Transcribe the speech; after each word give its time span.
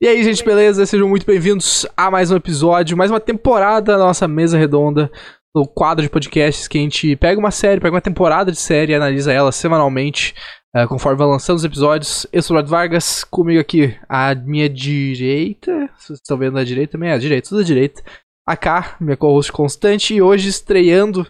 E 0.00 0.06
aí, 0.06 0.22
gente, 0.22 0.44
beleza? 0.44 0.86
Sejam 0.86 1.08
muito 1.08 1.26
bem-vindos 1.26 1.84
a 1.96 2.08
mais 2.08 2.30
um 2.30 2.36
episódio, 2.36 2.96
mais 2.96 3.10
uma 3.10 3.18
temporada 3.18 3.94
da 3.94 3.98
nossa 3.98 4.28
mesa 4.28 4.56
redonda, 4.56 5.10
no 5.52 5.66
quadro 5.66 6.04
de 6.04 6.08
podcasts 6.08 6.68
que 6.68 6.78
a 6.78 6.80
gente 6.80 7.16
pega 7.16 7.36
uma 7.36 7.50
série, 7.50 7.80
pega 7.80 7.96
uma 7.96 8.00
temporada 8.00 8.52
de 8.52 8.58
série 8.58 8.92
e 8.92 8.94
analisa 8.94 9.32
ela 9.32 9.50
semanalmente, 9.50 10.36
uh, 10.72 10.86
conforme 10.86 11.18
vai 11.18 11.26
lançando 11.26 11.56
os 11.56 11.64
episódios. 11.64 12.28
Eu 12.32 12.40
sou 12.42 12.54
o 12.54 12.58
Lord 12.58 12.70
Vargas, 12.70 13.24
comigo 13.24 13.60
aqui 13.60 13.92
à 14.08 14.36
minha 14.36 14.68
direita, 14.68 15.90
vocês 15.96 16.20
estão 16.20 16.38
vendo 16.38 16.54
da 16.54 16.62
direita 16.62 16.92
também, 16.92 17.10
é 17.10 17.14
a 17.14 17.18
direita, 17.18 17.48
tudo 17.48 17.58
da 17.58 17.66
direita. 17.66 18.00
A 18.46 18.56
K, 18.56 18.98
minha 19.00 19.16
co-host 19.16 19.50
constante, 19.50 20.14
e 20.14 20.22
hoje 20.22 20.48
estreando 20.48 21.26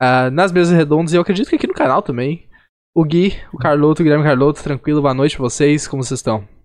uh, 0.00 0.30
nas 0.30 0.52
mesas 0.52 0.72
redondas, 0.72 1.12
e 1.12 1.16
eu 1.16 1.22
acredito 1.22 1.48
que 1.48 1.56
aqui 1.56 1.66
no 1.66 1.74
canal 1.74 2.02
também, 2.02 2.48
o 2.96 3.02
Gui, 3.02 3.34
o 3.52 3.58
Carloto, 3.58 4.00
o 4.00 4.04
Guilherme 4.04 4.24
Carloto, 4.24 4.62
tranquilo, 4.62 5.02
boa 5.02 5.12
noite 5.12 5.34
pra 5.34 5.42
vocês, 5.42 5.88
como 5.88 6.04
vocês 6.04 6.20
estão? 6.20 6.55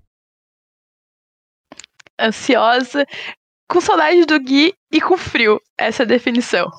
Ansiosa, 2.21 3.05
com 3.70 3.81
saudade 3.81 4.25
do 4.25 4.39
Gui 4.39 4.73
e 4.91 5.02
com 5.02 5.17
frio. 5.17 5.59
Essa 5.77 6.03
é 6.03 6.05
a 6.05 6.07
definição. 6.07 6.70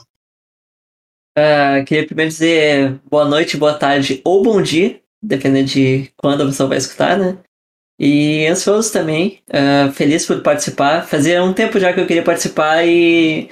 Uh, 1.37 1.82
queria 1.87 2.06
primeiro 2.06 2.30
dizer 2.30 3.01
boa 3.09 3.24
noite, 3.24 3.56
boa 3.56 3.73
tarde 3.73 4.20
ou 4.23 4.42
bom 4.42 4.60
dia, 4.60 5.01
dependendo 5.23 5.68
de 5.68 6.12
quando 6.16 6.42
a 6.42 6.46
pessoa 6.46 6.68
vai 6.68 6.77
escutar, 6.77 7.18
né? 7.18 7.38
E 7.98 8.46
ansioso 8.46 8.92
também, 8.92 9.41
uh, 9.48 9.91
feliz 9.92 10.27
por 10.27 10.42
participar. 10.42 11.06
Fazia 11.06 11.43
um 11.43 11.54
tempo 11.54 11.79
já 11.80 11.93
que 11.93 12.01
eu 12.01 12.06
queria 12.06 12.23
participar 12.23 12.84
e 12.84 13.48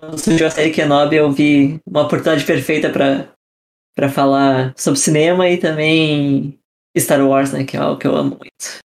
quando 0.00 0.18
surgiu 0.18 0.46
a 0.46 0.50
série 0.50 0.70
Kenobi 0.70 1.16
eu 1.16 1.30
vi 1.30 1.78
uma 1.86 2.02
oportunidade 2.02 2.44
perfeita 2.46 2.90
para 2.90 4.08
falar 4.08 4.72
sobre 4.76 4.98
cinema 4.98 5.48
e 5.48 5.58
também 5.58 6.58
Star 6.96 7.26
Wars, 7.26 7.52
né? 7.52 7.64
Que 7.64 7.76
é 7.76 7.80
algo 7.80 7.98
que 7.98 8.06
eu 8.06 8.16
amo 8.16 8.38
muito. 8.38 8.78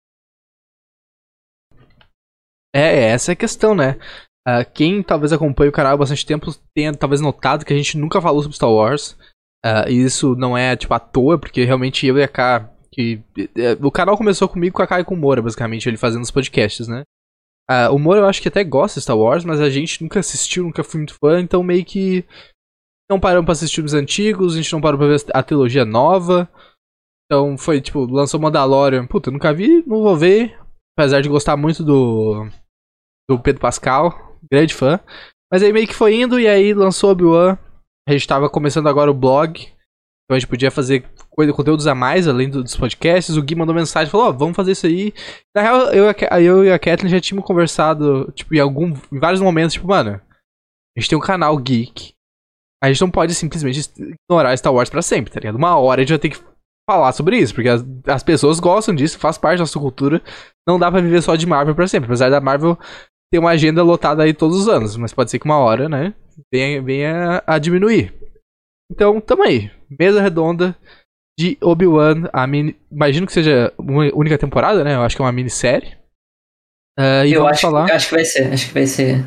É, 2.77 2.81
é, 2.81 3.03
essa 3.09 3.33
é 3.33 3.35
a 3.35 3.37
questão, 3.37 3.75
né? 3.75 3.99
Uh, 4.47 4.71
quem 4.75 5.03
talvez 5.03 5.33
acompanhe 5.33 5.71
o 5.71 5.73
canal 5.73 5.95
há 5.95 5.97
bastante 5.97 6.27
tempo 6.27 6.55
tenha 6.75 6.93
talvez 6.95 7.23
notado 7.23 7.65
que 7.65 7.73
a 7.73 7.77
gente 7.77 7.97
nunca 7.97 8.21
falou 8.21 8.43
sobre 8.43 8.55
Star 8.55 8.71
Wars. 8.71 9.13
Uh, 9.65 9.89
e 9.89 10.05
isso 10.05 10.37
não 10.37 10.57
é, 10.57 10.77
tipo, 10.77 10.93
à 10.93 11.01
toa, 11.01 11.39
porque 11.39 11.65
realmente 11.65 12.07
eu 12.07 12.19
e 12.19 12.23
a 12.23 12.29
K. 12.29 12.71
Que, 12.93 13.23
uh, 13.39 13.87
o 13.87 13.91
canal 13.91 14.17
começou 14.17 14.47
comigo 14.47 14.77
com 14.77 14.83
a 14.83 14.87
K 14.87 15.01
e 15.01 15.05
com 15.05 15.15
o 15.15 15.17
Moura, 15.17 15.41
basicamente, 15.41 15.89
ele 15.89 15.97
fazendo 15.97 16.23
os 16.23 16.31
podcasts, 16.31 16.87
né? 16.87 17.03
o 17.91 17.99
Moura 17.99 18.21
eu 18.21 18.27
acho 18.27 18.41
que 18.41 18.47
até 18.47 18.63
gosta 18.63 19.01
de 19.01 19.03
Star 19.03 19.19
Wars, 19.19 19.45
mas 19.45 19.61
a 19.61 19.69
gente 19.69 20.01
nunca 20.01 20.21
assistiu, 20.21 20.63
nunca 20.63 20.85
foi 20.85 21.01
muito 21.01 21.15
fã, 21.15 21.41
então 21.41 21.63
meio 21.65 21.85
que. 21.85 22.25
Não 23.11 23.19
paramos 23.19 23.45
pra 23.45 23.53
assistir 23.53 23.83
os 23.83 23.95
antigos, 23.95 24.55
a 24.55 24.57
gente 24.57 24.73
não 24.73 24.81
parou 24.81 24.99
pra 24.99 25.09
ver 25.09 25.21
a 25.33 25.43
trilogia 25.43 25.85
nova. 25.85 26.49
Então 27.25 27.57
foi 27.57 27.81
tipo, 27.81 28.05
lançou 28.05 28.39
Mandalorian. 28.39 29.07
Puta, 29.07 29.31
nunca 29.31 29.53
vi, 29.53 29.83
não 29.87 30.03
vou 30.03 30.17
ver. 30.17 30.57
Apesar 30.97 31.21
de 31.21 31.29
gostar 31.29 31.57
muito 31.57 31.83
do 31.83 32.49
do 33.29 33.39
Pedro 33.39 33.61
Pascal, 33.61 34.39
grande 34.51 34.75
fã. 34.75 35.01
Mas 35.53 35.63
aí 35.63 35.73
meio 35.73 35.87
que 35.87 35.95
foi 35.95 36.15
indo 36.15 36.39
e 36.41 36.49
aí 36.49 36.75
lançou 36.75 37.11
Obi-Wan. 37.11 37.59
A 38.09 38.13
gente 38.13 38.27
tava 38.27 38.49
começando 38.49 38.89
agora 38.89 39.11
o 39.11 39.15
blog. 39.15 39.61
Então 39.61 40.37
a 40.37 40.39
gente 40.39 40.49
podia 40.49 40.71
fazer 40.71 41.09
conteúdos 41.31 41.87
a 41.87 41.95
mais, 41.95 42.27
além 42.27 42.51
dos 42.51 42.77
podcasts. 42.77 43.37
O 43.37 43.43
Gui 43.43 43.55
mandou 43.55 43.75
mensagem 43.75 44.11
falou: 44.11 44.27
Ó, 44.27 44.31
oh, 44.31 44.33
vamos 44.33 44.57
fazer 44.57 44.73
isso 44.73 44.87
aí. 44.87 45.13
Na 45.55 45.63
real, 45.63 45.81
eu, 45.93 46.05
eu 46.41 46.65
e 46.65 46.73
a 46.73 46.79
Kathleen 46.79 47.11
já 47.11 47.21
tínhamos 47.21 47.47
conversado, 47.47 48.31
tipo, 48.33 48.55
em, 48.55 48.59
algum, 48.59 48.93
em 49.13 49.19
vários 49.21 49.41
momentos, 49.41 49.75
tipo, 49.75 49.87
mano, 49.87 50.21
a 50.97 51.01
gente 51.01 51.09
tem 51.09 51.19
um 51.19 51.23
canal 51.23 51.57
geek. 51.59 52.13
A 52.83 52.89
gente 52.89 53.01
não 53.01 53.11
pode 53.11 53.35
simplesmente 53.35 53.89
ignorar 54.29 54.57
Star 54.57 54.75
Wars 54.75 54.91
pra 54.91 55.01
sempre, 55.01 55.33
tá 55.33 55.39
ligado? 55.41 55.57
Uma 55.57 55.77
hora 55.79 56.01
a 56.01 56.05
gente 56.05 56.11
vai 56.11 56.19
ter 56.19 56.31
que 56.31 56.45
falar 56.89 57.13
sobre 57.13 57.39
isso, 57.39 57.55
porque 57.55 57.69
as, 57.69 57.85
as 58.07 58.23
pessoas 58.23 58.61
gostam 58.61 58.95
disso, 58.95 59.19
faz 59.19 59.39
parte 59.39 59.59
da 59.59 59.63
nossa 59.63 59.79
cultura. 59.79 60.23
Não 60.67 60.79
dá 60.79 60.91
pra 60.91 61.01
viver 61.01 61.23
só 61.23 61.37
de 61.37 61.47
Marvel 61.47 61.75
pra 61.75 61.87
sempre. 61.87 62.07
Apesar 62.07 62.31
da 62.31 62.41
Marvel 62.41 62.79
tem 63.31 63.41
uma 63.41 63.51
agenda 63.51 63.83
lotada 63.83 64.23
aí 64.23 64.33
todos 64.33 64.57
os 64.57 64.69
anos, 64.69 64.97
mas 64.97 65.13
pode 65.13 65.31
ser 65.31 65.39
que 65.39 65.45
uma 65.45 65.59
hora, 65.59 65.89
né, 65.89 66.15
venha, 66.53 66.83
venha 66.83 67.43
a 67.47 67.59
diminuir. 67.59 68.15
Então, 68.91 69.21
tamo 69.21 69.43
aí. 69.43 69.71
Mesa 69.99 70.23
redonda 70.23 70.77
de 71.39 71.59
Obi-Wan, 71.61 72.29
a 72.33 72.47
mini... 72.47 72.77
imagino 72.91 73.27
que 73.27 73.33
seja 73.33 73.73
uma 73.77 74.05
única 74.15 74.39
temporada, 74.39 74.83
né? 74.83 74.95
Eu 74.95 75.03
acho 75.03 75.17
que 75.17 75.23
é 75.23 75.25
uma 75.25 75.33
minissérie. 75.33 75.97
Uh, 76.99 77.27
e 77.27 77.33
Eu 77.33 77.43
vamos 77.43 77.53
acho, 77.53 77.63
falar... 77.63 77.93
acho 77.93 78.09
que 78.09 78.15
vai 78.15 78.25
ser, 78.25 78.53
acho 78.53 78.69
que 78.69 78.75
vai 78.75 78.87
ser. 78.87 79.25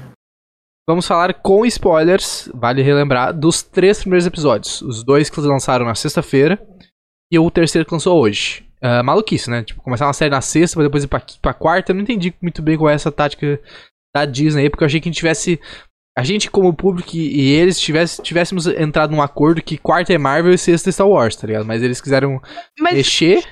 Vamos 0.89 1.05
falar 1.05 1.35
com 1.35 1.65
spoilers, 1.67 2.49
vale 2.53 2.81
relembrar, 2.81 3.31
dos 3.31 3.61
três 3.61 3.99
primeiros 3.99 4.25
episódios. 4.25 4.81
Os 4.81 5.03
dois 5.03 5.29
que 5.29 5.39
lançaram 5.39 5.85
na 5.85 5.93
sexta-feira 5.93 6.59
e 7.31 7.37
o 7.37 7.51
terceiro 7.51 7.85
que 7.85 7.93
lançou 7.93 8.19
hoje. 8.19 8.67
Uh, 8.81 9.03
maluquice, 9.03 9.49
né? 9.49 9.63
Tipo, 9.63 9.81
começar 9.81 10.07
uma 10.07 10.13
série 10.13 10.31
na 10.31 10.41
sexta, 10.41 10.75
pra 10.75 10.85
depois 10.85 11.03
ir 11.03 11.07
pra, 11.07 11.21
pra 11.41 11.53
quarta. 11.53 11.91
Eu 11.91 11.95
não 11.95 12.03
entendi 12.03 12.33
muito 12.41 12.61
bem 12.61 12.77
qual 12.77 12.89
é 12.89 12.93
essa 12.93 13.11
tática 13.11 13.59
da 14.15 14.25
Disney 14.25 14.63
aí, 14.63 14.69
porque 14.69 14.83
eu 14.83 14.87
achei 14.87 15.01
que 15.01 15.09
a 15.09 15.11
gente 15.11 15.17
tivesse. 15.17 15.59
A 16.17 16.23
gente, 16.23 16.49
como 16.49 16.73
público 16.73 17.15
e 17.15 17.51
eles 17.51 17.79
tivesse, 17.79 18.21
tivéssemos 18.21 18.67
entrado 18.67 19.11
num 19.11 19.21
acordo 19.21 19.61
que 19.61 19.77
quarta 19.77 20.13
é 20.13 20.17
Marvel 20.17 20.53
e 20.53 20.57
sexta 20.57 20.89
é 20.89 20.91
Star 20.91 21.07
Wars, 21.07 21.35
tá 21.35 21.47
ligado? 21.47 21.65
Mas 21.65 21.81
eles 21.81 22.01
quiseram 22.01 22.41
Mas... 22.79 22.95
mexer. 22.95 23.43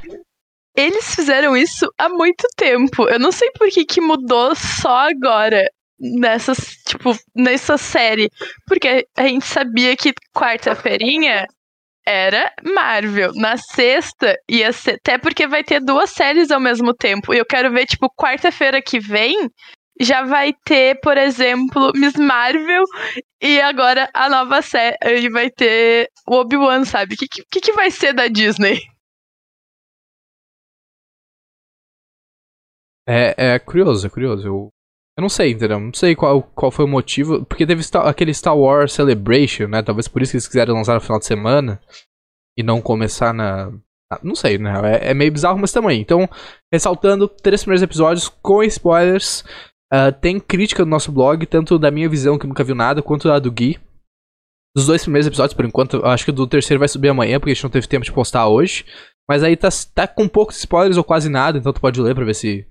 Eles 0.75 1.15
fizeram 1.15 1.57
isso 1.57 1.91
há 1.97 2.07
muito 2.07 2.45
tempo. 2.55 3.07
Eu 3.07 3.19
não 3.19 3.31
sei 3.31 3.49
por 3.51 3.67
que, 3.69 3.85
que 3.85 3.99
mudou 3.99 4.53
só 4.55 5.09
agora 5.09 5.65
nessa, 5.99 6.53
tipo, 6.87 7.17
nessa 7.35 7.77
série. 7.77 8.29
Porque 8.67 9.07
a 9.17 9.27
gente 9.27 9.45
sabia 9.45 9.95
que 9.97 10.13
quarta-feirinha 10.35 11.47
era 12.07 12.53
Marvel. 12.63 13.33
Na 13.35 13.57
sexta 13.57 14.39
ia 14.49 14.71
ser. 14.71 14.95
Até 14.95 15.17
porque 15.17 15.45
vai 15.45 15.63
ter 15.63 15.81
duas 15.81 16.09
séries 16.11 16.49
ao 16.49 16.59
mesmo 16.59 16.93
tempo. 16.93 17.33
E 17.33 17.37
eu 17.37 17.45
quero 17.45 17.69
ver, 17.71 17.85
tipo, 17.85 18.09
quarta-feira 18.15 18.81
que 18.81 18.97
vem 18.99 19.49
já 19.99 20.23
vai 20.23 20.53
ter, 20.63 20.99
por 21.01 21.17
exemplo, 21.17 21.91
Miss 21.95 22.15
Marvel 22.15 22.83
e 23.41 23.59
agora 23.59 24.09
a 24.13 24.29
nova 24.29 24.61
série. 24.61 24.95
E 25.03 25.29
vai 25.29 25.49
ter 25.49 26.09
o 26.25 26.35
Obi-Wan, 26.35 26.85
sabe? 26.85 27.15
O 27.15 27.17
que, 27.17 27.27
que, 27.27 27.59
que 27.61 27.73
vai 27.73 27.91
ser 27.91 28.13
da 28.13 28.27
Disney? 28.27 28.79
É, 33.05 33.55
é 33.55 33.59
curioso, 33.59 34.07
é 34.07 34.09
curioso. 34.09 34.47
Eu, 34.47 34.69
eu 35.17 35.21
não 35.21 35.29
sei, 35.29 35.51
entendeu? 35.51 35.79
Não 35.79 35.93
sei 35.93 36.15
qual, 36.15 36.43
qual 36.43 36.71
foi 36.71 36.85
o 36.85 36.87
motivo. 36.87 37.43
Porque 37.45 37.65
teve 37.65 37.81
aquele 38.03 38.33
Star 38.33 38.57
Wars 38.57 38.93
Celebration, 38.93 39.67
né? 39.67 39.81
Talvez 39.81 40.07
por 40.07 40.21
isso 40.21 40.31
que 40.31 40.37
eles 40.37 40.47
quiseram 40.47 40.75
lançar 40.75 40.93
no 40.93 41.01
final 41.01 41.19
de 41.19 41.25
semana. 41.25 41.81
E 42.57 42.63
não 42.63 42.81
começar 42.81 43.33
na, 43.33 43.71
não 44.23 44.35
sei, 44.35 44.57
né? 44.57 44.73
É, 44.85 45.11
é, 45.11 45.13
meio 45.13 45.31
bizarro, 45.31 45.59
mas 45.59 45.71
também. 45.71 45.99
Então, 45.99 46.29
ressaltando, 46.71 47.27
três 47.27 47.61
primeiros 47.61 47.83
episódios 47.83 48.29
com 48.29 48.63
spoilers. 48.63 49.43
Uh, 49.93 50.11
tem 50.19 50.39
crítica 50.39 50.83
no 50.83 50.91
nosso 50.91 51.11
blog, 51.11 51.45
tanto 51.45 51.79
da 51.79 51.89
minha 51.89 52.09
visão, 52.09 52.37
que 52.37 52.45
nunca 52.45 52.63
viu 52.63 52.75
nada, 52.75 53.01
quanto 53.01 53.27
da 53.27 53.39
do 53.39 53.51
Gui. 53.51 53.79
Dos 54.75 54.85
dois 54.85 55.01
primeiros 55.01 55.27
episódios, 55.27 55.53
por 55.53 55.65
enquanto, 55.65 56.05
acho 56.05 56.25
que 56.25 56.31
o 56.31 56.33
do 56.33 56.45
terceiro 56.45 56.79
vai 56.79 56.87
subir 56.87 57.09
amanhã, 57.09 57.39
porque 57.39 57.51
a 57.51 57.53
gente 57.53 57.63
não 57.63 57.69
teve 57.69 57.87
tempo 57.87 58.05
de 58.05 58.11
postar 58.11 58.47
hoje. 58.47 58.85
Mas 59.29 59.43
aí 59.43 59.57
tá, 59.57 59.69
tá 59.93 60.07
com 60.07 60.27
poucos 60.27 60.57
spoilers 60.57 60.97
ou 60.97 61.03
quase 61.03 61.29
nada, 61.29 61.57
então 61.57 61.73
tu 61.73 61.81
pode 61.81 62.01
ler 62.01 62.13
pra 62.13 62.25
ver 62.25 62.35
se 62.35 62.65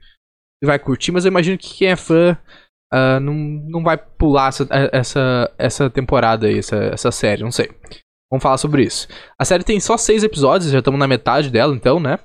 vai 0.65 0.79
curtir. 0.79 1.13
Mas 1.13 1.25
eu 1.25 1.31
imagino 1.31 1.59
que 1.59 1.75
quem 1.75 1.89
é 1.89 1.97
fã 1.97 2.39
uh, 2.93 3.21
não, 3.21 3.35
não 3.35 3.83
vai 3.83 3.97
pular 3.97 4.49
essa, 4.49 4.67
essa, 4.93 5.55
essa 5.59 5.91
temporada 5.91 6.47
aí, 6.47 6.59
essa, 6.59 6.77
essa 6.77 7.11
série, 7.11 7.43
não 7.43 7.53
sei. 7.53 7.71
Vamos 8.31 8.43
falar 8.43 8.59
sobre 8.59 8.83
isso. 8.83 9.07
A 9.39 9.45
série 9.45 9.63
tem 9.63 9.79
só 9.79 9.97
seis 9.97 10.25
episódios, 10.25 10.71
já 10.71 10.79
estamos 10.79 10.99
na 10.99 11.07
metade 11.07 11.51
dela, 11.51 11.75
então, 11.75 12.01
né? 12.01 12.19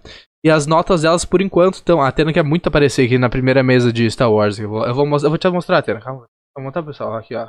E 0.44 0.50
as 0.50 0.66
notas 0.66 1.04
delas, 1.04 1.24
por 1.24 1.42
enquanto, 1.42 1.76
estão. 1.76 2.02
A 2.02 2.08
Atena 2.08 2.34
quer 2.34 2.44
muito 2.44 2.68
aparecer 2.68 3.06
aqui 3.06 3.18
na 3.20 3.30
primeira 3.30 3.62
mesa 3.62 3.94
de 3.94 4.10
Star 4.10 4.32
Wars. 4.32 4.58
Eu 4.58 4.70
vou, 4.70 4.86
eu 4.86 4.94
vou, 4.94 5.06
eu 5.06 5.30
vou 5.30 5.38
te 5.38 5.50
mostrar, 5.50 5.78
Atena. 5.78 6.02
Calma. 6.02 6.26
Vou 6.56 6.64
mostrar, 6.64 6.82
pessoal. 6.82 7.16
Aqui, 7.16 7.36
ó. 7.36 7.48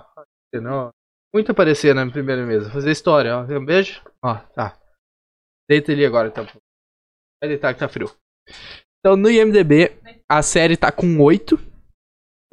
Muito 1.35 1.51
aparecer 1.51 1.95
na 1.95 2.09
primeira 2.11 2.45
mesa. 2.45 2.71
Fazer 2.71 2.91
história, 2.91 3.35
ó. 3.35 3.43
Um 3.45 3.65
beijo. 3.65 4.03
Ó, 4.23 4.35
tá. 4.55 4.79
Deita 5.67 5.93
ali 5.93 6.05
agora, 6.05 6.29
então. 6.29 6.45
Vai 6.45 7.49
deitar 7.49 7.73
que 7.73 7.81
tá 7.81 7.89
frio. 7.89 8.11
Então, 9.01 9.17
no 9.17 9.31
IMDB, 9.31 9.99
a 10.39 10.43
série 10.43 10.77
tá 10.77 10.91
com 10.91 11.21
8. 11.21 11.59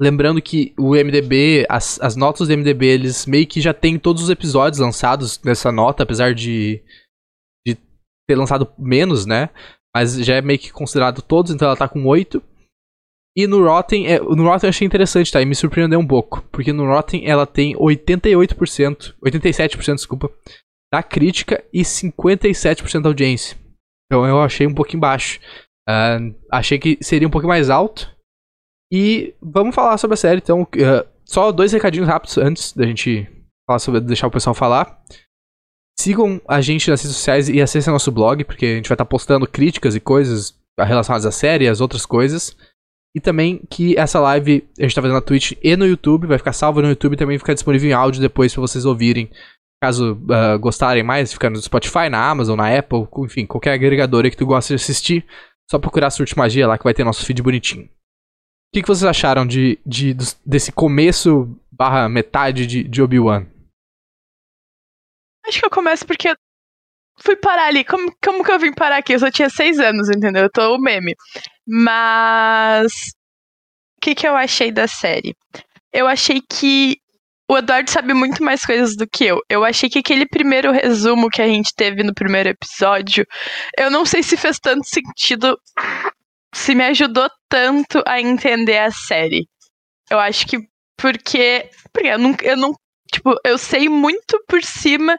Lembrando 0.00 0.40
que 0.40 0.74
o 0.78 0.94
MDB, 0.94 1.66
as, 1.68 2.00
as 2.00 2.16
notas 2.16 2.48
do 2.48 2.56
MDB, 2.56 2.86
eles 2.86 3.26
meio 3.26 3.46
que 3.46 3.60
já 3.60 3.74
tem 3.74 3.98
todos 3.98 4.22
os 4.22 4.30
episódios 4.30 4.80
lançados 4.80 5.40
nessa 5.42 5.70
nota, 5.70 6.02
apesar 6.02 6.34
de, 6.34 6.82
de 7.66 7.76
ter 8.26 8.36
lançado 8.36 8.72
menos, 8.78 9.26
né? 9.26 9.50
Mas 9.94 10.14
já 10.24 10.36
é 10.36 10.40
meio 10.40 10.58
que 10.58 10.72
considerado 10.72 11.20
todos, 11.20 11.52
então 11.52 11.66
ela 11.66 11.76
tá 11.76 11.88
com 11.88 12.06
8. 12.06 12.42
E 13.36 13.46
no 13.46 13.62
Rotten, 13.62 14.06
é, 14.06 14.18
no 14.18 14.44
Rotten 14.44 14.66
eu 14.66 14.70
achei 14.70 14.86
interessante, 14.86 15.30
tá? 15.30 15.40
E 15.40 15.46
me 15.46 15.54
surpreendeu 15.54 16.00
um 16.00 16.06
pouco. 16.06 16.42
Porque 16.50 16.72
no 16.72 16.86
Rotten 16.86 17.28
ela 17.28 17.46
tem 17.46 17.76
88%, 17.76 19.14
87%, 19.22 19.94
desculpa, 19.94 20.30
da 20.92 21.02
crítica 21.02 21.62
e 21.72 21.82
57% 21.82 23.02
da 23.02 23.08
audiência. 23.10 23.56
Então 24.06 24.26
eu 24.26 24.40
achei 24.40 24.66
um 24.66 24.74
pouquinho 24.74 25.00
baixo. 25.00 25.40
Uh, 25.90 26.34
achei 26.50 26.78
que 26.78 26.98
seria 27.02 27.26
um 27.26 27.30
pouquinho 27.30 27.48
mais 27.48 27.68
alto. 27.68 28.08
E 28.92 29.34
vamos 29.42 29.74
falar 29.74 29.98
sobre 29.98 30.14
a 30.14 30.16
série, 30.16 30.38
então. 30.38 30.62
Uh, 30.62 31.08
só 31.24 31.52
dois 31.52 31.72
recadinhos 31.72 32.08
rápidos 32.08 32.38
antes 32.38 32.72
da 32.72 32.84
gente 32.84 33.28
falar 33.66 33.78
sobre, 33.78 34.00
deixar 34.00 34.26
o 34.26 34.32
pessoal 34.32 34.54
falar. 34.54 35.00
Sigam 35.98 36.40
a 36.48 36.60
gente 36.60 36.90
nas 36.90 37.00
redes 37.02 37.16
sociais 37.16 37.48
e 37.48 37.60
acessem 37.60 37.92
nosso 37.92 38.10
blog, 38.10 38.42
porque 38.44 38.66
a 38.66 38.74
gente 38.76 38.88
vai 38.88 38.94
estar 38.94 39.04
postando 39.04 39.46
críticas 39.46 39.94
e 39.94 40.00
coisas 40.00 40.58
relacionadas 40.78 41.26
à 41.26 41.30
série 41.30 41.66
e 41.66 41.68
às 41.68 41.80
outras 41.80 42.04
coisas. 42.04 42.56
E 43.14 43.20
também 43.20 43.62
que 43.70 43.96
essa 43.98 44.18
live 44.20 44.68
a 44.78 44.82
gente 44.82 44.94
tá 44.94 45.02
fazendo 45.02 45.16
na 45.16 45.20
Twitch 45.20 45.52
e 45.62 45.76
no 45.76 45.86
YouTube, 45.86 46.26
vai 46.26 46.38
ficar 46.38 46.52
salva 46.52 46.80
no 46.80 46.88
YouTube 46.88 47.14
e 47.14 47.16
também 47.16 47.38
ficar 47.38 47.54
disponível 47.54 47.88
em 47.88 47.92
áudio 47.92 48.20
depois 48.20 48.52
pra 48.52 48.60
vocês 48.60 48.84
ouvirem. 48.84 49.30
Caso 49.82 50.14
uh, 50.14 50.58
gostarem 50.58 51.02
mais, 51.02 51.32
fica 51.32 51.48
no 51.48 51.60
Spotify, 51.60 52.08
na 52.10 52.28
Amazon, 52.28 52.56
na 52.56 52.76
Apple, 52.76 53.06
enfim, 53.24 53.46
qualquer 53.46 53.72
agregador 53.72 54.24
que 54.24 54.36
tu 54.36 54.46
gosta 54.46 54.76
de 54.76 54.82
assistir, 54.82 55.24
só 55.70 55.78
procurar 55.78 56.10
Surte 56.10 56.36
Magia 56.36 56.66
lá 56.66 56.76
que 56.76 56.82
vai 56.84 56.92
ter 56.92 57.04
nosso 57.04 57.24
feed 57.24 57.40
bonitinho. 57.42 57.84
O 57.84 58.72
que, 58.74 58.82
que 58.82 58.88
vocês 58.88 59.04
acharam 59.04 59.46
de, 59.46 59.78
de, 59.86 60.16
desse 60.44 60.72
começo 60.72 61.56
barra 61.70 62.08
metade 62.08 62.66
de, 62.66 62.82
de 62.82 63.00
Obi-Wan? 63.00 63.46
Acho 65.46 65.60
que 65.60 65.66
eu 65.66 65.70
começo 65.70 66.04
porque 66.04 66.34
fui 67.18 67.36
parar 67.36 67.66
ali. 67.66 67.84
Como, 67.84 68.12
como 68.22 68.44
que 68.44 68.50
eu 68.50 68.58
vim 68.58 68.72
parar 68.72 68.98
aqui? 68.98 69.12
Eu 69.12 69.18
só 69.20 69.30
tinha 69.30 69.48
seis 69.48 69.78
anos, 69.78 70.08
entendeu? 70.08 70.44
Eu 70.44 70.50
tô 70.50 70.74
o 70.74 70.80
meme. 70.80 71.14
Mas. 71.66 72.92
O 73.96 74.00
que, 74.00 74.14
que 74.14 74.26
eu 74.26 74.34
achei 74.34 74.72
da 74.72 74.88
série? 74.88 75.36
Eu 75.92 76.06
achei 76.06 76.40
que 76.40 77.00
o 77.50 77.58
Eduardo 77.58 77.90
sabe 77.90 78.14
muito 78.14 78.44
mais 78.44 78.64
coisas 78.64 78.94
do 78.94 79.08
que 79.08 79.24
eu. 79.24 79.40
Eu 79.48 79.64
achei 79.64 79.90
que 79.90 79.98
aquele 79.98 80.24
primeiro 80.24 80.70
resumo 80.70 81.28
que 81.28 81.42
a 81.42 81.48
gente 81.48 81.74
teve 81.74 82.04
no 82.04 82.14
primeiro 82.14 82.48
episódio, 82.48 83.26
eu 83.76 83.90
não 83.90 84.06
sei 84.06 84.22
se 84.22 84.36
fez 84.36 84.60
tanto 84.60 84.86
sentido, 84.86 85.58
se 86.54 86.76
me 86.76 86.84
ajudou 86.84 87.28
tanto 87.48 88.04
a 88.06 88.20
entender 88.20 88.78
a 88.78 88.92
série. 88.92 89.48
Eu 90.08 90.20
acho 90.20 90.46
que 90.46 90.58
porque, 90.96 91.68
porque 91.92 92.08
eu, 92.08 92.18
não, 92.18 92.36
eu 92.40 92.56
não 92.56 92.72
Tipo, 93.12 93.34
eu 93.44 93.58
sei 93.58 93.88
muito 93.88 94.42
por 94.46 94.62
cima, 94.62 95.16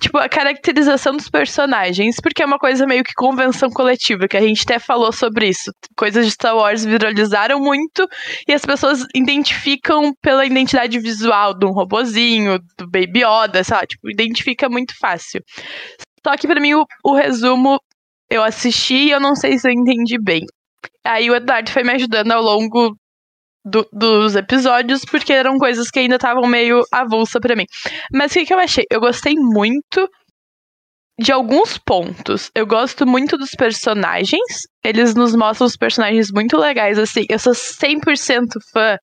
tipo, 0.00 0.16
a 0.18 0.28
caracterização 0.28 1.16
dos 1.16 1.28
personagens, 1.28 2.16
porque 2.22 2.42
é 2.42 2.46
uma 2.46 2.58
coisa 2.58 2.86
meio 2.86 3.04
que 3.04 3.12
convenção 3.14 3.68
coletiva, 3.70 4.26
que 4.26 4.36
a 4.36 4.40
gente 4.40 4.62
até 4.62 4.78
falou 4.78 5.12
sobre 5.12 5.48
isso. 5.48 5.70
Coisas 5.96 6.24
de 6.24 6.32
Star 6.32 6.56
Wars 6.56 6.84
viralizaram 6.84 7.60
muito 7.60 8.08
e 8.48 8.52
as 8.52 8.64
pessoas 8.64 9.04
identificam 9.14 10.14
pela 10.22 10.46
identidade 10.46 10.98
visual 10.98 11.52
de 11.52 11.66
um 11.66 11.72
robozinho, 11.72 12.58
do 12.78 12.90
Baby 12.90 13.22
Yoda, 13.24 13.62
sei 13.62 13.76
lá, 13.76 13.86
tipo, 13.86 14.10
identifica 14.10 14.68
muito 14.68 14.94
fácil. 14.98 15.42
Só 16.26 16.36
que 16.36 16.46
para 16.46 16.60
mim 16.60 16.74
o, 16.74 16.86
o 17.04 17.14
resumo 17.14 17.78
eu 18.30 18.42
assisti 18.42 18.94
e 18.94 19.10
eu 19.10 19.20
não 19.20 19.34
sei 19.34 19.58
se 19.58 19.68
eu 19.68 19.72
entendi 19.72 20.18
bem. 20.18 20.46
Aí 21.04 21.30
o 21.30 21.34
Eduardo 21.34 21.70
foi 21.70 21.82
me 21.82 21.92
ajudando 21.92 22.32
ao 22.32 22.42
longo 22.42 22.96
do, 23.64 23.88
dos 23.92 24.36
episódios, 24.36 25.04
porque 25.04 25.32
eram 25.32 25.56
coisas 25.56 25.90
que 25.90 26.00
ainda 26.00 26.16
estavam 26.16 26.46
meio 26.46 26.82
avulsa 26.92 27.40
para 27.40 27.56
mim. 27.56 27.64
Mas 28.12 28.32
o 28.32 28.34
que, 28.34 28.46
que 28.46 28.54
eu 28.54 28.58
achei? 28.58 28.84
Eu 28.90 29.00
gostei 29.00 29.34
muito 29.36 30.08
de 31.18 31.32
alguns 31.32 31.78
pontos. 31.78 32.50
Eu 32.54 32.66
gosto 32.66 33.06
muito 33.06 33.38
dos 33.38 33.50
personagens. 33.50 34.62
Eles 34.84 35.14
nos 35.14 35.34
mostram 35.34 35.66
os 35.66 35.76
personagens 35.76 36.30
muito 36.32 36.56
legais, 36.56 36.98
assim. 36.98 37.24
Eu 37.28 37.38
sou 37.38 37.52
100% 37.52 38.46
fã 38.72 38.98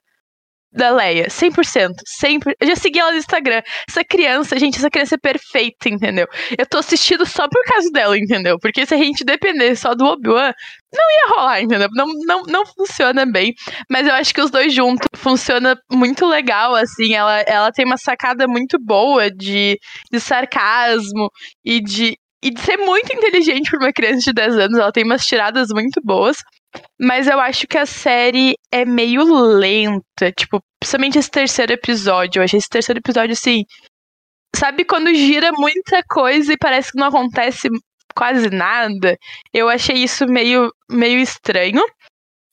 da 0.74 0.90
Leia, 0.90 1.28
100%, 1.28 1.92
sempre. 2.06 2.56
Eu 2.60 2.68
já 2.68 2.76
segui 2.76 3.00
ela 3.00 3.12
no 3.12 3.18
Instagram. 3.18 3.62
Essa 3.88 4.04
criança, 4.04 4.58
gente, 4.58 4.78
essa 4.78 4.90
criança 4.90 5.16
é 5.16 5.18
perfeita, 5.18 5.90
entendeu? 5.90 6.28
Eu 6.58 6.66
tô 6.66 6.78
assistindo 6.78 7.26
só 7.26 7.48
por 7.48 7.64
causa 7.66 7.90
dela, 7.92 8.18
entendeu? 8.18 8.58
Porque 8.60 8.86
se 8.86 8.94
a 8.94 8.98
gente 8.98 9.26
depender 9.26 9.76
só 9.76 9.94
do 9.94 10.06
Obi-Wan, 10.06 10.54
não 10.94 11.12
ia 11.12 11.36
rolar, 11.36 11.62
entendeu? 11.62 11.90
Não, 11.92 12.06
não, 12.26 12.44
não 12.44 12.66
funciona 12.66 13.26
bem. 13.26 13.54
Mas 13.90 14.08
eu 14.08 14.14
acho 14.14 14.34
que 14.34 14.42
os 14.42 14.50
dois 14.50 14.74
juntos 14.74 15.08
funciona 15.16 15.78
muito 15.92 16.26
legal, 16.26 16.74
assim. 16.76 17.14
Ela, 17.14 17.42
ela 17.42 17.72
tem 17.72 17.86
uma 17.86 17.98
sacada 17.98 18.48
muito 18.48 18.80
boa 18.80 19.30
de, 19.30 19.78
de 20.10 20.20
sarcasmo 20.20 21.30
e 21.66 21.82
de, 21.82 22.18
e 22.42 22.50
de 22.50 22.62
ser 22.62 22.78
muito 22.78 23.14
inteligente 23.14 23.70
para 23.70 23.80
uma 23.80 23.94
criança 23.94 24.22
de 24.22 24.34
10 24.34 24.58
anos. 24.58 24.80
Ela 24.80 24.92
tem 24.92 25.04
umas 25.04 25.26
tiradas 25.26 25.68
muito 25.74 26.02
boas. 26.04 26.38
Mas 27.00 27.28
eu 27.28 27.40
acho 27.40 27.68
que 27.68 27.78
a 27.78 27.86
série 27.86 28.56
é 28.72 28.86
meio 28.86 29.24
lenta. 29.24 30.32
Tipo, 30.36 30.62
principalmente 30.80 31.20
esse 31.20 31.30
terceiro 31.30 31.74
episódio. 31.74 32.40
Eu 32.40 32.44
achei 32.44 32.58
esse 32.58 32.70
terceiro 32.70 33.00
episódio 33.00 33.34
assim. 33.34 33.64
Sabe 34.56 34.84
quando 34.84 35.14
gira 35.14 35.52
muita 35.54 36.04
coisa 36.10 36.54
e 36.54 36.58
parece 36.58 36.92
que 36.92 37.00
não 37.00 37.08
acontece 37.08 37.70
quase 38.16 38.50
nada? 38.50 39.18
Eu 39.54 39.70
achei 39.70 39.98
isso 39.98 40.26
meio, 40.28 40.72
meio 40.90 41.20
estranho. 41.20 41.84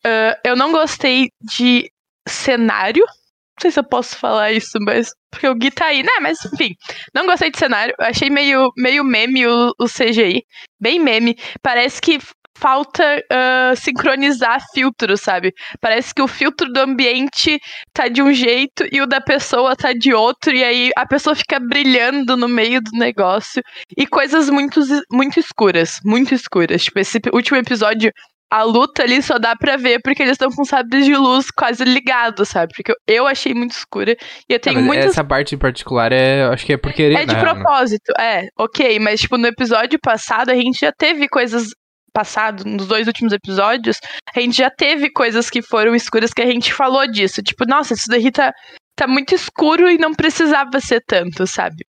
Uh, 0.07 0.35
eu 0.45 0.57
não 0.57 0.73
gostei 0.73 1.29
de 1.41 1.91
cenário. 2.29 3.05
Não 3.05 3.63
sei 3.63 3.71
se 3.73 3.81
eu 3.81 3.85
posso 3.85 4.17
falar 4.17 4.53
isso, 4.53 4.79
mas. 4.81 5.11
Porque 5.31 5.49
o 5.49 5.55
Gui 5.55 5.71
tá 5.71 5.87
aí, 5.87 6.03
né? 6.03 6.13
Mas, 6.21 6.39
enfim. 6.45 6.75
Não 7.13 7.27
gostei 7.27 7.51
de 7.51 7.59
cenário. 7.59 7.95
Achei 7.99 8.31
meio, 8.31 8.71
meio 8.77 9.05
meme 9.05 9.47
o, 9.47 9.73
o 9.79 9.87
CGI. 9.87 10.45
Bem 10.81 11.01
meme. 11.01 11.37
Parece 11.61 12.01
que 12.01 12.19
falta 12.59 13.05
uh, 13.33 13.77
sincronizar 13.77 14.61
filtros, 14.73 15.21
sabe? 15.21 15.53
Parece 15.81 16.13
que 16.13 16.21
o 16.21 16.27
filtro 16.27 16.71
do 16.73 16.81
ambiente 16.81 17.59
tá 17.93 18.09
de 18.09 18.21
um 18.21 18.33
jeito 18.33 18.85
e 18.91 19.01
o 19.01 19.07
da 19.07 19.21
pessoa 19.21 19.77
tá 19.77 19.93
de 19.93 20.13
outro, 20.13 20.55
e 20.55 20.65
aí 20.65 20.91
a 20.97 21.07
pessoa 21.07 21.37
fica 21.37 21.61
brilhando 21.61 22.37
no 22.37 22.49
meio 22.49 22.81
do 22.81 22.91
negócio. 22.93 23.63
E 23.97 24.07
coisas 24.07 24.51
muito, 24.51 24.81
muito 25.11 25.39
escuras, 25.39 26.01
muito 26.05 26.35
escuras. 26.35 26.85
Tipo, 26.85 26.99
esse 26.99 27.21
último 27.33 27.59
episódio, 27.59 28.13
a 28.51 28.63
luta 28.63 29.03
ali 29.03 29.23
só 29.23 29.39
dá 29.39 29.55
pra 29.55 29.77
ver 29.77 30.01
porque 30.03 30.23
eles 30.23 30.33
estão 30.33 30.51
com 30.51 30.65
sabres 30.65 31.05
de 31.05 31.15
luz 31.15 31.51
quase 31.51 31.85
ligados, 31.85 32.49
sabe? 32.49 32.73
Porque 32.75 32.93
eu 33.07 33.27
achei 33.27 33.55
muito 33.55 33.73
escura. 33.73 34.17
E 34.49 34.53
eu 34.55 34.59
tenho 34.59 34.81
é, 34.81 34.83
muitas... 34.83 35.07
Essa 35.07 35.25
parte 35.25 35.55
em 35.55 35.59
particular 35.59 36.13
é. 36.13 36.45
Acho 36.45 36.65
que 36.67 36.73
é 36.73 36.77
porque. 36.77 37.03
É 37.03 37.27
de 37.27 37.37
propósito, 37.37 38.13
é, 38.19 38.49
ok. 38.59 38.99
Mas, 38.99 39.21
tipo, 39.21 39.37
no 39.37 39.47
episódio 39.47 39.99
passado 40.03 40.51
a 40.51 40.55
gente 40.55 40.79
já 40.81 40.93
teve 40.93 41.29
coisas 41.29 41.69
passado, 42.13 42.65
nos 42.65 42.87
dois 42.87 43.07
últimos 43.07 43.33
episódios, 43.33 43.99
a 44.35 44.41
gente 44.41 44.57
já 44.57 44.71
teve 44.71 45.11
coisas 45.11 45.51
que 45.51 45.63
foram 45.63 45.95
escuras 45.95 46.33
que 46.33 46.43
a 46.43 46.47
gente 46.47 46.73
falou 46.73 47.07
disso. 47.07 47.43
Tipo, 47.43 47.65
nossa, 47.67 47.95
isso 47.95 48.09
daí 48.09 48.31
tá, 48.31 48.53
tá 48.97 49.07
muito 49.07 49.35
escuro 49.35 49.91
e 49.91 49.99
não 49.99 50.15
precisava 50.15 50.81
ser 50.81 51.03
tanto, 51.07 51.47
sabe? 51.47 51.87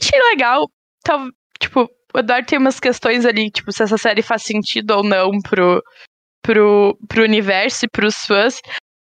Achei 0.00 0.20
legal. 0.30 0.68
Então, 1.00 1.28
tipo, 1.58 1.88
o 2.14 2.18
Eduardo 2.18 2.46
tem 2.46 2.58
umas 2.58 2.78
questões 2.78 3.24
ali, 3.24 3.50
tipo, 3.50 3.72
se 3.72 3.82
essa 3.82 3.96
série 3.96 4.22
faz 4.22 4.42
sentido 4.42 4.90
ou 4.92 5.02
não 5.02 5.30
pro, 5.40 5.82
pro, 6.42 6.98
pro 7.08 7.22
universo 7.22 7.86
e 7.86 7.88
pros 7.88 8.16
fãs. 8.26 8.60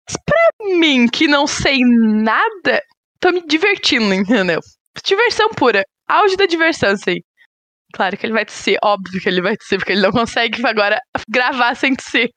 Mas 0.09 0.17
pra 0.25 0.77
mim, 0.79 1.07
que 1.07 1.27
não 1.27 1.47
sei 1.47 1.79
nada, 1.85 2.83
tô 3.21 3.31
me 3.31 3.47
divertindo, 3.47 4.13
entendeu? 4.15 4.61
Diversão 5.05 5.51
pura. 5.51 5.85
Auge 6.09 6.37
da 6.37 6.47
diversão, 6.47 6.91
assim. 6.91 7.17
Claro 7.95 8.17
que 8.17 8.27
ele 8.27 8.33
vai 8.33 8.45
tossir, 8.45 8.79
óbvio 8.83 9.21
que 9.21 9.29
ele 9.29 9.41
vai 9.41 9.57
tossir, 9.57 9.79
porque 9.79 9.93
ele 9.93 10.03
não 10.03 10.13
consegue 10.13 10.65
agora 10.67 11.01
gravar 11.29 11.75
sem 11.75 11.95
tossir. 11.95 12.31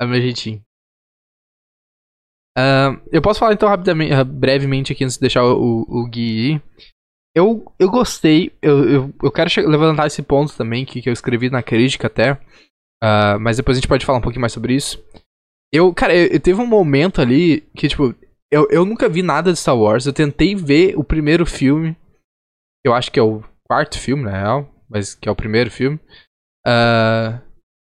É 0.00 0.06
meu 0.06 0.20
jeitinho. 0.20 0.62
Uh, 2.58 2.96
eu 3.12 3.20
posso 3.20 3.38
falar 3.38 3.52
então 3.52 3.68
rapidamente, 3.68 4.12
brevemente 4.24 4.92
aqui 4.92 5.04
antes 5.04 5.16
de 5.16 5.20
deixar 5.20 5.44
o, 5.44 5.84
o 5.88 6.08
Gui 6.08 6.52
ir. 6.52 6.62
Eu, 7.34 7.70
eu 7.78 7.90
gostei, 7.90 8.56
eu, 8.62 8.88
eu, 8.88 9.14
eu 9.22 9.30
quero 9.30 9.50
levantar 9.68 10.06
esse 10.06 10.22
ponto 10.22 10.56
também, 10.56 10.86
que, 10.86 11.02
que 11.02 11.08
eu 11.08 11.12
escrevi 11.12 11.50
na 11.50 11.62
crítica 11.62 12.06
até. 12.06 12.32
Uh, 13.02 13.38
mas 13.38 13.58
depois 13.58 13.76
a 13.76 13.80
gente 13.80 13.88
pode 13.88 14.06
falar 14.06 14.18
um 14.18 14.22
pouquinho 14.22 14.40
mais 14.40 14.54
sobre 14.54 14.74
isso. 14.74 15.04
Eu, 15.70 15.92
cara, 15.92 16.16
eu, 16.16 16.28
eu 16.28 16.40
teve 16.40 16.60
um 16.60 16.66
momento 16.66 17.20
ali 17.20 17.60
que, 17.76 17.88
tipo, 17.88 18.14
eu, 18.50 18.66
eu 18.70 18.86
nunca 18.86 19.06
vi 19.06 19.22
nada 19.22 19.52
de 19.52 19.58
Star 19.58 19.76
Wars. 19.76 20.06
Eu 20.06 20.14
tentei 20.14 20.54
ver 20.54 20.96
o 20.96 21.04
primeiro 21.04 21.44
filme. 21.44 21.94
Eu 22.84 22.94
acho 22.94 23.12
que 23.12 23.20
é 23.20 23.22
o 23.22 23.44
quarto 23.68 23.98
filme, 23.98 24.24
na 24.24 24.30
real, 24.30 24.74
mas 24.88 25.14
que 25.14 25.28
é 25.28 25.32
o 25.32 25.36
primeiro 25.36 25.70
filme. 25.70 25.98
Uh, 26.66 27.40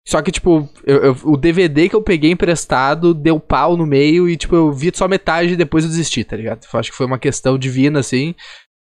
só 0.08 0.22
que, 0.22 0.32
tipo, 0.32 0.70
eu, 0.86 1.04
eu, 1.04 1.18
o 1.26 1.36
DVD 1.36 1.90
que 1.90 1.96
eu 1.96 2.02
peguei 2.02 2.32
emprestado 2.32 3.14
deu 3.14 3.40
pau 3.40 3.76
no 3.76 3.86
meio 3.86 4.30
e, 4.30 4.38
tipo, 4.38 4.56
eu 4.56 4.72
vi 4.72 4.90
só 4.94 5.08
metade 5.08 5.54
e 5.54 5.58
depois 5.58 5.84
eu 5.84 5.90
desisti, 5.90 6.24
tá 6.24 6.38
ligado? 6.38 6.66
Acho 6.74 6.92
que 6.92 6.98
foi 6.98 7.06
uma 7.06 7.20
questão 7.20 7.58
divina, 7.58 8.00
assim. 8.00 8.34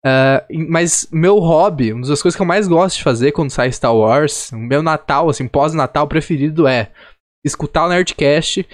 Uh, 0.05 0.69
mas 0.69 1.09
meu 1.11 1.39
hobby, 1.39 1.91
uma 1.91 2.07
das 2.07 2.21
coisas 2.21 2.37
que 2.37 2.41
eu 2.41 2.47
mais 2.47 2.69
gosto 2.69 2.97
de 2.97 3.03
fazer 3.03 3.33
quando 3.33 3.49
sai 3.49 3.69
Star 3.69 3.93
Wars, 3.93 4.49
o 4.53 4.57
meu 4.57 4.81
Natal, 4.81 5.29
assim, 5.29 5.45
pós-Natal 5.45 6.07
preferido 6.07 6.65
é 6.65 6.89
escutar 7.43 7.85
o 7.85 7.89
Nerdcast 7.89 8.65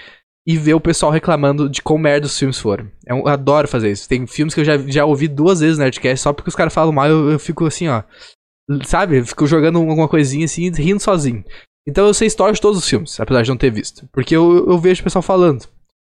e 0.48 0.58
ver 0.58 0.76
o 0.76 0.80
pessoal 0.80 1.12
reclamando 1.12 1.68
de 1.68 1.82
quão 1.82 1.98
merda 1.98 2.28
os 2.28 2.38
filmes 2.38 2.60
foram. 2.60 2.90
Eu 3.06 3.28
adoro 3.28 3.68
fazer 3.68 3.92
isso. 3.92 4.08
Tem 4.08 4.28
filmes 4.28 4.54
que 4.54 4.62
eu 4.62 4.66
já, 4.66 4.78
já 4.78 5.04
ouvi 5.04 5.28
duas 5.28 5.60
vezes 5.60 5.78
no 5.78 5.84
Nerdcast, 5.84 6.22
só 6.22 6.32
porque 6.32 6.50
os 6.50 6.56
caras 6.56 6.74
falam 6.74 6.94
mal, 6.94 7.08
eu, 7.08 7.32
eu, 7.32 7.40
fico 7.40 7.66
assim, 7.66 7.88
ó. 7.88 8.04
Sabe? 8.84 9.20
Eu 9.20 9.26
fico 9.26 9.48
jogando 9.48 9.80
alguma 9.80 10.08
coisinha 10.08 10.46
assim, 10.46 10.70
rindo 10.70 11.02
sozinho. 11.02 11.44
Então 11.88 12.06
eu 12.06 12.14
sei 12.14 12.28
história 12.28 12.54
de 12.54 12.62
todos 12.62 12.80
os 12.80 12.88
filmes, 12.88 13.20
apesar 13.20 13.42
de 13.42 13.50
não 13.50 13.58
ter 13.58 13.72
visto. 13.72 14.08
Porque 14.12 14.36
eu, 14.36 14.70
eu 14.70 14.78
vejo 14.78 15.02
o 15.02 15.04
pessoal 15.04 15.24
falando. 15.24 15.64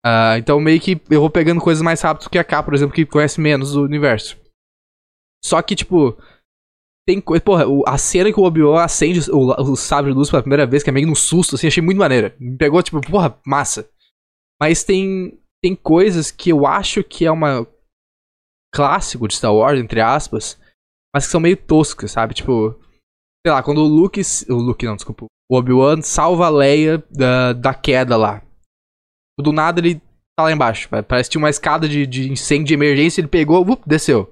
Uh, 0.05 0.37
então 0.37 0.59
meio 0.59 0.79
que 0.79 1.01
eu 1.09 1.19
vou 1.19 1.29
pegando 1.29 1.61
coisas 1.61 1.81
mais 1.81 2.01
rápido 2.01 2.29
que 2.29 2.37
a 2.37 2.43
K, 2.43 2.63
por 2.63 2.73
exemplo, 2.73 2.95
que 2.95 3.05
conhece 3.05 3.39
menos 3.39 3.75
o 3.75 3.83
universo. 3.83 4.37
Só 5.43 5.61
que, 5.61 5.75
tipo, 5.75 6.17
tem 7.05 7.21
coisa. 7.21 7.41
Porra, 7.41 7.65
a 7.85 7.97
cena 7.97 8.31
que 8.31 8.39
o 8.39 8.43
Obi-Wan 8.43 8.83
acende 8.83 9.31
o, 9.31 9.71
o 9.71 9.75
sabre 9.75 10.11
de 10.11 10.17
luz 10.17 10.29
pela 10.29 10.41
primeira 10.41 10.65
vez, 10.65 10.83
que 10.83 10.89
é 10.89 10.93
meio 10.93 11.07
no 11.07 11.15
susto, 11.15 11.55
assim, 11.55 11.67
achei 11.67 11.81
muito 11.81 11.97
maneira. 11.97 12.35
Me 12.39 12.57
pegou, 12.57 12.83
tipo, 12.83 12.99
porra, 13.01 13.37
massa. 13.45 13.87
Mas 14.61 14.83
tem, 14.83 15.39
tem 15.63 15.75
coisas 15.75 16.31
que 16.31 16.49
eu 16.51 16.65
acho 16.65 17.03
que 17.03 17.25
é 17.25 17.31
uma 17.31 17.67
clássico 18.73 19.27
de 19.27 19.35
Star 19.35 19.53
Wars, 19.53 19.79
entre 19.79 20.01
aspas, 20.01 20.59
mas 21.15 21.25
que 21.25 21.31
são 21.31 21.41
meio 21.41 21.57
toscas, 21.57 22.11
sabe? 22.11 22.33
Tipo, 22.33 22.79
sei 23.45 23.53
lá, 23.53 23.63
quando 23.63 23.79
o 23.79 23.87
Luke. 23.87 24.21
O 24.49 24.55
Luke 24.55 24.85
não, 24.85 24.95
desculpa. 24.95 25.25
O 25.49 25.57
Obi-Wan 25.57 26.01
salva 26.01 26.47
a 26.47 26.49
Leia 26.49 27.03
da, 27.09 27.53
da 27.53 27.73
queda 27.73 28.17
lá. 28.17 28.41
Do 29.39 29.51
nada 29.53 29.79
ele 29.79 30.01
tá 30.37 30.43
lá 30.43 30.51
embaixo. 30.51 30.89
Parece 31.07 31.29
que 31.29 31.31
tinha 31.33 31.41
uma 31.41 31.49
escada 31.49 31.87
de, 31.87 32.05
de 32.05 32.31
incêndio 32.31 32.67
de 32.67 32.73
emergência, 32.73 33.21
ele 33.21 33.27
pegou, 33.27 33.61
up, 33.61 33.81
desceu. 33.85 34.31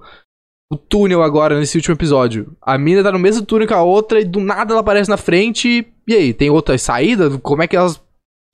O 0.72 0.78
túnel 0.78 1.22
agora, 1.22 1.60
nesse 1.60 1.78
último 1.78 1.96
episódio. 1.96 2.56
A 2.62 2.78
mina 2.78 3.04
tá 3.04 3.12
no 3.12 3.20
mesmo 3.20 3.46
túnel 3.46 3.68
que 3.68 3.74
a 3.74 3.82
outra 3.82 4.20
e 4.20 4.26
do 4.26 4.40
nada 4.40 4.74
ela 4.74 4.82
aparece 4.82 5.10
na 5.10 5.18
frente. 5.18 5.88
E 6.08 6.14
aí, 6.14 6.34
tem 6.34 6.50
outras 6.50 6.82
saídas? 6.82 7.38
Como 7.38 7.62
é 7.62 7.68
que 7.68 7.76
elas. 7.76 8.04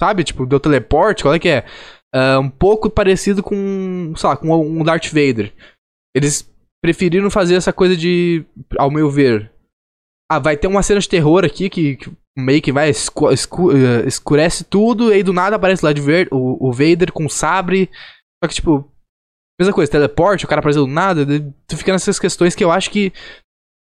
Sabe? 0.02 0.24
Tipo, 0.24 0.48
deu 0.48 0.60
teleporte? 0.60 1.22
Qual 1.22 1.36
é 1.36 1.38
que 1.38 1.48
é? 1.48 1.64
Uh, 2.16 2.40
um 2.40 2.50
pouco 2.50 2.90
parecido 2.90 3.44
com. 3.44 4.12
Sei 4.18 4.28
lá, 4.28 4.36
com 4.36 4.50
um 4.50 4.84
Darth 4.84 5.10
Vader. 5.10 5.54
Eles 6.16 6.52
preferiram 6.84 7.30
fazer 7.30 7.54
essa 7.54 7.72
coisa 7.72 7.96
de. 7.96 8.44
Ao 8.80 8.90
meu 8.90 9.12
ver. 9.12 9.52
Ah, 10.32 10.40
vai 10.40 10.58
ter 10.58 10.66
uma 10.66 10.82
cena 10.82 11.00
de 11.00 11.08
terror 11.08 11.46
aqui 11.46 11.70
que, 11.70 11.98
que 11.98 12.12
meio 12.36 12.64
que 12.64 12.72
vai 12.72 12.90
escu 12.90 13.32
escu 13.32 13.72
uh, 13.72 14.08
escurece 14.08 14.64
tudo, 14.64 15.12
e 15.12 15.16
aí 15.16 15.24
do 15.24 15.34
nada 15.34 15.58
aparece 15.58 15.86
lá 15.86 15.94
de 15.94 16.02
ver 16.02 16.28
o, 16.32 16.70
o 16.70 16.72
Vader 16.72 17.12
com 17.12 17.26
o 17.26 17.30
sabre. 17.30 17.88
Só 18.44 18.48
que, 18.48 18.56
tipo, 18.56 18.92
mesma 19.60 19.72
coisa, 19.72 19.92
teleporte, 19.92 20.46
o 20.46 20.48
cara 20.48 20.62
aparece 20.62 20.80
do 20.80 20.88
nada, 20.88 21.28
tu 21.68 21.78
fica 21.78 21.92
nessas 21.92 22.18
questões 22.18 22.56
que 22.56 22.64
eu 22.64 22.72
acho 22.72 22.90
que 22.90 23.14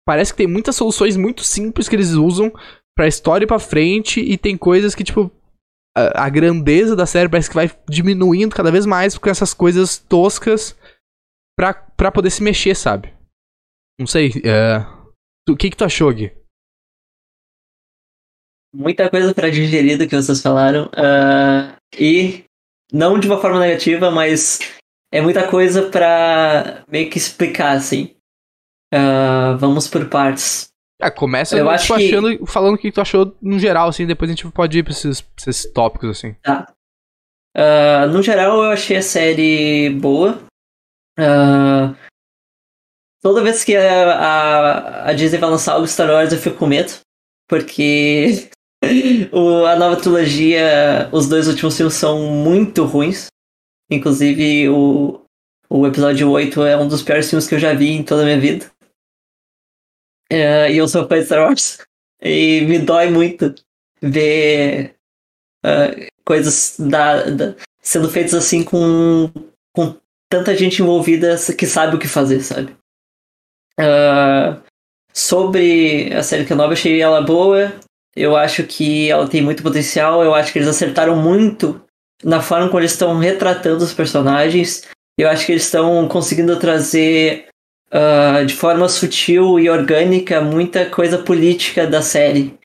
parece 0.07 0.33
que 0.33 0.37
tem 0.37 0.47
muitas 0.47 0.77
soluções 0.77 1.17
muito 1.17 1.43
simples 1.43 1.89
que 1.89 1.97
eles 1.97 2.11
usam 2.11 2.53
pra 2.95 3.09
história 3.09 3.45
e 3.45 3.49
pra 3.49 3.59
frente, 3.59 4.21
e 4.21 4.37
tem 4.37 4.59
coisas 4.59 4.95
que, 4.95 5.05
tipo, 5.05 5.33
a, 5.97 6.25
a 6.25 6.29
grandeza 6.29 6.97
da 6.97 7.07
série 7.07 7.29
parece 7.29 7.49
que 7.49 7.55
vai 7.55 7.71
diminuindo 7.89 8.55
cada 8.55 8.71
vez 8.71 8.87
mais 8.87 9.17
com 9.19 9.29
essas 9.29 9.55
coisas 9.55 9.99
toscas 9.99 10.77
pra, 11.57 11.75
pra 11.75 12.13
poder 12.13 12.31
se 12.31 12.43
mexer, 12.43 12.75
sabe? 12.75 13.15
Não 13.99 14.07
sei, 14.07 14.29
uh, 14.31 15.13
o 15.49 15.57
que 15.57 15.71
que 15.71 15.77
tu 15.77 15.85
achou, 15.85 16.13
Gui? 16.13 16.33
muita 18.75 19.11
coisa 19.11 19.35
para 19.35 19.51
digerir 19.51 19.99
do 19.99 20.09
que 20.09 20.17
vocês 20.17 20.41
falaram. 20.41 20.87
Uh, 20.87 21.77
e 21.99 22.45
não 22.93 23.19
de 23.19 23.27
uma 23.27 23.41
forma 23.41 23.61
negativa, 23.61 24.11
mas 24.11 24.61
é 25.13 25.21
muita 25.21 25.49
coisa 25.49 25.91
para 25.91 26.85
meio 26.89 27.11
que 27.11 27.19
explicar, 27.19 27.77
assim. 27.77 28.15
Uh, 28.93 29.57
vamos 29.59 29.89
por 29.89 30.09
partes. 30.09 30.72
É, 31.03 31.11
começa 31.11 31.57
eu 31.57 31.69
acho 31.69 31.93
que... 31.95 32.07
achando, 32.07 32.47
falando 32.47 32.75
o 32.75 32.79
que 32.79 32.93
tu 32.93 33.01
achou 33.01 33.37
no 33.43 33.59
geral, 33.59 33.89
assim, 33.89 34.07
depois 34.07 34.31
a 34.31 34.35
gente 34.35 34.49
pode 34.53 34.79
ir 34.79 34.83
pra 34.85 34.93
esses, 34.93 35.21
pra 35.21 35.51
esses 35.51 35.73
tópicos, 35.73 36.11
assim. 36.11 36.35
Tá. 36.43 36.73
Uh, 37.57 38.09
no 38.13 38.23
geral, 38.23 38.63
eu 38.63 38.71
achei 38.71 38.97
a 38.97 39.03
série 39.03 39.91
boa. 39.91 40.39
Uh, 41.19 41.95
toda 43.21 43.43
vez 43.43 43.65
que 43.65 43.77
a, 43.77 44.13
a, 44.13 45.11
a 45.11 45.13
Disney 45.13 45.39
vai 45.39 45.51
lançar 45.51 45.75
algo 45.75 45.87
Star 45.87 46.09
Wars, 46.09 46.33
eu 46.33 46.39
fico 46.39 46.57
com 46.57 46.67
medo. 46.67 46.93
Porque 47.49 48.49
o, 49.33 49.67
a 49.67 49.77
nova 49.77 49.97
trilogia, 49.97 51.09
os 51.13 51.29
dois 51.29 51.49
últimos 51.49 51.77
filmes 51.77 51.95
são 51.95 52.21
muito 52.21 52.85
ruins. 52.85 53.27
Inclusive, 53.91 54.71
o, 54.71 55.21
o 55.69 55.87
episódio 55.87 56.31
8 56.31 56.63
é 56.63 56.77
um 56.77 56.89
dos 56.89 57.03
piores 57.03 57.29
filmes 57.29 57.47
que 57.47 57.55
eu 57.55 57.59
já 57.59 57.75
vi 57.75 57.91
em 57.91 58.03
toda 58.03 58.23
a 58.23 58.25
minha 58.25 58.41
vida. 58.41 58.72
É, 60.33 60.73
e 60.73 60.79
eu 60.79 60.89
sou 60.89 61.07
fã 61.07 61.19
de 61.19 61.27
Star 61.27 61.47
Wars. 61.47 61.79
E 62.25 62.61
me 62.61 62.79
dói 62.79 63.11
muito 63.11 63.53
ver 64.01 64.95
uh, 65.67 66.07
coisas 66.25 66.77
da, 66.79 67.25
da, 67.25 67.57
sendo 67.83 68.09
feitas 68.09 68.33
assim 68.33 68.63
com, 68.63 69.29
com 69.75 69.97
tanta 70.31 70.57
gente 70.57 70.81
envolvida 70.81 71.35
que 71.59 71.67
sabe 71.67 71.97
o 71.97 71.99
que 71.99 72.07
fazer, 72.07 72.41
sabe? 72.43 72.77
Uh, 73.77 74.63
sobre 75.13 76.15
a 76.15 76.23
série 76.23 76.45
Kenobi, 76.45 76.69
eu 76.69 76.73
achei 76.75 77.03
ela 77.03 77.21
boa. 77.21 77.73
Eu 78.15 78.37
acho 78.37 78.63
que 78.69 79.11
ela 79.11 79.29
tem 79.29 79.43
muito 79.43 79.65
potencial. 79.65 80.23
Eu 80.23 80.33
acho 80.33 80.53
que 80.53 80.61
eles 80.61 80.69
acertaram 80.69 81.17
muito 81.17 81.85
na 82.23 82.41
forma 82.41 82.69
como 82.69 82.79
eles 82.79 82.93
estão 82.93 83.19
retratando 83.19 83.83
os 83.83 83.93
personagens. 83.93 84.87
Eu 85.19 85.29
acho 85.29 85.45
que 85.45 85.51
eles 85.51 85.65
estão 85.65 86.07
conseguindo 86.07 86.57
trazer 86.61 87.49
uh, 87.93 88.45
de 88.45 88.55
forma 88.55 88.89
sutil 88.89 89.59
e 89.61 89.69
orgânica 89.69 90.41
muita 90.41 90.89
coisa 90.89 91.19
política 91.19 91.87
da 91.87 92.03
série. 92.03 92.59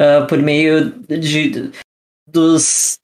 Uh, 0.00 0.26
por 0.26 0.38
meio 0.38 0.90
de, 1.02 1.70
dos 2.26 2.98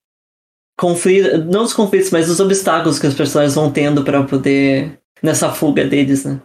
conflitos, 0.78 1.44
não 1.44 1.62
dos 1.62 1.74
conflitos, 1.74 2.10
mas 2.10 2.26
dos 2.26 2.40
obstáculos 2.40 2.98
que 2.98 3.06
os 3.06 3.14
personagens 3.14 3.54
vão 3.54 3.70
tendo 3.70 4.02
para 4.04 4.22
poder 4.22 4.98
nessa 5.22 5.52
fuga 5.52 5.84
deles, 5.84 6.24
né? 6.24 6.40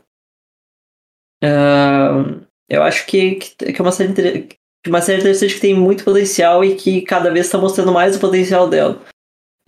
Uh, 1.44 2.46
eu 2.70 2.84
acho 2.84 3.06
que, 3.06 3.36
que, 3.36 3.76
é 3.78 3.82
uma 3.82 3.92
série 3.92 4.50
uma 4.88 5.02
série 5.02 5.20
interessante 5.20 5.56
que 5.56 5.62
tem 5.62 5.76
muito 5.76 6.04
potencial 6.04 6.64
e 6.66 6.76
que 6.76 7.02
cada 7.02 7.32
vez 7.32 7.46
está 7.46 7.58
mostrando 7.58 7.92
mais 7.92 8.16
o 8.16 8.20
potencial 8.20 8.70
dela. 8.70 9.02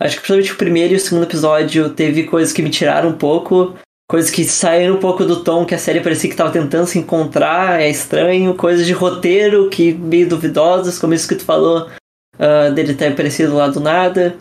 Acho 0.00 0.16
que 0.16 0.22
principalmente 0.22 0.52
o 0.52 0.56
primeiro 0.56 0.92
e 0.92 0.96
o 0.96 1.00
segundo 1.00 1.24
episódio 1.24 1.94
teve 1.94 2.24
coisas 2.24 2.52
que 2.52 2.62
me 2.62 2.70
tiraram 2.70 3.10
um 3.10 3.18
pouco, 3.18 3.78
coisas 4.08 4.30
que 4.30 4.44
saíram 4.44 4.96
um 4.96 5.00
pouco 5.00 5.24
do 5.24 5.42
tom 5.42 5.64
que 5.64 5.74
a 5.74 5.78
série 5.78 6.00
parecia 6.00 6.28
que 6.28 6.34
estava 6.34 6.52
tentando 6.52 6.86
se 6.86 6.98
encontrar, 6.98 7.80
é 7.80 7.88
estranho, 7.88 8.54
coisas 8.54 8.86
de 8.86 8.92
roteiro 8.92 9.70
que 9.70 9.92
meio 9.92 10.28
duvidosas, 10.28 10.98
como 10.98 11.14
isso 11.14 11.28
que 11.28 11.36
tu 11.36 11.44
falou, 11.44 11.88
uh, 12.34 12.72
dele 12.74 12.94
ter 12.94 13.08
aparecido 13.08 13.54
lá 13.54 13.68
do 13.68 13.80
nada, 13.80 14.36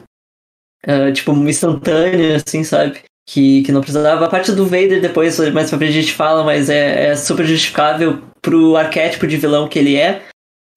uh, 0.86 1.12
tipo, 1.14 1.32
instantâneo, 1.32 2.36
assim, 2.36 2.64
sabe? 2.64 3.02
Que, 3.26 3.64
que 3.64 3.72
não 3.72 3.80
precisava. 3.80 4.26
A 4.26 4.30
parte 4.30 4.52
do 4.52 4.66
Vader 4.66 5.02
depois, 5.02 5.40
mais 5.54 5.70
pra 5.70 5.78
frente 5.78 5.98
a 5.98 6.02
gente 6.02 6.14
fala, 6.14 6.44
mas 6.44 6.70
é, 6.70 7.12
é 7.12 7.16
super 7.16 7.46
justificável 7.46 8.22
pro 8.42 8.76
arquétipo 8.76 9.26
de 9.26 9.38
vilão 9.38 9.70
que 9.70 9.80
ele 9.80 9.96
é. 9.96 10.24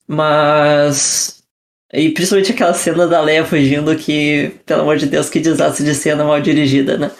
Mas. 0.07 1.36
E 1.93 2.11
principalmente 2.11 2.52
aquela 2.52 2.75
cena 2.75 3.07
da 3.07 3.21
Leia 3.21 3.45
fugindo 3.45 3.97
que, 3.97 4.61
pelo 4.66 4.83
amor 4.83 4.97
de 4.97 5.07
Deus, 5.07 5.31
que 5.31 5.38
desastre 5.38 5.85
de 5.85 5.95
cena 5.95 6.25
mal 6.25 6.40
dirigida, 6.40 6.99
né? 6.99 7.11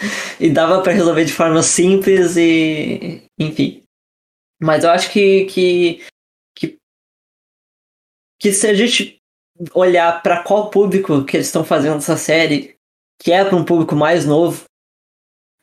E 0.41 0.51
dava 0.51 0.83
para 0.83 0.93
resolver 0.93 1.25
de 1.25 1.33
forma 1.33 1.63
simples 1.63 2.37
e. 2.37 3.23
Enfim. 3.39 3.83
Mas 4.61 4.83
eu 4.83 4.91
acho 4.91 5.11
que. 5.13 5.45
que, 5.45 6.05
que, 6.57 6.79
que 8.41 8.53
se 8.53 8.67
a 8.67 8.75
gente 8.75 9.19
olhar 9.73 10.21
para 10.21 10.43
qual 10.43 10.69
público 10.69 11.25
que 11.25 11.37
eles 11.37 11.47
estão 11.47 11.65
fazendo 11.65 11.99
essa 11.99 12.17
série, 12.17 12.75
que 13.23 13.31
é 13.31 13.45
para 13.45 13.57
um 13.57 13.65
público 13.65 13.95
mais 13.95 14.27
novo, 14.27 14.65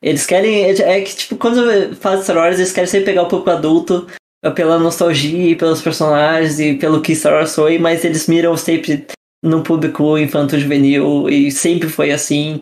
eles 0.02 0.26
querem. 0.26 0.64
É 0.64 1.02
que, 1.02 1.14
tipo, 1.14 1.36
quando 1.36 1.94
faz 1.98 2.24
Star 2.24 2.38
Wars, 2.38 2.58
eles 2.58 2.72
querem 2.72 2.90
sempre 2.90 3.08
pegar 3.08 3.24
o 3.24 3.28
público 3.28 3.50
adulto 3.50 4.08
pela 4.52 4.78
nostalgia 4.78 5.52
e 5.52 5.56
pelos 5.56 5.82
personagens 5.82 6.60
e 6.60 6.76
pelo 6.76 7.02
que 7.02 7.16
Star 7.16 7.34
Wars 7.34 7.56
foi, 7.56 7.78
mas 7.78 8.04
eles 8.04 8.28
miram 8.28 8.58
sempre 8.58 9.08
no 9.44 9.64
público 9.64 10.18
infanto-juvenil 10.18 11.30
e 11.30 11.52
sempre 11.52 11.90
foi 11.90 12.12
assim. 12.12 12.62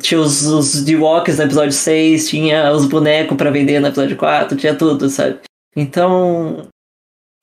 Tinha 0.00 0.20
os, 0.20 0.42
os 0.44 0.88
Ewoks 0.88 1.38
no 1.38 1.44
episódio 1.44 1.72
6, 1.72 2.28
tinha 2.28 2.72
os 2.72 2.86
bonecos 2.86 3.36
para 3.36 3.50
vender 3.50 3.80
no 3.80 3.88
episódio 3.88 4.16
4, 4.16 4.56
tinha 4.56 4.74
tudo, 4.74 5.08
sabe? 5.08 5.38
Então. 5.76 6.68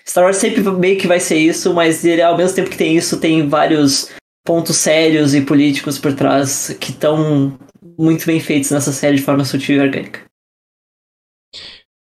Star 0.05 0.23
Wars 0.23 0.37
sempre 0.37 0.61
meio 0.63 0.97
que 0.97 1.07
vai 1.07 1.19
ser 1.19 1.37
isso, 1.37 1.73
mas 1.73 2.03
ele, 2.03 2.21
ao 2.21 2.35
mesmo 2.35 2.55
tempo 2.55 2.69
que 2.69 2.77
tem 2.77 2.97
isso, 2.97 3.19
tem 3.19 3.47
vários 3.47 4.09
pontos 4.43 4.77
sérios 4.77 5.35
e 5.35 5.41
políticos 5.41 5.99
por 5.99 6.13
trás 6.13 6.75
que 6.79 6.89
estão 6.89 7.57
muito 7.97 8.25
bem 8.25 8.39
feitos 8.39 8.71
nessa 8.71 8.91
série 8.91 9.17
de 9.17 9.21
forma 9.21 9.45
sutil 9.45 9.75
e 9.75 9.79
orgânica. 9.79 10.21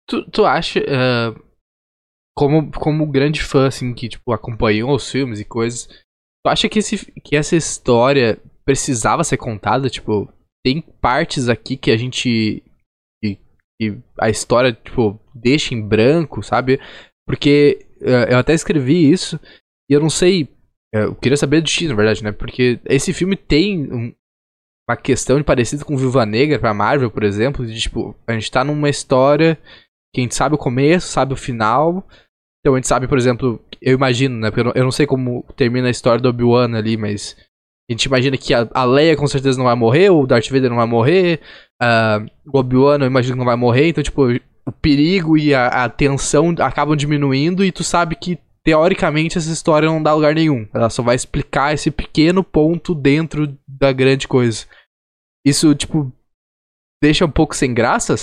Tu, 0.06 0.22
tu 0.30 0.44
acha, 0.44 0.80
uh, 0.80 1.43
como, 2.36 2.70
como 2.72 3.06
grande 3.06 3.42
fã, 3.42 3.66
assim, 3.66 3.94
que, 3.94 4.08
tipo, 4.08 4.32
acompanhou 4.32 4.94
os 4.94 5.10
filmes 5.10 5.40
e 5.40 5.44
coisas, 5.44 5.86
tu 6.44 6.48
acha 6.48 6.68
que, 6.68 6.80
esse, 6.80 7.10
que 7.22 7.36
essa 7.36 7.56
história 7.56 8.40
precisava 8.64 9.22
ser 9.24 9.36
contada? 9.36 9.88
Tipo, 9.88 10.28
tem 10.64 10.80
partes 10.80 11.48
aqui 11.48 11.76
que 11.76 11.90
a 11.90 11.96
gente. 11.96 12.62
que, 13.22 13.38
que 13.80 13.98
a 14.18 14.28
história, 14.28 14.72
tipo, 14.72 15.20
deixa 15.34 15.74
em 15.74 15.86
branco, 15.86 16.42
sabe? 16.42 16.80
Porque 17.26 17.86
uh, 18.00 18.32
eu 18.32 18.38
até 18.38 18.52
escrevi 18.52 19.10
isso 19.10 19.38
e 19.88 19.94
eu 19.94 20.00
não 20.00 20.10
sei. 20.10 20.48
Eu 20.92 21.14
queria 21.14 21.36
saber 21.36 21.60
do 21.60 21.68
X, 21.68 21.88
na 21.88 21.94
verdade, 21.94 22.22
né? 22.22 22.32
Porque 22.32 22.80
esse 22.84 23.12
filme 23.12 23.36
tem 23.36 23.92
um, 23.92 24.14
uma 24.88 24.96
questão 24.96 25.38
de 25.38 25.44
parecido 25.44 25.84
com 25.84 25.96
Viva 25.96 26.24
Negra 26.24 26.58
pra 26.58 26.74
Marvel, 26.74 27.10
por 27.10 27.24
exemplo, 27.24 27.66
de 27.66 27.78
tipo, 27.78 28.14
a 28.26 28.32
gente 28.32 28.50
tá 28.50 28.62
numa 28.62 28.88
história 28.88 29.58
que 30.14 30.20
a 30.20 30.22
gente 30.22 30.34
sabe 30.34 30.54
o 30.54 30.58
começo, 30.58 31.08
sabe 31.08 31.32
o 31.32 31.36
final. 31.36 32.06
Então 32.64 32.74
a 32.74 32.78
gente 32.78 32.88
sabe, 32.88 33.06
por 33.06 33.18
exemplo, 33.18 33.62
eu 33.78 33.92
imagino, 33.92 34.38
né? 34.40 34.50
Porque 34.50 34.78
eu 34.78 34.84
não, 34.84 34.90
sei 34.90 35.06
como 35.06 35.44
termina 35.54 35.88
a 35.88 35.90
história 35.90 36.18
do 36.18 36.30
Obi-Wan 36.30 36.74
ali, 36.74 36.96
mas 36.96 37.36
a 37.90 37.92
gente 37.92 38.04
imagina 38.04 38.38
que 38.38 38.54
a, 38.54 38.66
a, 38.72 38.84
Leia 38.84 39.14
com 39.18 39.26
certeza 39.26 39.58
não 39.58 39.66
vai 39.66 39.74
morrer, 39.74 40.08
o 40.08 40.26
Darth 40.26 40.48
Vader 40.48 40.70
não 40.70 40.78
vai 40.78 40.86
morrer, 40.86 41.42
uh, 41.82 42.26
o 42.46 42.58
Obi-Wan 42.58 43.00
eu 43.00 43.06
imagino 43.06 43.34
que 43.34 43.38
não 43.38 43.44
vai 43.44 43.56
morrer, 43.56 43.88
então, 43.88 44.02
tipo, 44.02 44.22
o 44.66 44.72
perigo 44.72 45.36
e 45.36 45.54
a, 45.54 45.84
a 45.84 45.88
tensão 45.90 46.54
acabam 46.58 46.96
diminuindo 46.96 47.62
e 47.62 47.70
tu 47.70 47.84
sabe 47.84 48.16
que, 48.16 48.38
teoricamente, 48.64 49.36
essa 49.36 49.52
história 49.52 49.86
não 49.86 50.02
dá 50.02 50.14
lugar 50.14 50.34
nenhum. 50.34 50.66
Ela 50.72 50.88
só 50.88 51.02
vai 51.02 51.16
explicar 51.16 51.74
esse 51.74 51.90
pequeno 51.90 52.42
ponto 52.42 52.94
dentro 52.94 53.54
da 53.68 53.92
grande 53.92 54.26
coisa. 54.26 54.64
Isso, 55.46 55.74
tipo, 55.74 56.10
deixa 57.02 57.26
um 57.26 57.30
pouco 57.30 57.54
sem 57.54 57.74
graça 57.74 58.14
a 58.14 58.16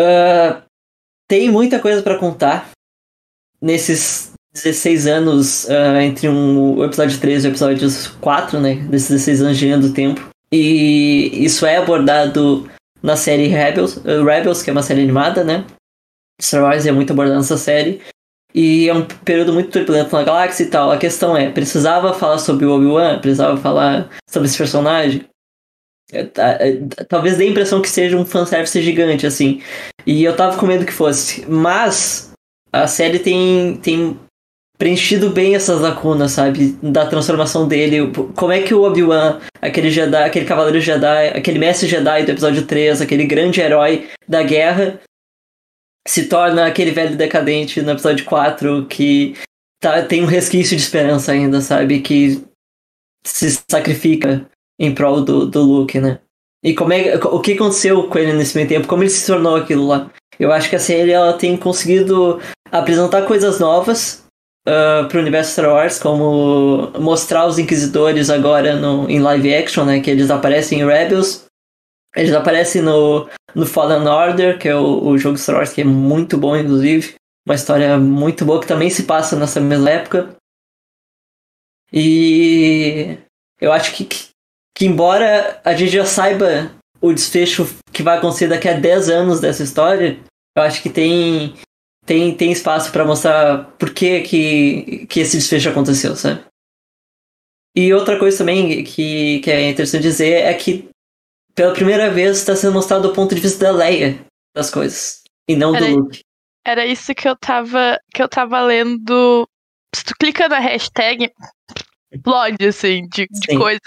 Uh, 0.00 0.62
tem 1.28 1.50
muita 1.50 1.78
coisa 1.78 2.02
para 2.02 2.18
contar 2.18 2.70
nesses 3.60 4.32
16 4.54 5.06
anos 5.06 5.64
uh, 5.64 6.00
entre 6.00 6.28
um, 6.28 6.76
o 6.78 6.84
episódio 6.84 7.18
3 7.18 7.44
e 7.44 7.48
o 7.48 7.50
episódio 7.50 7.88
4, 8.20 8.60
né? 8.60 8.74
Desses 8.88 9.08
16 9.10 9.42
anos 9.42 9.58
de 9.58 9.76
do 9.76 9.92
tempo. 9.92 10.28
E 10.52 11.30
isso 11.44 11.66
é 11.66 11.76
abordado 11.76 12.70
na 13.02 13.16
série 13.16 13.48
Rebels, 13.48 13.96
uh, 13.96 14.24
Rebels, 14.24 14.62
que 14.62 14.70
é 14.70 14.72
uma 14.72 14.82
série 14.82 15.02
animada, 15.02 15.44
né? 15.44 15.64
Star 16.40 16.62
Wars 16.62 16.86
é 16.86 16.92
muito 16.92 17.12
abordado 17.12 17.38
nessa 17.38 17.56
série. 17.56 18.00
E 18.54 18.88
é 18.88 18.94
um 18.94 19.04
período 19.04 19.52
muito 19.52 19.70
turbulento 19.70 20.14
na 20.14 20.22
galáxia 20.22 20.64
e 20.64 20.70
tal. 20.70 20.90
A 20.90 20.96
questão 20.96 21.36
é, 21.36 21.50
precisava 21.50 22.14
falar 22.14 22.38
sobre 22.38 22.64
o 22.64 22.72
Obi-Wan? 22.72 23.18
Precisava 23.18 23.56
falar 23.58 24.08
sobre 24.28 24.48
esse 24.48 24.56
personagem? 24.56 25.26
É, 26.12 26.20
é, 26.20 27.04
talvez 27.08 27.36
dê 27.36 27.44
a 27.44 27.48
impressão 27.48 27.82
que 27.82 27.88
seja 27.88 28.16
um 28.16 28.24
fanservice 28.24 28.80
gigante, 28.80 29.26
assim. 29.26 29.60
E 30.06 30.22
eu 30.22 30.36
tava 30.36 30.56
com 30.56 30.66
medo 30.66 30.86
que 30.86 30.92
fosse. 30.92 31.44
Mas 31.48 32.32
a 32.72 32.86
série 32.86 33.18
tem, 33.18 33.76
tem 33.78 34.18
preenchido 34.78 35.30
bem 35.30 35.54
essas 35.54 35.80
lacunas, 35.80 36.32
sabe? 36.32 36.76
Da 36.82 37.06
transformação 37.06 37.66
dele. 37.66 38.12
Como 38.36 38.52
é 38.52 38.62
que 38.62 38.74
o 38.74 38.82
Obi-Wan, 38.82 39.40
aquele 39.60 39.90
Jedi, 39.90 40.22
aquele 40.22 40.46
cavaleiro 40.46 40.80
Jedi, 40.80 41.28
aquele 41.28 41.58
mestre 41.58 41.88
Jedi 41.88 42.24
do 42.24 42.32
episódio 42.32 42.66
3, 42.66 43.00
aquele 43.00 43.24
grande 43.24 43.60
herói 43.60 44.08
da 44.28 44.42
guerra, 44.42 45.00
se 46.06 46.26
torna 46.28 46.66
aquele 46.66 46.92
velho 46.92 47.16
decadente 47.16 47.82
no 47.82 47.90
episódio 47.90 48.24
4 48.24 48.86
que 48.86 49.34
tá, 49.80 50.02
tem 50.02 50.22
um 50.22 50.26
resquício 50.26 50.76
de 50.76 50.82
esperança 50.82 51.32
ainda, 51.32 51.60
sabe? 51.60 52.00
Que 52.00 52.44
se 53.26 53.58
sacrifica 53.68 54.46
em 54.78 54.94
prol 54.94 55.22
do, 55.22 55.46
do 55.46 55.62
Luke, 55.62 55.98
né? 56.00 56.20
E 56.62 56.74
como 56.74 56.92
é, 56.92 57.16
o 57.16 57.40
que 57.40 57.52
aconteceu 57.52 58.08
com 58.08 58.18
ele 58.18 58.32
nesse 58.32 58.56
meio 58.56 58.68
tempo? 58.68 58.88
Como 58.88 59.02
ele 59.02 59.10
se 59.10 59.26
tornou 59.26 59.56
aquilo 59.56 59.86
lá? 59.86 60.10
Eu 60.38 60.52
acho 60.52 60.68
que 60.68 60.76
a 60.76 60.80
série 60.80 61.12
ela 61.12 61.32
tem 61.32 61.56
conseguido 61.56 62.40
apresentar 62.70 63.26
coisas 63.26 63.60
novas 63.60 64.26
uh, 64.66 65.08
pro 65.08 65.20
universo 65.20 65.52
Star 65.52 65.72
Wars, 65.72 65.98
como 65.98 66.90
mostrar 66.98 67.46
os 67.46 67.58
Inquisidores 67.58 68.28
agora 68.30 68.76
no, 68.76 69.08
em 69.08 69.20
live 69.20 69.54
action, 69.54 69.84
né? 69.84 70.00
Que 70.00 70.10
eles 70.10 70.30
aparecem 70.30 70.80
em 70.80 70.86
Rebels. 70.86 71.46
Eles 72.14 72.34
aparecem 72.34 72.82
no, 72.82 73.28
no 73.54 73.66
Fallen 73.66 74.06
Order, 74.06 74.58
que 74.58 74.68
é 74.68 74.74
o, 74.74 75.06
o 75.06 75.18
jogo 75.18 75.38
Star 75.38 75.56
Wars, 75.56 75.72
que 75.72 75.82
é 75.82 75.84
muito 75.84 76.36
bom, 76.36 76.56
inclusive. 76.56 77.14
Uma 77.46 77.54
história 77.54 77.96
muito 77.96 78.44
boa 78.44 78.60
que 78.60 78.66
também 78.66 78.90
se 78.90 79.04
passa 79.04 79.36
nessa 79.36 79.60
mesma 79.60 79.90
época. 79.90 80.34
E 81.92 83.18
eu 83.60 83.72
acho 83.72 83.94
que, 83.94 84.04
que, 84.04 84.28
que 84.76 84.84
embora 84.84 85.58
a 85.64 85.74
gente 85.74 85.90
já 85.90 86.04
saiba 86.04 86.70
o 87.00 87.12
desfecho 87.12 87.66
que 87.90 88.02
vai 88.02 88.18
acontecer 88.18 88.46
daqui 88.46 88.68
a 88.68 88.78
10 88.78 89.08
anos 89.08 89.40
dessa 89.40 89.62
história, 89.62 90.20
eu 90.54 90.62
acho 90.62 90.82
que 90.82 90.90
tem 90.90 91.54
tem, 92.04 92.36
tem 92.36 92.52
espaço 92.52 92.92
para 92.92 93.04
mostrar 93.04 93.64
por 93.78 93.92
que, 93.92 94.20
que, 94.20 95.06
que 95.06 95.20
esse 95.20 95.38
desfecho 95.38 95.70
aconteceu, 95.70 96.14
sabe? 96.14 96.44
E 97.74 97.92
outra 97.92 98.18
coisa 98.18 98.38
também 98.38 98.84
que, 98.84 99.40
que 99.40 99.50
é 99.50 99.70
interessante 99.70 100.02
dizer 100.02 100.42
é 100.44 100.54
que 100.54 100.88
pela 101.54 101.72
primeira 101.72 102.10
vez 102.10 102.36
está 102.36 102.54
sendo 102.54 102.74
mostrado 102.74 103.08
o 103.08 103.14
ponto 103.14 103.34
de 103.34 103.40
vista 103.40 103.64
da 103.64 103.72
Leia 103.72 104.24
das 104.54 104.70
coisas 104.70 105.22
e 105.48 105.56
não 105.56 105.74
era, 105.74 105.86
do 105.86 105.96
Luke. 105.96 106.20
Era 106.64 106.86
isso 106.86 107.14
que 107.14 107.28
eu 107.28 107.34
tava 107.34 107.98
que 108.14 108.22
eu 108.22 108.28
tava 108.28 108.60
lendo. 108.60 109.48
Se 109.94 110.04
tu 110.04 110.14
clica 110.18 110.48
na 110.48 110.58
hashtag, 110.58 111.32
explode 112.12 112.66
assim 112.66 113.06
de, 113.08 113.26
de 113.30 113.58
coisas. 113.58 113.80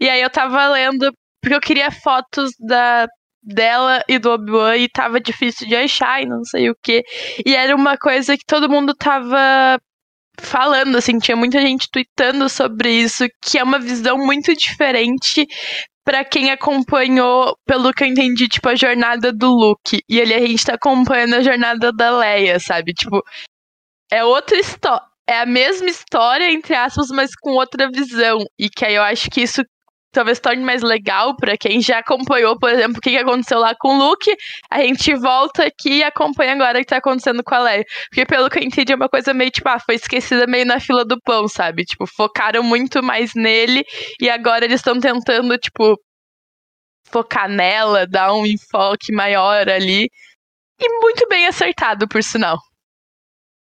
E 0.00 0.08
aí 0.08 0.20
eu 0.20 0.30
tava 0.30 0.68
lendo 0.68 1.12
porque 1.40 1.54
eu 1.54 1.60
queria 1.60 1.90
fotos 1.90 2.50
da 2.58 3.06
dela 3.42 4.02
e 4.08 4.18
do 4.18 4.30
Obi-Wan 4.30 4.76
e 4.76 4.88
tava 4.88 5.20
difícil 5.20 5.68
de 5.68 5.76
achar 5.76 6.20
e 6.20 6.26
não 6.26 6.42
sei 6.44 6.68
o 6.68 6.76
que. 6.82 7.04
E 7.44 7.54
era 7.54 7.76
uma 7.76 7.96
coisa 7.96 8.36
que 8.36 8.44
todo 8.44 8.68
mundo 8.68 8.92
tava 8.94 9.78
falando, 10.38 10.96
assim, 10.96 11.18
tinha 11.18 11.36
muita 11.36 11.60
gente 11.60 11.88
tweetando 11.90 12.48
sobre 12.48 12.90
isso, 12.90 13.24
que 13.40 13.58
é 13.58 13.62
uma 13.62 13.78
visão 13.78 14.18
muito 14.18 14.54
diferente 14.54 15.46
para 16.04 16.24
quem 16.24 16.50
acompanhou, 16.50 17.56
pelo 17.66 17.92
que 17.92 18.04
eu 18.04 18.08
entendi, 18.08 18.48
tipo, 18.48 18.68
a 18.68 18.74
jornada 18.76 19.32
do 19.32 19.48
Luke. 19.48 20.02
E 20.08 20.20
ali 20.20 20.34
a 20.34 20.40
gente 20.40 20.64
tá 20.64 20.74
acompanhando 20.74 21.34
a 21.34 21.42
jornada 21.42 21.92
da 21.92 22.16
Leia, 22.18 22.60
sabe? 22.60 22.92
Tipo, 22.92 23.22
é 24.10 24.24
outra 24.24 24.56
história. 24.56 25.02
É 25.28 25.40
a 25.40 25.46
mesma 25.46 25.88
história, 25.88 26.50
entre 26.50 26.74
aspas, 26.74 27.08
mas 27.10 27.34
com 27.34 27.50
outra 27.52 27.90
visão. 27.90 28.38
E 28.58 28.70
que 28.70 28.84
aí 28.84 28.94
eu 28.94 29.02
acho 29.02 29.28
que 29.30 29.40
isso 29.42 29.62
talvez 30.16 30.40
torne 30.40 30.62
mais 30.64 30.82
legal 30.82 31.36
para 31.36 31.56
quem 31.58 31.80
já 31.82 31.98
acompanhou, 31.98 32.58
por 32.58 32.70
exemplo, 32.70 32.96
o 32.98 33.00
que 33.00 33.16
aconteceu 33.18 33.58
lá 33.58 33.74
com 33.78 33.96
o 33.96 33.98
Luke. 33.98 34.34
A 34.70 34.80
gente 34.80 35.14
volta 35.16 35.64
aqui 35.66 35.98
e 35.98 36.02
acompanha 36.04 36.54
agora 36.54 36.78
o 36.78 36.80
que 36.80 36.86
tá 36.86 36.96
acontecendo 36.96 37.42
com 37.44 37.54
a 37.54 37.58
Leia. 37.58 37.84
Porque 38.08 38.24
pelo 38.24 38.48
que 38.48 38.58
eu 38.58 38.62
entendi, 38.62 38.92
é 38.92 38.96
uma 38.96 39.08
coisa 39.08 39.34
meio 39.34 39.50
tipo, 39.50 39.68
ah, 39.68 39.78
foi 39.78 39.96
esquecida 39.96 40.46
meio 40.46 40.64
na 40.64 40.80
fila 40.80 41.04
do 41.04 41.20
pão, 41.20 41.46
sabe? 41.48 41.84
Tipo, 41.84 42.06
focaram 42.06 42.62
muito 42.62 43.02
mais 43.02 43.34
nele 43.34 43.84
e 44.20 44.30
agora 44.30 44.64
eles 44.64 44.80
estão 44.80 44.98
tentando, 44.98 45.58
tipo, 45.58 45.98
focar 47.10 47.48
nela, 47.48 48.06
dar 48.06 48.32
um 48.32 48.46
enfoque 48.46 49.12
maior 49.12 49.68
ali. 49.68 50.08
E 50.80 51.00
muito 51.00 51.26
bem 51.28 51.46
acertado, 51.46 52.08
por 52.08 52.22
sinal. 52.22 52.58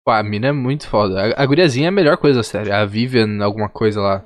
Pô, 0.05 0.11
a 0.13 0.23
mina 0.23 0.49
é 0.49 0.53
muito 0.53 0.89
foda. 0.89 1.35
A, 1.35 1.43
a 1.43 1.47
guriazinha 1.47 1.87
é 1.87 1.89
a 1.89 1.93
melhor 1.93 2.17
coisa 2.17 2.41
da 2.41 2.43
série. 2.43 2.73
A 2.73 2.85
Vivian, 2.85 3.43
alguma 3.43 3.69
coisa 3.69 4.01
lá. 4.01 4.25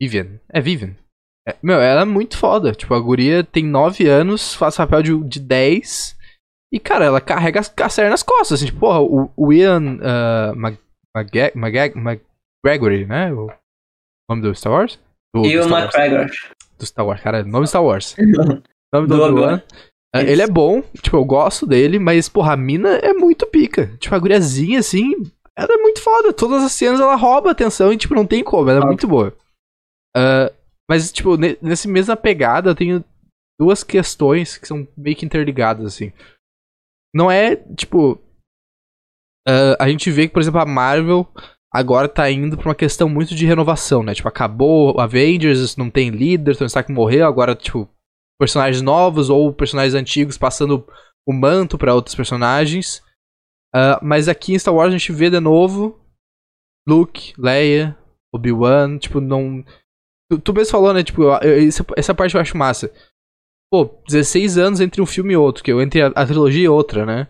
Vivian. 0.00 0.40
É 0.48 0.60
Vivian. 0.60 0.96
É, 1.46 1.56
meu, 1.62 1.80
ela 1.80 2.02
é 2.02 2.04
muito 2.04 2.36
foda. 2.36 2.72
Tipo, 2.72 2.94
a 2.94 3.00
guria 3.00 3.42
tem 3.42 3.64
9 3.64 4.06
anos, 4.08 4.54
faz 4.54 4.76
papel 4.76 5.02
de, 5.02 5.24
de 5.24 5.40
10. 5.40 6.16
E, 6.72 6.78
cara, 6.78 7.04
ela 7.04 7.20
carrega 7.20 7.60
a 7.60 7.88
série 7.88 8.08
nas 8.08 8.22
costas. 8.22 8.52
Assim, 8.52 8.66
tipo, 8.66 8.80
porra, 8.80 9.00
o, 9.00 9.30
o 9.36 9.52
Ian 9.52 9.96
uh, 9.96 10.56
Mag, 10.56 10.78
Mag, 11.14 11.52
Mag, 11.54 12.22
McGregory, 12.64 13.04
né? 13.04 13.32
O 13.32 13.48
nome 14.30 14.42
do 14.42 14.54
Star 14.54 14.72
Wars? 14.72 14.98
Do, 15.34 15.44
Ian 15.44 15.66
McGregor. 15.68 16.30
Do 16.78 16.86
Star 16.86 17.04
Wars, 17.04 17.20
cara. 17.20 17.42
Nome 17.42 17.66
Star 17.66 17.82
Wars. 17.82 18.16
nome 18.94 19.08
do, 19.08 19.16
do 19.16 19.22
Obi-Wan. 19.22 19.62
Uh, 20.14 20.20
ele 20.20 20.42
é 20.42 20.46
bom, 20.46 20.82
tipo, 21.02 21.16
eu 21.16 21.24
gosto 21.24 21.66
dele, 21.66 21.98
mas, 21.98 22.28
porra, 22.28 22.52
a 22.52 22.56
mina 22.56 22.96
é 22.96 23.14
muito 23.14 23.46
pica. 23.46 23.96
Tipo, 23.98 24.14
a 24.14 24.18
guriazinha, 24.18 24.78
assim, 24.78 25.14
ela 25.56 25.72
é 25.72 25.78
muito 25.78 26.02
foda. 26.02 26.32
Todas 26.32 26.62
as 26.62 26.72
cenas 26.72 27.00
ela 27.00 27.14
rouba 27.14 27.50
atenção 27.50 27.92
e, 27.92 27.96
tipo, 27.96 28.14
não 28.14 28.26
tem 28.26 28.44
como, 28.44 28.68
ela 28.68 28.82
é 28.82 28.86
muito 28.86 29.08
boa. 29.08 29.34
Uh, 30.16 30.52
mas, 30.88 31.10
tipo, 31.10 31.36
nessa 31.36 31.88
mesma 31.88 32.16
pegada, 32.16 32.70
eu 32.70 32.74
tenho 32.74 33.02
duas 33.58 33.82
questões 33.82 34.58
que 34.58 34.68
são 34.68 34.86
meio 34.96 35.16
que 35.16 35.24
interligadas, 35.24 35.86
assim. 35.86 36.12
Não 37.14 37.30
é, 37.30 37.56
tipo. 37.56 38.18
Uh, 39.48 39.74
a 39.78 39.88
gente 39.88 40.10
vê 40.10 40.28
que, 40.28 40.34
por 40.34 40.40
exemplo, 40.40 40.60
a 40.60 40.66
Marvel 40.66 41.26
agora 41.72 42.08
tá 42.08 42.30
indo 42.30 42.56
pra 42.56 42.68
uma 42.68 42.74
questão 42.74 43.08
muito 43.08 43.34
de 43.34 43.46
renovação, 43.46 44.02
né? 44.02 44.14
Tipo, 44.14 44.28
acabou 44.28 45.00
Avengers, 45.00 45.76
não 45.76 45.90
tem 45.90 46.10
líder, 46.10 46.56
Tony 46.56 46.66
Stark 46.66 46.92
morreu, 46.92 47.26
agora, 47.26 47.54
tipo, 47.54 47.88
personagens 48.42 48.82
novos 48.82 49.30
ou 49.30 49.52
personagens 49.52 49.94
antigos 49.94 50.36
passando 50.36 50.84
o 51.24 51.32
manto 51.32 51.78
para 51.78 51.94
outros 51.94 52.16
personagens. 52.16 53.00
Uh, 53.72 54.02
mas 54.02 54.26
aqui 54.26 54.52
em 54.52 54.58
Star 54.58 54.74
Wars 54.74 54.88
a 54.88 54.98
gente 54.98 55.12
vê 55.12 55.30
de 55.30 55.38
novo 55.38 56.00
Luke, 56.88 57.32
Leia, 57.38 57.96
Obi-Wan, 58.34 58.98
tipo, 58.98 59.20
não. 59.20 59.64
Tu, 60.28 60.40
tu 60.40 60.52
mesmo 60.52 60.72
falou, 60.72 60.92
né? 60.92 61.04
Tipo, 61.04 61.22
eu, 61.22 61.68
essa, 61.68 61.86
essa 61.96 62.14
parte 62.14 62.34
eu 62.34 62.40
acho 62.40 62.56
massa. 62.56 62.92
Pô, 63.70 64.02
16 64.08 64.58
anos 64.58 64.80
entre 64.80 65.00
um 65.00 65.06
filme 65.06 65.34
e 65.34 65.36
outro, 65.36 65.62
que 65.62 65.70
eu 65.70 65.80
entre 65.80 66.02
a, 66.02 66.08
a 66.08 66.26
trilogia 66.26 66.64
e 66.64 66.68
outra, 66.68 67.06
né? 67.06 67.28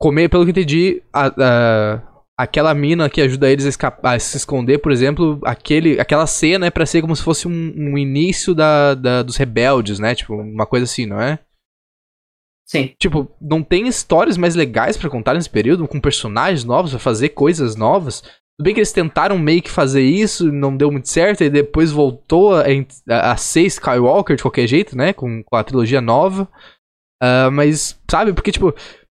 Comer, 0.00 0.28
pelo 0.28 0.44
que 0.44 0.52
entendi, 0.52 1.02
a, 1.12 1.26
a, 1.26 2.15
aquela 2.38 2.74
mina 2.74 3.08
que 3.08 3.20
ajuda 3.20 3.50
eles 3.50 3.64
a, 3.64 3.70
escapar, 3.70 4.14
a 4.14 4.18
se 4.18 4.36
esconder, 4.36 4.78
por 4.78 4.92
exemplo, 4.92 5.40
aquele, 5.44 5.98
aquela 5.98 6.26
cena 6.26 6.66
é 6.66 6.70
pra 6.70 6.84
ser 6.84 7.00
como 7.00 7.16
se 7.16 7.22
fosse 7.22 7.48
um, 7.48 7.72
um 7.76 7.96
início 7.96 8.54
da, 8.54 8.94
da, 8.94 9.22
dos 9.22 9.36
rebeldes, 9.36 9.98
né? 9.98 10.14
Tipo, 10.14 10.34
uma 10.34 10.66
coisa 10.66 10.84
assim, 10.84 11.06
não 11.06 11.20
é? 11.20 11.38
Sim. 12.68 12.92
Tipo, 12.98 13.30
não 13.40 13.62
tem 13.62 13.86
histórias 13.86 14.36
mais 14.36 14.54
legais 14.54 14.96
para 14.96 15.08
contar 15.08 15.34
nesse 15.34 15.48
período, 15.48 15.86
com 15.88 16.00
personagens 16.00 16.64
novos, 16.64 16.90
pra 16.90 17.00
fazer 17.00 17.30
coisas 17.30 17.76
novas. 17.76 18.20
Tudo 18.20 18.64
bem 18.64 18.74
que 18.74 18.80
eles 18.80 18.92
tentaram 18.92 19.38
meio 19.38 19.62
que 19.62 19.70
fazer 19.70 20.02
isso, 20.02 20.50
não 20.50 20.76
deu 20.76 20.90
muito 20.90 21.08
certo, 21.08 21.44
e 21.44 21.50
depois 21.50 21.92
voltou 21.92 22.54
a, 22.54 22.64
a 23.08 23.36
ser 23.36 23.62
Skywalker 23.62 24.36
de 24.36 24.42
qualquer 24.42 24.66
jeito, 24.66 24.96
né? 24.96 25.12
Com, 25.12 25.42
com 25.44 25.56
a 25.56 25.64
trilogia 25.64 26.00
nova. 26.00 26.48
Uh, 27.22 27.50
mas, 27.52 27.98
sabe, 28.10 28.32
porque, 28.32 28.52
tipo, 28.52 28.74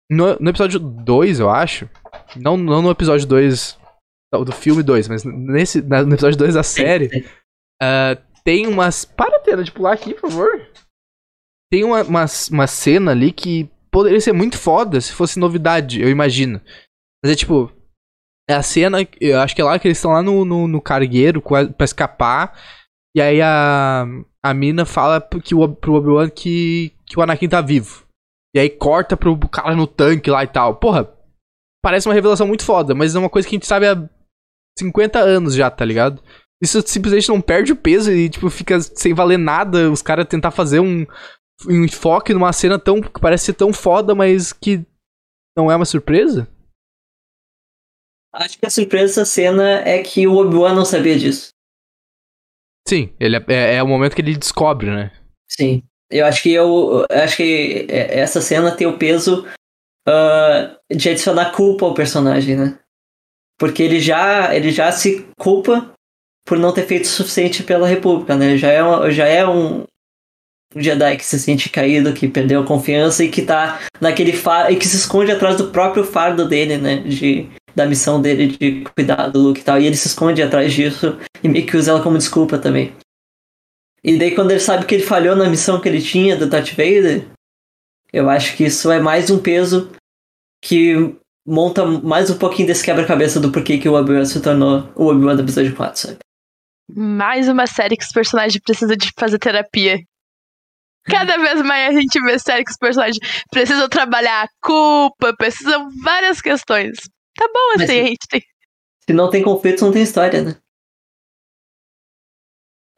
no, 0.10 0.36
no 0.40 0.50
episódio 0.50 0.80
2, 0.80 1.40
eu 1.40 1.50
acho. 1.50 1.90
Não, 2.36 2.58
não 2.58 2.82
no 2.82 2.92
episódio 2.92 3.28
2 3.28 3.78
do 4.46 4.52
filme 4.52 4.84
2, 4.84 5.08
mas 5.08 5.24
nesse, 5.24 5.82
no 5.82 6.14
episódio 6.14 6.38
2 6.38 6.54
da 6.56 6.64
série. 6.64 7.26
Uh, 7.82 8.20
tem 8.44 8.68
umas. 8.68 9.06
Para, 9.06 9.40
Tena, 9.40 9.64
de 9.64 9.72
pular 9.72 9.94
aqui, 9.94 10.14
por 10.14 10.30
favor. 10.30 10.68
Tem 11.72 11.84
uma, 11.84 12.02
uma, 12.04 12.26
uma 12.52 12.68
cena 12.68 13.12
ali 13.12 13.32
que 13.32 13.70
poderia 13.92 14.20
ser 14.20 14.34
muito 14.34 14.58
foda 14.58 15.00
se 15.00 15.14
fosse 15.14 15.40
novidade, 15.40 16.02
eu 16.02 16.10
imagino. 16.10 16.60
Mas 17.24 17.34
é 17.34 17.36
tipo, 17.36 17.72
é 18.50 18.56
a 18.56 18.64
cena, 18.64 18.98
eu 19.22 19.40
acho 19.40 19.56
que 19.56 19.62
é 19.62 19.64
lá 19.64 19.78
que 19.78 19.88
eles 19.88 19.98
estão 19.98 20.12
lá 20.12 20.24
no, 20.24 20.44
no, 20.44 20.68
no 20.68 20.82
cargueiro 20.82 21.42
pra 21.42 21.86
escapar. 21.86 22.60
E 23.16 23.22
aí 23.22 23.42
a, 23.42 24.06
a 24.44 24.54
mina 24.54 24.86
fala 24.86 25.22
que 25.44 25.54
o, 25.54 25.68
pro 25.70 25.94
Obi-Wan 25.94 26.30
que, 26.30 26.92
que 27.06 27.20
o 27.20 27.22
Anakin 27.22 27.50
tá 27.50 27.62
vivo. 27.62 28.09
E 28.54 28.60
aí 28.60 28.70
corta 28.70 29.16
pro 29.16 29.38
cara 29.50 29.76
no 29.76 29.86
tanque 29.86 30.30
lá 30.30 30.44
e 30.44 30.48
tal. 30.48 30.76
Porra, 30.76 31.12
parece 31.84 32.08
uma 32.08 32.14
revelação 32.14 32.48
muito 32.48 32.64
foda, 32.64 32.96
mas 32.96 33.16
é 33.16 33.20
uma 33.20 33.30
coisa 33.30 33.48
que 33.48 33.56
a 33.56 33.58
gente 33.58 33.68
sabe 33.68 33.88
há 33.88 34.10
50 34.78 35.20
anos 35.20 35.54
já, 35.54 35.70
tá 35.70 35.86
ligado? 35.86 36.22
Isso 36.62 36.82
simplesmente 36.86 37.30
não 37.30 37.40
perde 37.40 37.72
o 37.72 37.76
peso 37.76 38.12
e, 38.12 38.30
tipo, 38.30 38.50
fica 38.50 38.82
sem 38.82 39.14
valer 39.14 39.38
nada 39.38 39.90
os 39.90 40.02
caras 40.02 40.28
tentar 40.28 40.52
fazer 40.52 40.80
um, 40.80 41.06
um 41.68 41.86
enfoque 41.86 42.34
numa 42.34 42.52
cena 42.52 42.78
tão 42.78 43.02
que 43.02 43.20
parece 43.20 43.46
ser 43.46 43.54
tão 43.54 43.72
foda, 43.72 44.14
mas 44.14 44.52
que 44.52 44.86
não 45.58 45.72
é 45.72 45.76
uma 45.76 45.86
surpresa? 45.86 46.48
Acho 48.34 48.60
que 48.60 48.66
a 48.66 48.70
surpresa 48.70 49.08
dessa 49.08 49.26
cena 49.26 49.80
é 49.82 50.04
que 50.04 50.28
o 50.28 50.36
Obi-Wan 50.36 50.76
não 50.76 50.86
sabia 50.86 51.18
disso. 51.18 51.50
Sim, 52.88 53.14
ele 53.20 53.36
é, 53.36 53.46
é, 53.48 53.76
é, 53.76 53.84
o 53.84 53.88
momento 53.88 54.16
que 54.16 54.22
ele 54.22 54.38
descobre, 54.38 54.90
né? 54.90 55.12
Sim. 55.48 55.84
Eu 56.12 56.26
acho 56.26 56.42
que 56.42 56.52
eu, 56.52 57.06
eu 57.10 57.20
acho 57.22 57.38
que 57.38 57.86
essa 57.90 58.42
cena 58.42 58.72
tem 58.72 58.88
o 58.88 58.98
peso 58.98 59.46
uh, 60.08 60.96
de 60.96 61.10
adicionar 61.10 61.52
culpa 61.52 61.86
ao 61.86 61.94
personagem, 61.94 62.56
né? 62.56 62.80
Porque 63.60 63.84
ele 63.84 64.00
já, 64.00 64.56
ele 64.56 64.72
já 64.72 64.92
se 64.92 65.28
culpa 65.38 65.92
por 66.46 66.58
não 66.58 66.74
ter 66.74 66.88
feito 66.88 67.04
o 67.04 67.08
suficiente 67.08 67.62
pela 67.62 67.88
República, 67.88 68.36
né? 68.36 68.58
Já 68.58 68.72
é, 68.72 69.12
já 69.12 69.26
é 69.28 69.48
um, 69.48 69.84
um 70.76 70.82
Jedi 70.82 71.18
que 71.18 71.26
se 71.26 71.38
sente 71.40 71.70
caído, 71.70 72.14
que 72.14 72.28
perdeu 72.28 72.62
a 72.62 72.66
confiança 72.66 73.24
e 73.24 73.30
que 73.30 73.44
tá 73.44 73.80
naquele 74.02 74.34
fardo, 74.34 74.72
e 74.72 74.78
que 74.78 74.88
se 74.88 74.96
esconde 74.96 75.32
atrás 75.32 75.58
do 75.58 75.68
próprio 75.68 76.04
fardo 76.04 76.48
dele, 76.48 76.78
né? 76.78 76.98
De, 77.02 77.48
da 77.76 77.86
missão 77.86 78.22
dele 78.22 78.48
de 78.48 78.84
cuidar 78.96 79.28
do 79.28 79.40
Luke 79.40 79.62
e 79.62 79.64
tal. 79.64 79.80
E 79.80 79.86
ele 79.86 79.96
se 79.96 80.08
esconde 80.08 80.42
atrás 80.42 80.74
disso 80.74 81.18
e 81.44 81.48
meio 81.48 81.66
que 81.68 81.78
usa 81.78 81.92
ela 81.92 82.02
como 82.02 82.18
desculpa 82.18 82.58
também. 82.58 82.94
E 84.04 84.18
daí 84.18 84.34
quando 84.34 84.52
ele 84.52 84.60
sabe 84.60 84.86
que 84.86 84.96
ele 84.96 85.04
falhou 85.04 85.36
na 85.36 85.50
missão 85.50 85.80
que 85.80 85.90
ele 85.90 86.02
tinha 86.02 86.36
do 86.36 86.48
Darth 86.48 86.70
Vader, 86.70 87.28
eu 88.12 88.30
acho 88.30 88.56
que 88.56 88.66
isso 88.66 88.92
é 88.92 89.00
mais 89.00 89.30
um 89.30 89.40
peso 89.40 89.92
que 90.64 91.16
monta 91.46 91.86
mais 91.86 92.30
um 92.30 92.38
pouquinho 92.38 92.68
desse 92.68 92.84
quebra-cabeça 92.84 93.40
do 93.40 93.52
porquê 93.52 93.78
que 93.78 93.90
o 93.90 93.94
Obi-Wan 93.94 94.26
se 94.26 94.42
tornou 94.42 94.90
o 94.96 95.08
Obi-Wan 95.08 95.36
do 95.36 95.42
episódio 95.42 95.76
4, 95.76 96.00
sabe? 96.00 96.18
Mais 96.96 97.48
uma 97.48 97.68
série 97.68 97.96
que 97.96 98.04
os 98.04 98.12
personagens 98.12 98.62
precisam 98.64 98.96
de 98.96 99.12
fazer 99.18 99.38
terapia. 99.38 100.00
Cada 101.06 101.38
vez 101.38 101.62
mais 101.62 101.96
a 101.96 102.00
gente 102.00 102.22
vê 102.22 102.40
série 102.40 102.64
que 102.64 102.72
os 102.72 102.78
personagens 102.78 103.20
precisam 103.52 103.88
trabalhar 103.90 104.44
a 104.44 104.50
culpa, 104.62 105.36
precisam 105.38 105.88
várias 106.04 106.42
questões. 106.42 106.98
Tá 107.36 107.48
bom 107.48 107.76
assim, 107.76 107.88
se, 107.88 108.00
a 108.00 108.06
gente 108.06 108.28
tem. 108.30 108.42
Se 109.08 109.14
não 109.14 109.30
tem 109.30 109.44
conflito, 109.44 109.86
não 109.86 109.92
tem 109.92 110.04
história, 110.04 110.42
né? 110.42 110.56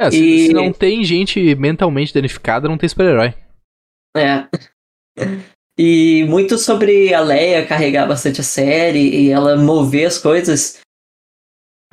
É, 0.02 0.10
se, 0.10 0.18
e... 0.18 0.48
se 0.48 0.54
não 0.54 0.74
tem 0.74 1.04
gente 1.04 1.54
mentalmente 1.56 2.14
danificada, 2.14 2.68
não 2.68 2.78
tem 2.78 2.90
super-herói. 2.90 3.36
É. 4.18 4.48
E 5.78 6.26
muito 6.28 6.58
sobre 6.58 7.14
a 7.14 7.22
Leia 7.22 7.66
carregar 7.66 8.08
bastante 8.08 8.42
a 8.42 8.44
série 8.44 9.10
e 9.16 9.30
ela 9.30 9.56
mover 9.56 10.08
as 10.08 10.18
coisas. 10.18 10.80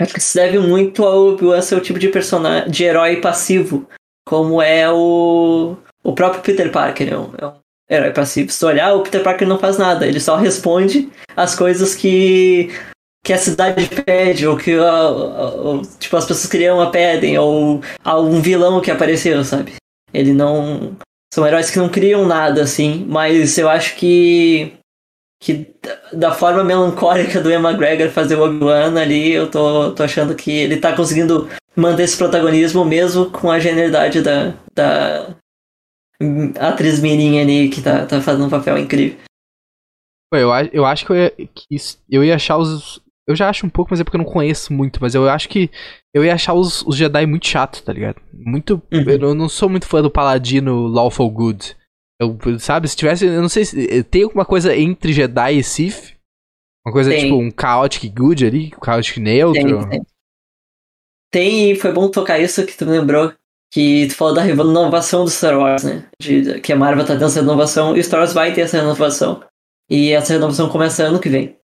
Acho 0.01 0.15
que 0.15 0.21
se 0.21 0.37
deve 0.37 0.59
muito 0.59 1.05
ao 1.05 1.29
Obi-Wan 1.29 1.61
ser 1.61 1.77
o 1.77 1.81
tipo 1.81 1.99
de 1.99 2.09
personagem, 2.09 2.71
de 2.71 2.85
herói 2.85 3.21
passivo, 3.21 3.89
como 4.27 4.63
é 4.63 4.91
o, 4.91 5.77
o 6.03 6.13
próprio 6.15 6.43
Peter 6.43 6.71
Parker. 6.73 7.13
É 7.13 7.19
um, 7.19 7.33
é 7.37 7.47
um 7.47 7.55
herói 7.91 8.13
passivo. 8.13 8.51
Se 8.51 8.61
tu 8.61 8.67
olhar, 8.67 8.95
o 8.95 9.03
Peter 9.03 9.23
Parker 9.23 9.47
não 9.47 9.59
faz 9.59 9.77
nada, 9.77 10.07
ele 10.07 10.21
só 10.21 10.37
responde 10.37 11.11
as 11.37 11.55
coisas 11.55 11.95
que, 11.95 12.71
que 13.29 13.33
a 13.35 13.37
cidade 13.37 13.87
pede, 14.07 14.47
ou 14.47 14.57
que 14.57 14.73
tipo, 15.99 16.17
as 16.17 16.25
pessoas 16.25 16.47
criam 16.47 16.81
a 16.81 16.91
pedem, 16.91 17.37
ou 17.37 17.83
algum 18.03 18.41
vilão 18.41 18.81
que 18.81 18.91
apareceu, 18.91 19.45
sabe? 19.45 19.75
Ele 20.15 20.33
não. 20.33 20.97
São 21.31 21.47
heróis 21.47 21.71
que 21.71 21.79
não 21.79 21.91
criam 21.91 22.27
nada, 22.27 22.63
assim, 22.63 23.05
mas 23.07 23.59
eu 23.59 23.69
acho 23.69 23.97
que. 23.97 24.73
Que 25.43 25.67
da 26.11 26.33
forma 26.33 26.65
melancólica 26.65 27.39
do 27.39 27.51
Ian 27.51 27.61
McGregor 27.61 28.09
fazer 28.09 28.35
o 28.37 28.45
Obi-Wan 28.45 28.99
ali, 28.99 29.33
eu 29.33 29.51
tô, 29.51 29.93
tô 29.93 30.03
achando 30.03 30.35
que 30.35 30.51
ele 30.51 30.79
tá 30.79 30.97
conseguindo 30.97 31.51
manter 31.77 32.05
esse 32.05 32.17
protagonismo 32.17 32.83
mesmo 32.83 33.31
com 33.31 33.51
a 33.51 33.61
genialidade 33.61 34.23
da, 34.23 34.55
da 34.75 35.37
atriz 36.59 36.99
mirinha 36.99 37.43
ali 37.43 37.69
que 37.69 37.83
tá, 37.83 38.07
tá 38.07 38.23
fazendo 38.23 38.47
um 38.47 38.51
papel 38.51 38.79
incrível. 38.79 39.19
Eu, 40.33 40.49
eu 40.73 40.87
acho 40.87 41.05
que 41.05 41.13
eu 41.13 41.17
ia, 41.17 41.31
que 41.31 41.79
eu 42.11 42.25
ia 42.25 42.35
achar 42.35 42.57
os. 42.57 43.07
Eu 43.29 43.37
já 43.37 43.51
acho 43.51 43.67
um 43.67 43.69
pouco, 43.69 43.91
mas 43.91 44.01
é 44.01 44.05
porque 44.05 44.17
eu 44.17 44.23
não 44.23 44.33
conheço 44.33 44.73
muito. 44.73 44.99
Mas 45.03 45.15
eu 45.15 45.29
acho 45.29 45.51
que 45.51 45.71
eu 46.15 46.25
ia 46.25 46.33
achar 46.33 46.55
os, 46.55 46.81
os 46.87 46.97
Jedi 46.97 47.27
muito 47.27 47.47
chato, 47.47 47.83
tá 47.83 47.93
ligado? 47.93 48.17
Muito. 48.33 48.81
Uhum. 48.91 49.03
Eu 49.03 49.35
não 49.35 49.51
sou 49.51 49.69
muito 49.69 49.87
fã 49.87 50.01
do 50.01 50.11
Paladino 50.11 50.87
Lawful 50.87 51.31
Good. 51.31 51.77
Eu, 52.19 52.39
sabe, 52.59 52.89
se 52.89 52.97
tivesse. 52.97 53.27
Eu 53.27 53.43
não 53.43 53.49
sei 53.51 53.67
se. 53.67 54.03
Tem 54.05 54.23
alguma 54.23 54.47
coisa 54.47 54.75
entre 54.75 55.13
Jedi 55.13 55.59
e 55.59 55.63
Sith? 55.63 56.17
Uma 56.87 56.93
coisa 56.93 57.11
tem. 57.11 57.25
tipo 57.25 57.37
um 57.37 57.51
Chaotic 57.51 58.11
Good 58.11 58.47
ali, 58.47 58.73
um 58.81 58.85
Chaotic 58.85 59.19
Neutro? 59.19 59.63
Tem, 59.63 59.89
tem. 59.91 60.07
tem, 61.31 61.71
e 61.73 61.77
foi 61.77 61.93
bom 61.93 62.11
tocar 62.11 62.39
isso 62.39 62.65
que 62.65 62.77
tu 62.77 62.87
me 62.87 62.93
lembrou. 62.93 63.35
Que 63.71 64.07
tu 64.09 64.15
falou 64.15 64.33
da 64.33 64.41
renovação 64.41 65.25
do 65.25 65.31
Star 65.31 65.59
Wars, 65.59 65.85
né? 65.85 66.09
De, 66.19 66.59
que 66.61 66.73
a 66.73 66.77
Marvel 66.77 67.05
tá 67.05 67.13
tendo 67.13 67.27
essa 67.27 67.41
renovação 67.41 67.95
e 67.95 68.01
o 68.01 68.05
Star 68.05 68.21
Wars 68.21 68.33
vai 68.33 68.55
ter 68.55 68.63
essa 68.63 68.79
renovação. 68.79 69.45
E 69.91 70.13
essa 70.13 70.33
renovação 70.33 70.71
começa 70.71 71.05
ano 71.05 71.21
que 71.21 71.29
vem. 71.29 71.59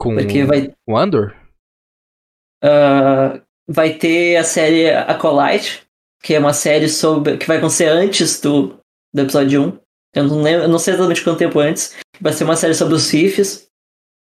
Com 0.00 0.16
porque 0.16 0.44
vai... 0.44 0.72
o 0.88 0.96
Andor? 0.96 1.36
Uh, 2.64 3.40
vai 3.68 3.94
ter 3.94 4.36
a 4.36 4.44
série 4.44 4.88
Acolyte, 4.90 5.86
que 6.22 6.34
é 6.34 6.38
uma 6.38 6.54
série 6.54 6.88
sobre. 6.88 7.36
que 7.36 7.46
vai 7.46 7.58
acontecer 7.58 7.86
antes 7.86 8.40
do, 8.40 8.78
do 9.12 9.22
episódio 9.22 9.62
1. 9.62 9.78
Eu 10.16 10.24
não, 10.24 10.42
lembro, 10.42 10.64
eu 10.64 10.68
não 10.68 10.78
sei 10.78 10.94
exatamente 10.94 11.22
quanto 11.22 11.38
tempo 11.38 11.60
antes. 11.60 11.96
Vai 12.18 12.32
ser 12.32 12.44
uma 12.44 12.56
série 12.56 12.74
sobre 12.74 12.94
os 12.94 13.02
Siths. 13.02 13.68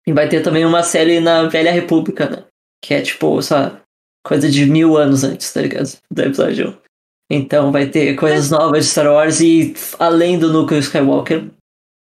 E 0.07 0.13
vai 0.13 0.29
ter 0.29 0.41
também 0.41 0.65
uma 0.65 0.83
série 0.83 1.21
na 1.21 1.45
Velha 1.49 1.73
República, 1.73 2.29
né? 2.29 2.45
Que 2.83 2.95
é 2.95 3.03
tipo, 3.03 3.39
essa 3.39 3.83
coisa 4.25 4.49
de 4.51 4.65
mil 4.65 4.97
anos 4.97 5.25
antes, 5.25 5.53
tá 5.53 5.61
ligado? 5.61 5.91
Do 6.11 6.23
episódio 6.23 6.71
1. 6.71 6.87
Então 7.29 7.71
vai 7.71 7.89
ter 7.89 8.15
coisas 8.15 8.51
novas 8.51 8.85
de 8.85 8.91
Star 8.93 9.13
Wars 9.13 9.41
e 9.41 9.75
além 9.99 10.39
do 10.39 10.53
núcleo 10.53 10.81
Skywalker, 10.81 11.51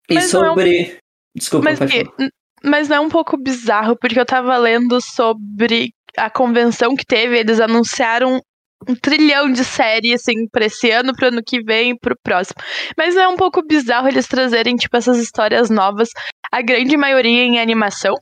e 0.08 0.14
mas 0.14 0.30
sobre. 0.30 0.78
É 0.78 0.94
um... 0.94 0.96
Desculpa, 1.36 1.64
mas, 1.64 1.90
que, 1.90 2.04
mas 2.64 2.88
não 2.88 2.96
é 2.96 3.00
um 3.00 3.08
pouco 3.08 3.36
bizarro, 3.36 3.96
porque 3.96 4.18
eu 4.18 4.26
tava 4.26 4.56
lendo 4.56 5.00
sobre 5.00 5.92
a 6.16 6.30
convenção 6.30 6.96
que 6.96 7.04
teve, 7.04 7.38
eles 7.38 7.60
anunciaram 7.60 8.40
um 8.88 8.94
trilhão 8.94 9.50
de 9.50 9.64
séries, 9.64 10.20
assim, 10.20 10.46
pra 10.48 10.66
esse 10.66 10.90
ano, 10.90 11.12
pro 11.14 11.28
ano 11.28 11.42
que 11.44 11.62
vem 11.62 11.96
pro 11.96 12.16
próximo. 12.22 12.56
Mas 12.96 13.16
é 13.16 13.26
um 13.26 13.36
pouco 13.36 13.62
bizarro 13.66 14.08
eles 14.08 14.26
trazerem, 14.26 14.76
tipo, 14.76 14.96
essas 14.96 15.18
histórias 15.18 15.68
novas, 15.68 16.10
a 16.52 16.62
grande 16.62 16.96
maioria 16.96 17.42
em 17.42 17.58
animação? 17.58 18.14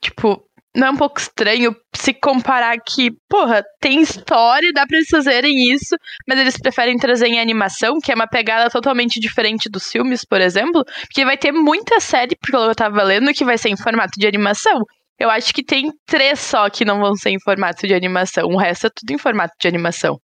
Tipo, 0.00 0.44
não 0.76 0.88
é 0.88 0.90
um 0.90 0.96
pouco 0.96 1.20
estranho 1.20 1.74
se 1.94 2.12
comparar 2.12 2.76
que, 2.80 3.12
porra, 3.28 3.64
tem 3.80 4.00
história, 4.00 4.72
dá 4.72 4.84
pra 4.86 4.96
eles 4.96 5.08
fazerem 5.08 5.72
isso, 5.72 5.96
mas 6.26 6.38
eles 6.38 6.58
preferem 6.58 6.98
trazer 6.98 7.28
em 7.28 7.38
animação, 7.38 7.98
que 8.02 8.10
é 8.10 8.14
uma 8.14 8.26
pegada 8.26 8.68
totalmente 8.68 9.20
diferente 9.20 9.68
dos 9.68 9.86
filmes, 9.86 10.24
por 10.24 10.40
exemplo, 10.40 10.84
porque 11.02 11.24
vai 11.24 11.36
ter 11.36 11.52
muita 11.52 12.00
série, 12.00 12.34
porque 12.36 12.56
eu 12.56 12.74
tava 12.74 13.02
lendo, 13.04 13.32
que 13.32 13.44
vai 13.44 13.56
ser 13.56 13.68
em 13.68 13.76
formato 13.76 14.18
de 14.18 14.26
animação. 14.26 14.82
Eu 15.16 15.30
acho 15.30 15.54
que 15.54 15.62
tem 15.62 15.92
três 16.04 16.40
só 16.40 16.68
que 16.68 16.84
não 16.84 16.98
vão 16.98 17.14
ser 17.14 17.30
em 17.30 17.40
formato 17.40 17.86
de 17.86 17.94
animação, 17.94 18.48
o 18.48 18.58
resto 18.58 18.88
é 18.88 18.90
tudo 18.90 19.12
em 19.12 19.18
formato 19.18 19.54
de 19.60 19.68
animação. 19.68 20.18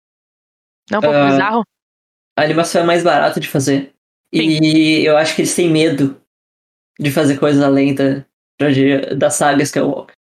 Não 0.90 0.98
é 0.98 1.00
um 1.00 1.02
pouco 1.02 1.20
uh, 1.20 1.30
bizarro? 1.30 1.64
A 2.38 2.44
animação 2.44 2.84
é 2.84 2.86
mais 2.86 3.04
barata 3.04 3.40
de 3.42 3.50
fazer. 3.50 3.94
Sim. 4.34 4.60
E 4.62 5.06
eu 5.06 5.18
acho 5.18 5.36
que 5.36 5.42
eles 5.42 5.54
têm 5.54 5.70
medo 5.70 6.22
de 6.98 7.12
fazer 7.12 7.38
coisas 7.38 7.62
além 7.62 7.94
da, 7.94 8.24
da 9.16 9.30
saga 9.30 9.64
Skywalker. 9.64 10.17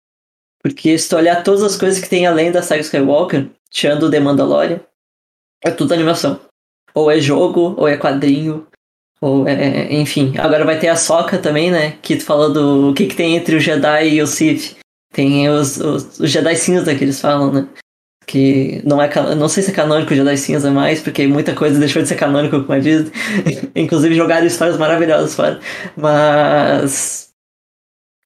Porque 0.66 0.98
se 0.98 1.09
tu 1.09 1.14
olhar 1.14 1.44
todas 1.44 1.62
as 1.62 1.76
coisas 1.76 2.00
que 2.02 2.09
tem 2.09 2.26
além 2.26 2.50
da 2.50 2.61
saga 2.61 2.81
Skywalker, 2.81 3.46
tirando 3.70 4.11
The 4.11 4.18
Mandalorian, 4.18 4.81
é 5.64 5.70
tudo 5.70 5.94
animação. 5.94 6.40
Ou 6.92 7.09
é 7.09 7.20
jogo, 7.20 7.76
ou 7.76 7.87
é 7.87 7.96
quadrinho, 7.96 8.66
ou 9.20 9.46
é. 9.46 9.92
Enfim. 9.94 10.35
Agora 10.37 10.64
vai 10.64 10.76
ter 10.76 10.88
a 10.88 10.96
Soca 10.96 11.38
também, 11.38 11.70
né? 11.70 11.92
Que 12.02 12.16
tu 12.16 12.24
falou 12.24 12.52
do. 12.52 12.90
O 12.90 12.94
que, 12.94 13.07
que 13.07 13.14
tem 13.14 13.37
entre 13.37 13.55
o 13.55 13.61
Jedi 13.61 14.09
e 14.09 14.20
o 14.20 14.26
Sith. 14.26 14.76
Tem 15.12 15.48
os, 15.48 15.76
os, 15.76 16.18
os 16.18 16.31
Jedi 16.31 16.57
cinza 16.57 16.92
que 16.92 17.05
eles 17.05 17.20
falam, 17.20 17.52
né? 17.52 17.68
Que 18.26 18.83
não 18.85 19.00
é 19.00 19.09
não 19.37 19.48
sei 19.48 19.62
se 19.62 19.70
é 19.70 19.74
canônico 19.74 20.12
o 20.12 20.16
Jedi 20.16 20.37
cinza 20.37 20.68
mais, 20.72 21.00
porque 21.00 21.29
muita 21.29 21.55
coisa 21.55 21.79
deixou 21.79 22.02
de 22.02 22.09
ser 22.09 22.16
canônico 22.16 22.64
com 22.64 22.72
a 22.72 22.81
Disney. 22.81 23.12
Inclusive 23.76 24.16
jogaram 24.16 24.48
histórias 24.48 24.76
maravilhosas 24.76 25.33
fora. 25.37 25.61
Mas 25.96 27.26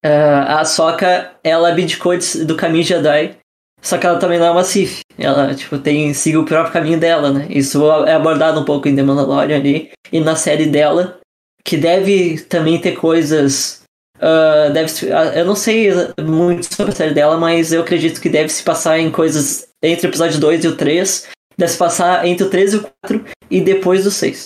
Uh, 0.04 0.48
a 0.48 0.64
Soka, 0.64 1.32
ela 1.44 1.68
abdicou 1.68 2.16
de, 2.16 2.44
do 2.44 2.56
caminho 2.56 2.84
Jedi, 2.84 3.36
só 3.82 3.98
que 3.98 4.06
ela 4.06 4.18
também 4.18 4.38
não 4.38 4.46
é 4.46 4.50
uma 4.50 4.64
Sith. 4.64 5.00
Ela, 5.18 5.54
tipo, 5.54 5.78
tem, 5.78 6.12
siga 6.14 6.40
o 6.40 6.44
próprio 6.44 6.72
caminho 6.72 6.98
dela, 6.98 7.30
né? 7.30 7.46
Isso 7.50 7.82
é 8.06 8.14
abordado 8.14 8.60
um 8.60 8.64
pouco 8.64 8.88
em 8.88 8.96
The 8.96 9.02
Mandalorian 9.02 9.56
ali, 9.56 9.90
e 10.12 10.20
na 10.20 10.36
série 10.36 10.66
dela, 10.66 11.18
que 11.64 11.76
deve 11.76 12.40
também 12.42 12.80
ter 12.80 12.92
coisas... 12.92 13.82
Uh, 14.16 14.70
deve 14.72 15.06
uh, 15.06 15.32
eu 15.34 15.46
não 15.46 15.56
sei 15.56 15.90
muito 16.20 16.74
sobre 16.74 16.92
a 16.92 16.96
série 16.96 17.14
dela, 17.14 17.38
mas 17.38 17.72
eu 17.72 17.80
acredito 17.80 18.20
que 18.20 18.28
deve 18.28 18.50
se 18.50 18.62
passar 18.62 18.98
em 18.98 19.10
coisas 19.10 19.66
entre 19.82 20.06
o 20.06 20.10
episódio 20.10 20.38
2 20.38 20.64
e 20.64 20.68
o 20.68 20.76
3. 20.76 21.28
Deve 21.56 21.72
se 21.72 21.78
passar 21.78 22.26
entre 22.26 22.46
o 22.46 22.50
3 22.50 22.72
e 22.72 22.76
o 22.76 22.90
4 23.02 23.24
e 23.50 23.60
depois 23.60 24.04
do 24.04 24.10
6. 24.10 24.44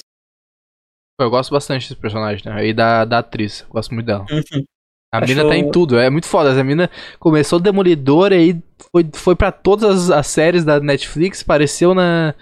Eu 1.20 1.30
gosto 1.30 1.50
bastante 1.50 1.88
desse 1.88 2.00
personagem, 2.00 2.44
né? 2.44 2.66
E 2.66 2.72
da, 2.72 3.04
da 3.04 3.18
atriz. 3.18 3.60
Eu 3.60 3.68
gosto 3.68 3.94
muito 3.94 4.06
dela. 4.06 4.26
Uhum. 4.30 4.64
A 5.14 5.18
Acho- 5.18 5.28
mina 5.28 5.48
tá 5.48 5.56
em 5.56 5.70
tudo, 5.70 5.96
é 5.98 6.10
muito 6.10 6.26
foda. 6.26 6.58
A 6.58 6.64
mina 6.64 6.90
começou 7.20 7.60
Demolidor 7.60 8.32
e 8.32 8.36
aí 8.36 8.62
foi, 8.90 9.08
foi 9.14 9.36
pra 9.36 9.52
todas 9.52 9.84
as, 9.84 10.10
as 10.10 10.26
séries 10.26 10.64
da 10.64 10.80
Netflix, 10.80 11.42
apareceu 11.42 11.94
na. 11.94 12.34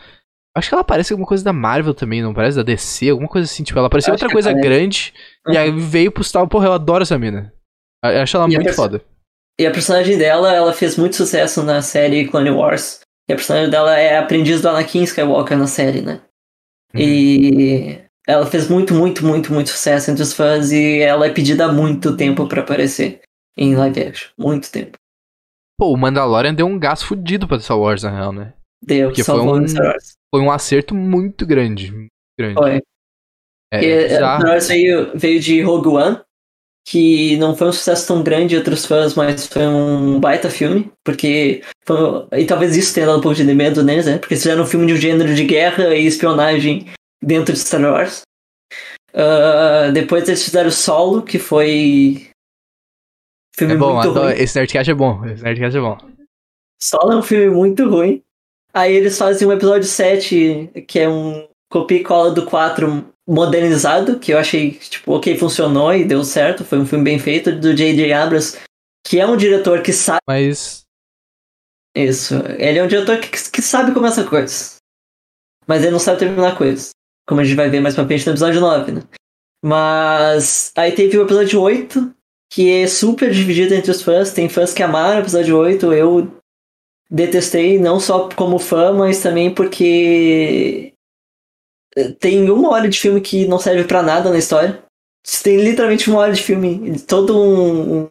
Acho 0.56 0.68
que 0.68 0.74
ela 0.74 0.82
aparece 0.82 1.12
alguma 1.12 1.26
coisa 1.26 1.44
da 1.44 1.52
Marvel 1.52 1.92
também, 1.94 2.22
não 2.22 2.32
parece? 2.34 2.56
Da 2.56 2.62
DC, 2.62 3.10
alguma 3.10 3.28
coisa 3.28 3.44
assim. 3.50 3.62
Tipo, 3.62 3.78
ela 3.78 3.88
apareceu 3.88 4.12
outra 4.12 4.28
coisa 4.30 4.50
aparece. 4.50 4.68
grande 4.68 5.14
e 5.48 5.56
aí 5.56 5.70
veio 5.70 6.10
pro 6.12 6.24
Star 6.24 6.46
Porra, 6.48 6.66
eu 6.66 6.72
adoro 6.72 7.02
essa 7.02 7.18
mina. 7.18 7.52
Eu 8.04 8.22
acho 8.22 8.36
ela 8.36 8.46
E 8.50 8.54
muito 8.56 8.72
foda. 8.74 9.02
E 9.60 9.66
a 9.66 9.70
personagem 9.70 10.16
dela, 10.16 10.52
ela 10.52 10.72
fez 10.72 10.96
muito 10.96 11.14
sucesso 11.16 11.62
na 11.62 11.82
série 11.82 12.26
Clone 12.26 12.50
Wars. 12.50 13.00
E 13.28 13.32
a 13.32 13.36
personagem 13.36 13.70
dela 13.70 13.96
é 13.98 14.16
aprendiz 14.18 14.60
do 14.62 14.68
Anakin 14.68 15.02
Skywalker 15.04 15.56
na 15.56 15.66
série, 15.66 16.00
né? 16.00 16.20
Uhum. 16.94 17.00
E 17.00 18.01
ela 18.26 18.46
fez 18.46 18.68
muito, 18.68 18.94
muito, 18.94 19.24
muito, 19.24 19.52
muito 19.52 19.70
sucesso 19.70 20.10
entre 20.10 20.22
os 20.22 20.32
fãs 20.32 20.70
e 20.72 20.98
ela 21.00 21.26
é 21.26 21.30
pedida 21.30 21.66
há 21.66 21.72
muito 21.72 22.16
tempo 22.16 22.46
pra 22.46 22.60
aparecer 22.62 23.20
em 23.56 23.74
live 23.74 24.00
action. 24.00 24.30
Muito 24.38 24.70
tempo. 24.70 24.96
Pô, 25.78 25.92
o 25.92 25.96
Mandalorian 25.96 26.54
deu 26.54 26.66
um 26.66 26.78
gás 26.78 27.02
fudido 27.02 27.48
pra 27.48 27.58
Star 27.58 27.78
Wars, 27.78 28.02
na 28.02 28.10
real, 28.10 28.32
né? 28.32 28.52
Deu, 28.84 29.08
Porque 29.08 29.24
salvou 29.24 29.50
foi 29.50 29.60
um- 29.60 29.64
o 29.64 29.68
Star 29.68 29.86
Wars. 29.86 30.12
Foi 30.34 30.40
um 30.42 30.50
acerto 30.50 30.94
muito 30.94 31.44
grande. 31.46 31.90
Muito 31.90 32.10
grande. 32.38 32.54
Foi. 32.54 32.80
É, 33.72 33.78
a 33.78 33.80
bizarro. 34.08 34.40
Star 34.40 34.50
Wars 34.52 34.68
veio, 34.68 35.10
veio 35.18 35.40
de 35.40 35.60
Rogue 35.62 35.88
One, 35.88 36.20
que 36.86 37.36
não 37.38 37.56
foi 37.56 37.68
um 37.68 37.72
sucesso 37.72 38.06
tão 38.08 38.22
grande 38.22 38.56
entre 38.56 38.74
os 38.74 38.84
fãs, 38.86 39.14
mas 39.14 39.46
foi 39.46 39.66
um 39.66 40.18
baita 40.20 40.50
filme, 40.50 40.90
porque 41.04 41.62
foi- 41.86 42.26
e 42.40 42.44
talvez 42.44 42.76
isso 42.76 42.94
tenha 42.94 43.06
dado 43.06 43.18
um 43.18 43.22
pouco 43.22 43.36
de 43.36 43.44
medo 43.44 43.82
neles, 43.82 44.06
né? 44.06 44.18
Porque 44.18 44.34
eles 44.34 44.42
fizeram 44.42 44.62
um 44.62 44.66
filme 44.66 44.86
de 44.86 44.92
um 44.92 44.96
gênero 44.96 45.34
de 45.34 45.44
guerra 45.44 45.94
e 45.94 46.06
espionagem 46.06 46.86
dentro 47.22 47.52
de 47.54 47.58
Star 47.60 47.80
Wars. 47.82 48.22
Ah, 49.14 49.90
depois 49.92 50.26
eles 50.28 50.42
fizeram 50.42 50.70
Solo, 50.70 51.22
que 51.22 51.38
foi 51.38 52.28
filme 53.54 53.74
É 53.74 53.76
bom, 53.76 53.94
muito 53.94 54.10
adoro- 54.10 54.26
ruim. 54.28 54.38
esse 54.42 54.56
Nerdcast 54.58 54.90
é 54.90 54.94
bom. 54.94 55.24
Esse 55.26 55.42
Nerdcast 55.42 55.76
é 55.76 55.80
bom. 55.80 55.98
Solo 56.82 57.12
é 57.12 57.16
um 57.16 57.22
filme 57.22 57.54
muito 57.54 57.88
ruim. 57.88 58.22
Aí 58.74 58.94
eles 58.94 59.18
fazem 59.18 59.46
um 59.46 59.52
episódio 59.52 59.86
7, 59.86 60.70
que 60.88 60.98
é 60.98 61.08
um 61.08 61.46
copia 61.70 61.98
e 61.98 62.02
cola 62.04 62.30
do 62.32 62.46
4 62.46 63.06
modernizado, 63.28 64.18
que 64.18 64.32
eu 64.32 64.38
achei, 64.38 64.72
tipo, 64.72 65.12
ok, 65.12 65.36
funcionou 65.38 65.94
e 65.94 66.04
deu 66.04 66.24
certo. 66.24 66.64
Foi 66.64 66.78
um 66.78 66.86
filme 66.86 67.04
bem 67.04 67.18
feito, 67.18 67.52
do 67.54 67.74
J.J. 67.74 68.12
Abrams, 68.14 68.58
que 69.06 69.20
é 69.20 69.26
um 69.26 69.36
diretor 69.36 69.82
que 69.82 69.92
sabe 69.92 70.20
Mas. 70.26 70.82
isso. 71.94 72.34
Ele 72.58 72.78
é 72.78 72.82
um 72.82 72.88
diretor 72.88 73.18
que, 73.20 73.28
que 73.28 73.60
sabe 73.62 73.92
começar 73.92 74.24
coisas. 74.28 74.76
Mas 75.66 75.82
ele 75.82 75.92
não 75.92 75.98
sabe 75.98 76.18
terminar 76.18 76.56
coisas. 76.56 76.90
Como 77.26 77.40
a 77.40 77.44
gente 77.44 77.56
vai 77.56 77.70
ver 77.70 77.80
mais 77.80 77.94
pra 77.94 78.06
frente 78.06 78.26
no 78.26 78.32
episódio 78.32 78.60
9, 78.60 78.92
né? 78.92 79.02
Mas 79.64 80.72
aí 80.76 80.92
teve 80.92 81.16
o 81.18 81.22
episódio 81.22 81.60
8, 81.60 82.12
que 82.52 82.68
é 82.82 82.86
super 82.86 83.30
dividido 83.30 83.74
entre 83.74 83.90
os 83.90 84.02
fãs. 84.02 84.32
Tem 84.32 84.48
fãs 84.48 84.72
que 84.74 84.82
amaram 84.82 85.18
o 85.18 85.22
episódio 85.22 85.56
8, 85.56 85.92
eu 85.92 86.28
detestei, 87.10 87.78
não 87.78 88.00
só 88.00 88.28
como 88.34 88.58
fã, 88.58 88.92
mas 88.92 89.20
também 89.22 89.54
porque 89.54 90.92
tem 92.18 92.50
uma 92.50 92.70
hora 92.70 92.88
de 92.88 92.98
filme 92.98 93.20
que 93.20 93.46
não 93.46 93.58
serve 93.58 93.84
pra 93.84 94.02
nada 94.02 94.30
na 94.30 94.38
história. 94.38 94.82
Tem 95.42 95.56
literalmente 95.58 96.10
uma 96.10 96.18
hora 96.20 96.32
de 96.32 96.42
filme, 96.42 96.98
todo 97.00 97.38
um, 97.38 98.02
um- 98.04 98.10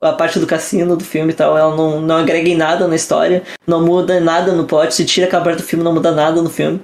a 0.00 0.12
parte 0.12 0.38
do 0.38 0.46
cassino 0.46 0.96
do 0.96 1.04
filme 1.04 1.32
e 1.32 1.34
tal, 1.34 1.56
ela 1.56 1.74
não, 1.76 2.00
não 2.00 2.16
agrega 2.16 2.48
em 2.48 2.56
nada 2.56 2.86
na 2.88 2.94
história, 2.96 3.42
não 3.66 3.84
muda 3.84 4.20
nada 4.20 4.52
no 4.52 4.66
plot, 4.66 4.92
se 4.94 5.04
tira 5.04 5.26
aquela 5.26 5.44
parte 5.44 5.58
do 5.58 5.62
filme, 5.62 5.84
não 5.84 5.94
muda 5.94 6.10
nada 6.12 6.42
no 6.42 6.50
filme. 6.50 6.80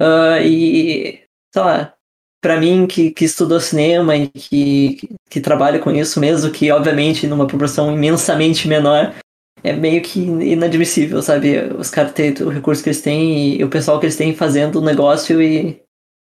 Ah, 0.00 0.40
e, 0.40 1.22
sei 1.52 1.62
lá, 1.62 1.94
pra 2.40 2.58
mim 2.58 2.86
que, 2.86 3.10
que 3.10 3.26
estudou 3.26 3.60
cinema 3.60 4.16
e 4.16 4.28
que, 4.28 4.96
que 5.28 5.40
trabalha 5.40 5.78
com 5.78 5.90
isso 5.90 6.18
mesmo, 6.18 6.50
que 6.50 6.70
obviamente 6.72 7.26
numa 7.26 7.46
proporção 7.46 7.92
imensamente 7.92 8.66
menor, 8.66 9.14
é 9.62 9.74
meio 9.74 10.02
que 10.02 10.20
inadmissível, 10.20 11.20
sabe? 11.20 11.58
Os 11.74 11.90
caras 11.90 12.12
terem 12.12 12.46
o 12.46 12.48
recurso 12.48 12.82
que 12.82 12.88
eles 12.88 13.02
têm 13.02 13.56
e 13.56 13.64
o 13.64 13.68
pessoal 13.68 14.00
que 14.00 14.06
eles 14.06 14.16
têm 14.16 14.34
fazendo 14.34 14.76
o 14.76 14.84
negócio 14.84 15.42
e 15.42 15.82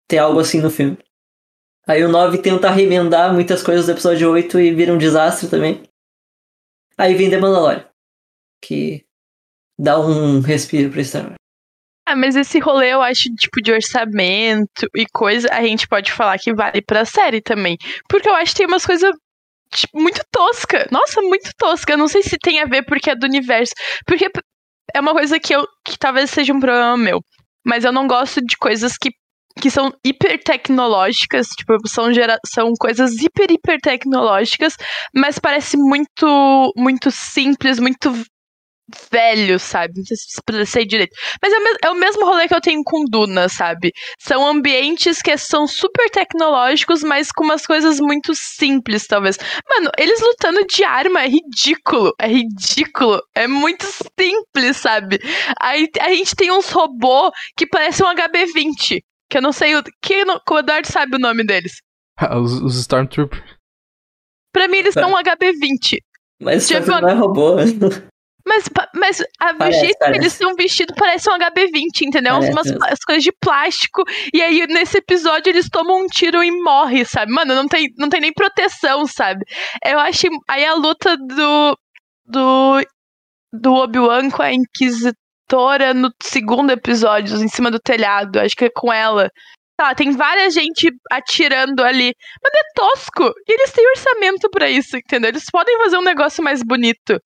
ter 0.08 0.18
algo 0.18 0.38
assim 0.38 0.60
no 0.60 0.70
filme. 0.70 0.96
Aí 1.88 2.04
o 2.04 2.08
9 2.08 2.38
tenta 2.38 2.70
remendar 2.70 3.32
muitas 3.32 3.62
coisas 3.62 3.86
do 3.86 3.92
episódio 3.92 4.30
8 4.30 4.60
e 4.60 4.74
vira 4.74 4.92
um 4.92 4.98
desastre 4.98 5.48
também. 5.48 5.82
Aí 6.96 7.14
vem 7.14 7.30
The 7.30 7.38
Mandalorian, 7.38 7.84
que 8.62 9.04
dá 9.78 9.98
um 9.98 10.40
respiro 10.40 10.90
pra 10.90 11.00
Wars. 11.00 11.45
Ah, 12.06 12.14
mas 12.14 12.36
esse 12.36 12.60
rolê 12.60 12.92
eu 12.94 13.02
acho, 13.02 13.28
tipo, 13.34 13.60
de 13.60 13.72
orçamento 13.72 14.88
e 14.94 15.04
coisa, 15.12 15.48
a 15.52 15.60
gente 15.62 15.88
pode 15.88 16.12
falar 16.12 16.38
que 16.38 16.54
vale 16.54 16.80
pra 16.82 17.04
série 17.04 17.42
também. 17.42 17.76
Porque 18.08 18.28
eu 18.28 18.34
acho 18.34 18.52
que 18.52 18.58
tem 18.58 18.66
umas 18.66 18.86
coisas 18.86 19.10
tipo, 19.72 20.00
muito 20.00 20.20
tosca. 20.30 20.86
Nossa, 20.92 21.20
muito 21.22 21.50
tosca. 21.58 21.92
Eu 21.92 21.98
não 21.98 22.08
sei 22.08 22.22
se 22.22 22.38
tem 22.38 22.60
a 22.60 22.64
ver 22.66 22.84
porque 22.84 23.10
é 23.10 23.16
do 23.16 23.26
universo. 23.26 23.74
Porque 24.06 24.30
é 24.94 25.00
uma 25.00 25.12
coisa 25.12 25.40
que 25.40 25.54
eu. 25.54 25.66
que 25.84 25.98
talvez 25.98 26.30
seja 26.30 26.52
um 26.52 26.60
problema 26.60 26.96
meu. 26.96 27.20
Mas 27.64 27.84
eu 27.84 27.92
não 27.92 28.06
gosto 28.06 28.40
de 28.40 28.56
coisas 28.56 28.96
que, 28.96 29.10
que 29.60 29.70
são 29.70 29.92
hiper 30.04 30.42
tecnológicas. 30.42 31.48
Tipo, 31.48 31.76
são, 31.88 32.12
gera, 32.12 32.38
são 32.46 32.72
coisas 32.78 33.12
hiper, 33.20 33.50
hiper 33.50 33.80
tecnológicas, 33.80 34.76
mas 35.14 35.38
parece 35.40 35.76
muito, 35.76 36.72
muito 36.76 37.10
simples, 37.10 37.80
muito 37.80 38.12
velho, 39.10 39.58
sabe? 39.58 39.94
Não 39.96 40.04
sei 40.04 40.16
se 40.16 40.26
expressei 40.30 40.86
direito. 40.86 41.14
Mas 41.42 41.52
é 41.52 41.56
o, 41.58 41.62
mes- 41.64 41.76
é 41.84 41.90
o 41.90 41.94
mesmo 41.94 42.24
rolê 42.24 42.46
que 42.48 42.54
eu 42.54 42.60
tenho 42.60 42.82
com 42.84 43.04
Duna, 43.04 43.48
sabe? 43.48 43.92
São 44.18 44.46
ambientes 44.46 45.20
que 45.20 45.36
são 45.36 45.66
super 45.66 46.08
tecnológicos, 46.10 47.02
mas 47.02 47.32
com 47.32 47.44
umas 47.44 47.66
coisas 47.66 47.98
muito 48.00 48.32
simples, 48.34 49.06
talvez. 49.06 49.38
Mano, 49.68 49.90
eles 49.98 50.20
lutando 50.20 50.64
de 50.66 50.84
arma 50.84 51.22
é 51.22 51.28
ridículo. 51.28 52.12
É 52.20 52.28
ridículo. 52.28 53.20
É 53.34 53.46
muito 53.46 53.84
simples, 53.84 54.76
sabe? 54.76 55.18
Aí 55.60 55.88
a 56.00 56.10
gente 56.14 56.34
tem 56.36 56.50
uns 56.52 56.70
robôs 56.70 57.30
que 57.56 57.66
parecem 57.66 58.06
um 58.06 58.14
HB-20. 58.14 59.00
Que 59.28 59.38
eu 59.38 59.42
não 59.42 59.52
sei 59.52 59.74
o. 59.76 59.82
Que 60.00 60.24
no- 60.24 60.40
o 60.48 60.58
Eduardo 60.58 60.86
sabe 60.86 61.16
o 61.16 61.18
nome 61.18 61.44
deles. 61.44 61.80
os, 62.40 62.52
os 62.62 62.78
Stormtroopers. 62.78 63.42
Pra 64.52 64.68
mim, 64.68 64.78
eles 64.78 64.94
Tá. 64.94 65.02
são 65.02 65.10
um 65.12 65.16
HB-20. 65.16 65.98
Mas 66.40 66.68
Já 66.68 66.78
viu 66.80 67.00
não 67.00 67.08
é 67.08 67.12
robô. 67.14 67.56
Mas, 68.46 68.64
mas 68.94 69.20
a, 69.40 69.50
o 69.50 69.56
Parece, 69.56 69.80
jeito 69.80 69.92
que 69.94 69.98
parece. 69.98 70.20
eles 70.20 70.32
estão 70.32 70.54
vestidos 70.54 70.94
parece 70.96 71.28
um 71.28 71.36
HB20, 71.36 72.02
entendeu? 72.02 72.34
Parece 72.34 72.52
Umas 72.52 72.66
mesmo. 72.70 72.96
coisas 73.04 73.24
de 73.24 73.32
plástico. 73.32 74.04
E 74.32 74.40
aí, 74.40 74.64
nesse 74.68 74.98
episódio, 74.98 75.50
eles 75.50 75.68
tomam 75.68 76.02
um 76.02 76.06
tiro 76.06 76.42
e 76.44 76.50
morrem, 76.62 77.04
sabe? 77.04 77.32
Mano, 77.32 77.54
não 77.56 77.66
tem, 77.66 77.88
não 77.98 78.08
tem 78.08 78.20
nem 78.20 78.32
proteção, 78.32 79.04
sabe? 79.06 79.44
Eu 79.84 79.98
acho. 79.98 80.28
Aí 80.48 80.64
a 80.64 80.74
luta 80.74 81.16
do. 81.16 81.76
Do. 82.24 82.86
Do 83.52 83.72
Obi-Wan 83.74 84.30
com 84.30 84.42
a 84.42 84.52
Inquisitora 84.52 85.94
no 85.94 86.10
segundo 86.22 86.70
episódio, 86.70 87.36
em 87.42 87.48
cima 87.48 87.70
do 87.70 87.80
telhado. 87.80 88.38
Acho 88.38 88.54
que 88.54 88.66
é 88.66 88.70
com 88.70 88.92
ela. 88.92 89.28
Tá, 89.76 89.94
tem 89.94 90.12
várias 90.12 90.54
gente 90.54 90.90
atirando 91.10 91.82
ali. 91.82 92.14
Mas 92.42 92.52
é 92.54 92.62
tosco. 92.74 93.32
E 93.46 93.52
eles 93.52 93.72
têm 93.72 93.86
orçamento 93.88 94.48
pra 94.50 94.70
isso, 94.70 94.96
entendeu? 94.96 95.30
Eles 95.30 95.46
podem 95.50 95.76
fazer 95.78 95.96
um 95.98 96.02
negócio 96.02 96.42
mais 96.44 96.62
bonito 96.62 97.20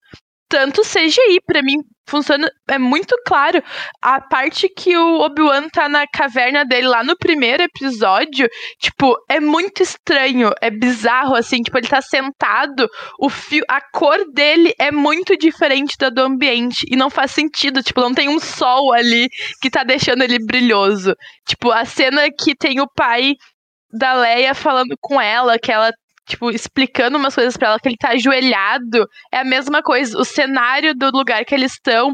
tanto 0.51 0.81
CGI, 0.81 1.39
pra 1.45 1.63
mim, 1.63 1.77
funciona. 2.05 2.51
É 2.67 2.77
muito 2.77 3.15
claro. 3.25 3.63
A 4.01 4.19
parte 4.19 4.67
que 4.67 4.97
o 4.97 5.21
Obi-Wan 5.21 5.69
tá 5.69 5.87
na 5.87 6.05
caverna 6.05 6.65
dele 6.65 6.87
lá 6.87 7.05
no 7.05 7.17
primeiro 7.17 7.63
episódio, 7.63 8.49
tipo, 8.77 9.15
é 9.29 9.39
muito 9.39 9.81
estranho. 9.81 10.51
É 10.61 10.69
bizarro, 10.69 11.35
assim. 11.35 11.61
Tipo, 11.61 11.77
ele 11.77 11.87
tá 11.87 12.01
sentado, 12.01 12.89
o 13.17 13.29
fio, 13.29 13.63
a 13.69 13.79
cor 13.79 14.29
dele 14.33 14.73
é 14.77 14.91
muito 14.91 15.37
diferente 15.37 15.95
da 15.97 16.09
do 16.09 16.21
ambiente. 16.21 16.85
E 16.91 16.97
não 16.97 17.09
faz 17.09 17.31
sentido. 17.31 17.81
Tipo, 17.81 18.01
não 18.01 18.13
tem 18.13 18.27
um 18.27 18.39
sol 18.39 18.91
ali 18.91 19.29
que 19.61 19.69
tá 19.69 19.85
deixando 19.85 20.21
ele 20.21 20.37
brilhoso. 20.45 21.15
Tipo, 21.47 21.71
a 21.71 21.85
cena 21.85 22.27
que 22.29 22.53
tem 22.53 22.81
o 22.81 22.89
pai 22.93 23.35
da 23.89 24.13
Leia 24.13 24.53
falando 24.53 24.95
com 24.99 25.19
ela, 25.19 25.57
que 25.57 25.71
ela 25.71 25.91
tipo, 26.27 26.49
explicando 26.49 27.17
umas 27.17 27.35
coisas 27.35 27.57
pra 27.57 27.69
ela, 27.69 27.79
que 27.79 27.89
ele 27.89 27.97
tá 27.97 28.09
ajoelhado, 28.09 29.07
é 29.31 29.39
a 29.39 29.43
mesma 29.43 29.81
coisa. 29.81 30.17
O 30.17 30.25
cenário 30.25 30.95
do 30.95 31.11
lugar 31.11 31.43
que 31.45 31.53
eles 31.53 31.73
estão, 31.73 32.13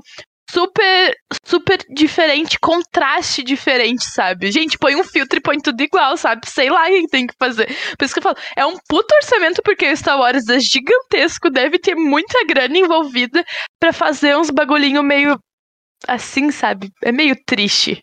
super, 0.50 1.16
super 1.46 1.78
diferente, 1.90 2.58
contraste 2.60 3.44
diferente, 3.44 4.06
sabe? 4.06 4.52
Gente, 4.52 4.78
põe 4.78 4.96
um 4.96 5.04
filtro 5.04 5.38
e 5.38 5.42
põe 5.42 5.60
tudo 5.60 5.82
igual, 5.82 6.16
sabe? 6.18 6.50
Sei 6.50 6.70
lá 6.70 6.84
o 6.88 6.88
que 6.88 7.08
tem 7.08 7.28
que 7.28 7.36
fazer. 7.38 7.68
Por 7.98 8.06
isso 8.06 8.14
que 8.14 8.20
eu 8.20 8.24
falo, 8.24 8.38
é 8.56 8.66
um 8.66 8.78
puto 8.88 9.14
orçamento, 9.16 9.62
porque 9.64 9.92
o 9.92 9.98
Star 9.98 10.18
Wars 10.18 10.48
é 10.48 10.60
gigantesco, 10.60 11.50
deve 11.50 11.78
ter 11.80 11.96
muita 11.96 12.46
grana 12.46 12.78
envolvida 12.78 13.44
pra 13.80 13.92
fazer 13.92 14.38
uns 14.38 14.50
bagulhinho 14.50 15.04
meio 15.04 15.38
assim, 16.08 16.52
sabe? 16.52 16.90
É 17.04 17.12
meio 17.12 17.36
triste. 17.46 18.02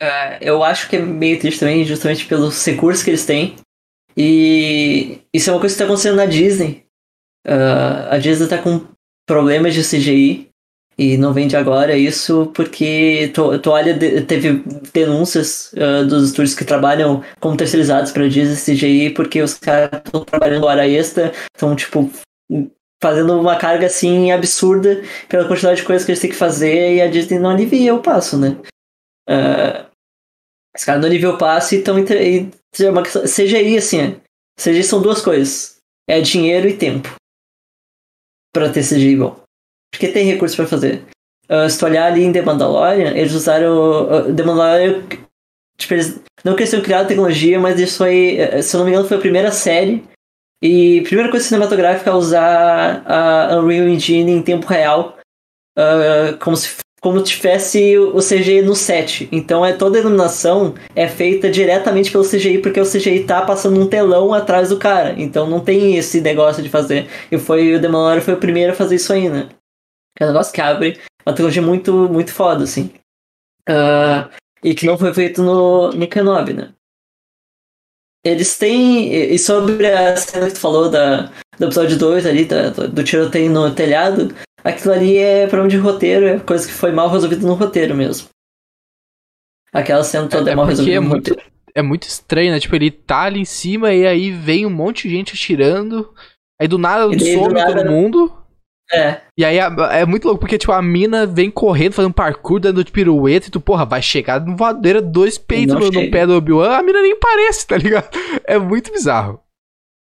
É, 0.00 0.38
eu 0.40 0.64
acho 0.64 0.88
que 0.88 0.96
é 0.96 1.00
meio 1.00 1.38
triste 1.38 1.60
também, 1.60 1.84
justamente 1.84 2.26
pelos 2.26 2.64
recursos 2.64 3.04
que 3.04 3.10
eles 3.10 3.24
têm. 3.24 3.56
E 4.16 5.20
isso 5.32 5.50
é 5.50 5.52
uma 5.52 5.60
coisa 5.60 5.74
que 5.74 5.82
está 5.82 5.84
acontecendo 5.84 6.16
na 6.16 6.26
Disney. 6.26 6.84
Ah, 7.46 8.08
a 8.14 8.18
Disney 8.18 8.44
está 8.44 8.58
com 8.58 8.80
problemas 9.26 9.74
de 9.74 9.82
CGI. 9.82 10.48
e 10.98 11.16
não 11.16 11.32
vende 11.32 11.56
agora 11.56 11.96
isso 11.96 12.52
porque 12.54 13.30
tu, 13.34 13.58
tu 13.58 13.70
olha, 13.70 13.98
teve 14.26 14.62
denúncias 14.92 15.72
uh, 15.72 16.04
dos 16.06 16.28
estúdios 16.28 16.54
que 16.54 16.66
trabalham 16.66 17.24
como 17.40 17.56
terceirizados 17.56 18.12
para 18.12 18.28
Disney 18.28 18.76
CGI 18.76 19.10
porque 19.10 19.40
os 19.40 19.54
caras 19.54 20.02
estão 20.04 20.22
trabalhando 20.22 20.66
hora 20.66 20.86
extra, 20.86 21.32
estão 21.54 21.74
tipo 21.74 22.10
fazendo 23.02 23.40
uma 23.40 23.56
carga 23.56 23.86
assim 23.86 24.30
absurda 24.32 25.02
pela 25.28 25.48
quantidade 25.48 25.80
de 25.80 25.86
coisas 25.86 26.04
que 26.04 26.12
eles 26.12 26.20
têm 26.20 26.30
que 26.30 26.36
fazer 26.36 26.96
e 26.96 27.00
a 27.00 27.08
Disney 27.08 27.38
não 27.38 27.50
alivia 27.50 27.94
o 27.94 28.02
passo, 28.02 28.36
né? 28.38 28.56
Uh, 29.28 29.91
os 30.76 30.84
caras 30.84 31.00
não 31.00 31.08
aliviam 31.08 31.34
o 31.34 31.38
passo 31.38 31.74
e 31.74 31.78
estão 31.78 31.98
entre. 31.98 32.50
CGI 32.72 33.76
assim, 33.76 34.16
CGI 34.58 34.82
são 34.82 35.02
duas 35.02 35.20
coisas: 35.20 35.76
é 36.08 36.20
dinheiro 36.20 36.68
e 36.68 36.76
tempo 36.76 37.14
para 38.52 38.70
ter 38.70 38.82
CGI 38.82 39.16
bom. 39.16 39.40
Porque 39.90 40.08
tem 40.08 40.26
recurso 40.26 40.56
para 40.56 40.66
fazer. 40.66 41.02
Uh, 41.50 41.68
se 41.68 41.78
tu 41.78 41.84
olhar 41.84 42.06
ali 42.06 42.22
em 42.22 42.32
The 42.32 42.42
Mandalorian, 42.42 43.10
eles 43.10 43.32
usaram. 43.32 44.04
Uh, 44.04 44.34
The 44.34 44.42
Mandalorian. 44.42 45.02
Tipo, 45.76 45.94
eles, 45.94 46.20
não 46.44 46.54
que 46.54 46.62
eles 46.62 46.70
tenham 46.70 46.84
criado 46.84 47.08
tecnologia, 47.08 47.58
mas 47.58 47.78
isso 47.78 47.98
foi. 47.98 48.36
Eh, 48.36 48.62
se 48.62 48.74
eu 48.74 48.78
não 48.78 48.84
me 48.84 48.92
engano, 48.92 49.08
foi 49.08 49.16
a 49.16 49.20
primeira 49.20 49.50
série. 49.50 50.04
E 50.62 51.00
a 51.00 51.02
primeira 51.02 51.30
coisa 51.30 51.44
cinematográfica 51.44 52.10
a 52.10 52.16
usar 52.16 53.02
a 53.04 53.58
Unreal 53.58 53.88
Engine 53.88 54.30
em 54.30 54.42
tempo 54.42 54.66
real. 54.66 55.18
Uh, 55.76 56.36
como 56.38 56.56
se 56.56 56.76
como 57.02 57.20
tivesse 57.20 57.98
o 57.98 58.18
CGI 58.18 58.62
no 58.62 58.76
set. 58.76 59.28
Então 59.32 59.66
é 59.66 59.72
toda 59.72 59.98
a 59.98 60.00
iluminação 60.00 60.74
é 60.94 61.08
feita 61.08 61.50
diretamente 61.50 62.12
pelo 62.12 62.24
CGI, 62.24 62.58
porque 62.58 62.80
o 62.80 62.88
CGI 62.88 63.24
tá 63.24 63.42
passando 63.42 63.80
um 63.80 63.88
telão 63.88 64.32
atrás 64.32 64.68
do 64.68 64.78
cara. 64.78 65.14
Então 65.18 65.48
não 65.50 65.58
tem 65.58 65.96
esse 65.96 66.20
negócio 66.20 66.62
de 66.62 66.68
fazer. 66.68 67.08
E 67.30 67.36
foi 67.38 67.74
o 67.74 67.80
Demolor 67.80 68.20
foi 68.20 68.34
o 68.34 68.40
primeiro 68.40 68.72
a 68.72 68.76
fazer 68.76 68.94
isso 68.94 69.12
aí, 69.12 69.28
né? 69.28 69.48
É 70.18 70.24
um 70.24 70.28
negócio 70.28 70.52
que 70.52 70.60
abre 70.60 71.00
uma 71.26 71.34
tecnologia 71.34 71.62
muito, 71.62 71.92
muito 72.08 72.32
foda, 72.32 72.62
assim. 72.62 72.92
Uh, 73.68 74.30
e 74.62 74.72
que 74.72 74.86
não 74.86 74.96
foi 74.96 75.12
feito 75.12 75.42
no, 75.42 75.90
no 75.90 76.08
Kenobi, 76.08 76.52
né? 76.52 76.72
Eles 78.24 78.56
têm. 78.56 79.12
E 79.12 79.36
sobre 79.40 79.84
a 79.88 80.16
cena 80.16 80.46
que 80.46 80.54
tu 80.54 80.60
falou 80.60 80.88
da, 80.88 81.32
do 81.58 81.66
episódio 81.66 81.98
2 81.98 82.26
ali, 82.26 82.44
da, 82.44 82.70
do 82.70 83.02
tiroteio 83.02 83.50
no 83.50 83.74
telhado, 83.74 84.32
aquilo 84.64 84.94
ali 84.94 85.16
é 85.16 85.46
problema 85.46 85.68
de 85.68 85.76
roteiro, 85.76 86.26
é 86.26 86.38
coisa 86.38 86.66
que 86.66 86.72
foi 86.72 86.92
mal 86.92 87.08
resolvida 87.08 87.46
no 87.46 87.54
roteiro 87.54 87.94
mesmo. 87.94 88.28
Aquela 89.72 90.04
cena 90.04 90.28
toda 90.28 90.50
é, 90.50 90.52
é 90.52 90.56
mal 90.56 90.66
resolvida 90.66 90.96
é 90.96 91.00
no 91.00 91.08
muito, 91.08 91.30
roteiro. 91.30 91.52
É 91.74 91.82
muito 91.82 92.02
estranho, 92.02 92.52
né? 92.52 92.60
Tipo, 92.60 92.76
ele 92.76 92.90
tá 92.90 93.22
ali 93.22 93.40
em 93.40 93.44
cima 93.44 93.92
e 93.92 94.06
aí 94.06 94.30
vem 94.30 94.66
um 94.66 94.70
monte 94.70 95.08
de 95.08 95.14
gente 95.14 95.34
atirando. 95.34 96.12
Aí 96.60 96.68
do 96.68 96.78
nada 96.78 97.04
some 97.18 97.54
nada... 97.54 97.74
todo 97.74 97.90
mundo. 97.90 98.42
É. 98.92 99.22
E 99.38 99.44
aí 99.44 99.56
é 99.58 100.04
muito 100.04 100.26
louco, 100.26 100.40
porque, 100.40 100.58
tipo, 100.58 100.70
a 100.70 100.82
mina 100.82 101.24
vem 101.24 101.50
correndo, 101.50 101.94
fazendo 101.94 102.12
parkour, 102.12 102.60
dando 102.60 102.84
de 102.84 102.92
pirueta, 102.92 103.48
e 103.48 103.50
tu, 103.50 103.58
porra, 103.58 103.86
vai 103.86 104.02
chegar 104.02 104.44
no 104.44 104.54
voadeira, 104.54 105.00
dois 105.00 105.38
peitos 105.38 105.74
no, 105.74 105.90
no, 105.90 106.10
pé 106.10 106.26
do 106.26 106.36
Obi-Wan, 106.36 106.76
a 106.76 106.82
mina 106.82 107.00
nem 107.00 107.18
parece, 107.18 107.66
tá 107.66 107.76
ligado? 107.76 108.10
É 108.44 108.58
muito 108.58 108.92
bizarro. 108.92 109.41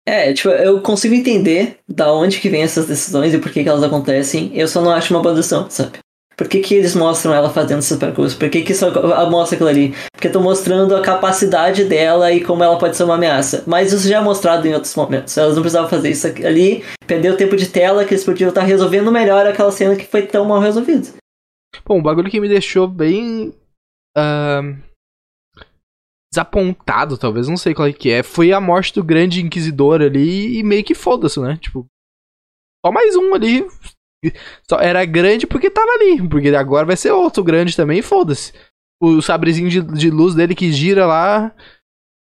É, 0.09 0.33
tipo, 0.33 0.49
eu 0.49 0.81
consigo 0.81 1.15
entender 1.15 1.77
da 1.87 2.11
onde 2.11 2.41
que 2.41 2.49
vem 2.49 2.63
essas 2.63 2.87
decisões 2.87 3.35
e 3.35 3.39
por 3.39 3.53
que, 3.53 3.63
que 3.63 3.69
elas 3.69 3.83
acontecem, 3.83 4.51
eu 4.55 4.67
só 4.67 4.81
não 4.81 4.91
acho 4.91 5.13
uma 5.13 5.23
boa 5.23 5.35
decisão, 5.35 5.69
sabe? 5.69 5.99
Por 6.35 6.49
que, 6.49 6.61
que 6.61 6.75
eles 6.75 6.95
mostram 6.95 7.35
ela 7.35 7.51
fazendo 7.51 7.81
esses 7.81 7.99
percursos? 7.99 8.39
Por 8.39 8.49
que, 8.49 8.63
que 8.63 8.73
só 8.73 8.91
mostra 9.29 9.57
aquilo 9.57 9.69
ali? 9.69 9.95
Porque 10.11 10.29
estão 10.29 10.41
mostrando 10.41 10.97
a 10.97 11.03
capacidade 11.03 11.85
dela 11.85 12.33
e 12.33 12.43
como 12.43 12.65
ela 12.65 12.79
pode 12.79 12.97
ser 12.97 13.05
uma 13.05 13.17
ameaça. 13.17 13.65
Mas 13.67 13.93
isso 13.93 14.09
já 14.09 14.17
é 14.17 14.21
mostrado 14.21 14.67
em 14.67 14.73
outros 14.73 14.95
momentos. 14.95 15.37
Elas 15.37 15.57
não 15.57 15.63
precisavam 15.63 15.91
fazer 15.91 16.09
isso 16.09 16.27
ali, 16.27 16.83
perder 17.07 17.35
o 17.35 17.37
tempo 17.37 17.55
de 17.55 17.69
tela, 17.69 18.03
que 18.05 18.15
eles 18.15 18.25
podiam 18.25 18.49
estar 18.49 18.63
resolvendo 18.63 19.13
melhor 19.13 19.47
aquela 19.47 19.71
cena 19.71 19.95
que 19.95 20.07
foi 20.07 20.23
tão 20.23 20.47
mal 20.47 20.61
resolvida. 20.61 21.09
Bom, 21.85 21.99
um 21.99 22.03
bagulho 22.03 22.31
que 22.31 22.41
me 22.41 22.49
deixou 22.49 22.87
bem. 22.87 23.53
Uh, 24.17 24.88
desapontado, 26.33 27.17
talvez, 27.17 27.49
não 27.49 27.57
sei 27.57 27.75
qual 27.75 27.89
é 27.89 27.93
que 27.93 28.11
é. 28.11 28.23
Foi 28.23 28.53
a 28.53 28.61
morte 28.61 28.95
do 28.95 29.03
grande 29.03 29.45
inquisidor 29.45 30.03
ali 30.03 30.59
e 30.59 30.63
meio 30.63 30.85
que 30.85 30.95
foda-se, 30.95 31.41
né? 31.41 31.57
Tipo. 31.61 31.87
Só 32.85 32.93
mais 32.93 33.17
um 33.17 33.35
ali 33.35 33.67
só 34.69 34.81
era 34.81 35.05
grande 35.05 35.47
porque 35.47 35.71
tava 35.71 35.91
ali. 35.93 36.29
Porque 36.29 36.49
agora 36.49 36.87
vai 36.87 36.97
ser 36.97 37.13
outro 37.13 37.43
grande 37.43 37.77
também, 37.77 38.03
foda-se. 38.03 38.53
O 39.01 39.23
sabrezinho 39.23 39.71
de, 39.71 39.81
de 39.81 40.11
luz 40.11 40.35
dele 40.35 40.55
que 40.55 40.73
gira 40.73 41.07
lá, 41.07 41.55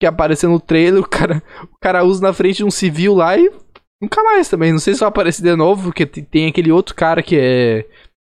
que 0.00 0.06
apareceu 0.06 0.50
no 0.50 0.60
trailer, 0.60 1.00
o 1.00 1.08
cara, 1.08 1.42
o 1.62 1.78
cara 1.80 2.04
usa 2.04 2.20
na 2.20 2.32
frente 2.32 2.58
de 2.58 2.64
um 2.64 2.70
civil 2.70 3.14
lá 3.14 3.38
e 3.38 3.50
nunca 4.02 4.22
mais 4.22 4.48
também. 4.48 4.72
Não 4.72 4.78
sei 4.78 4.94
se 4.94 5.00
vai 5.00 5.08
aparecer 5.08 5.42
de 5.42 5.54
novo, 5.54 5.84
porque 5.84 6.04
tem 6.06 6.48
aquele 6.48 6.72
outro 6.72 6.94
cara 6.94 7.22
que 7.22 7.38
é. 7.38 7.88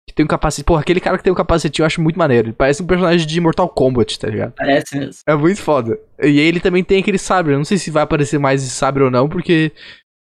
Que 0.08 0.14
tem 0.14 0.24
um 0.24 0.28
capacete. 0.28 0.64
Porra, 0.64 0.80
aquele 0.80 1.00
cara 1.00 1.16
que 1.16 1.24
tem 1.24 1.32
um 1.32 1.36
capacete 1.36 1.80
eu 1.80 1.86
acho 1.86 2.02
muito 2.02 2.18
maneiro. 2.18 2.48
Ele 2.48 2.54
parece 2.54 2.82
um 2.82 2.86
personagem 2.86 3.26
de 3.26 3.40
Mortal 3.40 3.68
Kombat, 3.68 4.18
tá 4.18 4.28
ligado? 4.28 4.52
Parece 4.56 4.98
mesmo. 4.98 5.22
É 5.26 5.34
muito 5.34 5.62
foda. 5.62 5.98
E 6.20 6.40
ele 6.40 6.60
também 6.60 6.82
tem 6.82 7.00
aquele 7.00 7.18
sabre. 7.18 7.52
Eu 7.52 7.58
não 7.58 7.64
sei 7.64 7.78
se 7.78 7.90
vai 7.90 8.02
aparecer 8.02 8.38
mais 8.38 8.62
esse 8.62 8.72
sabre 8.72 9.02
ou 9.02 9.10
não, 9.10 9.28
porque 9.28 9.72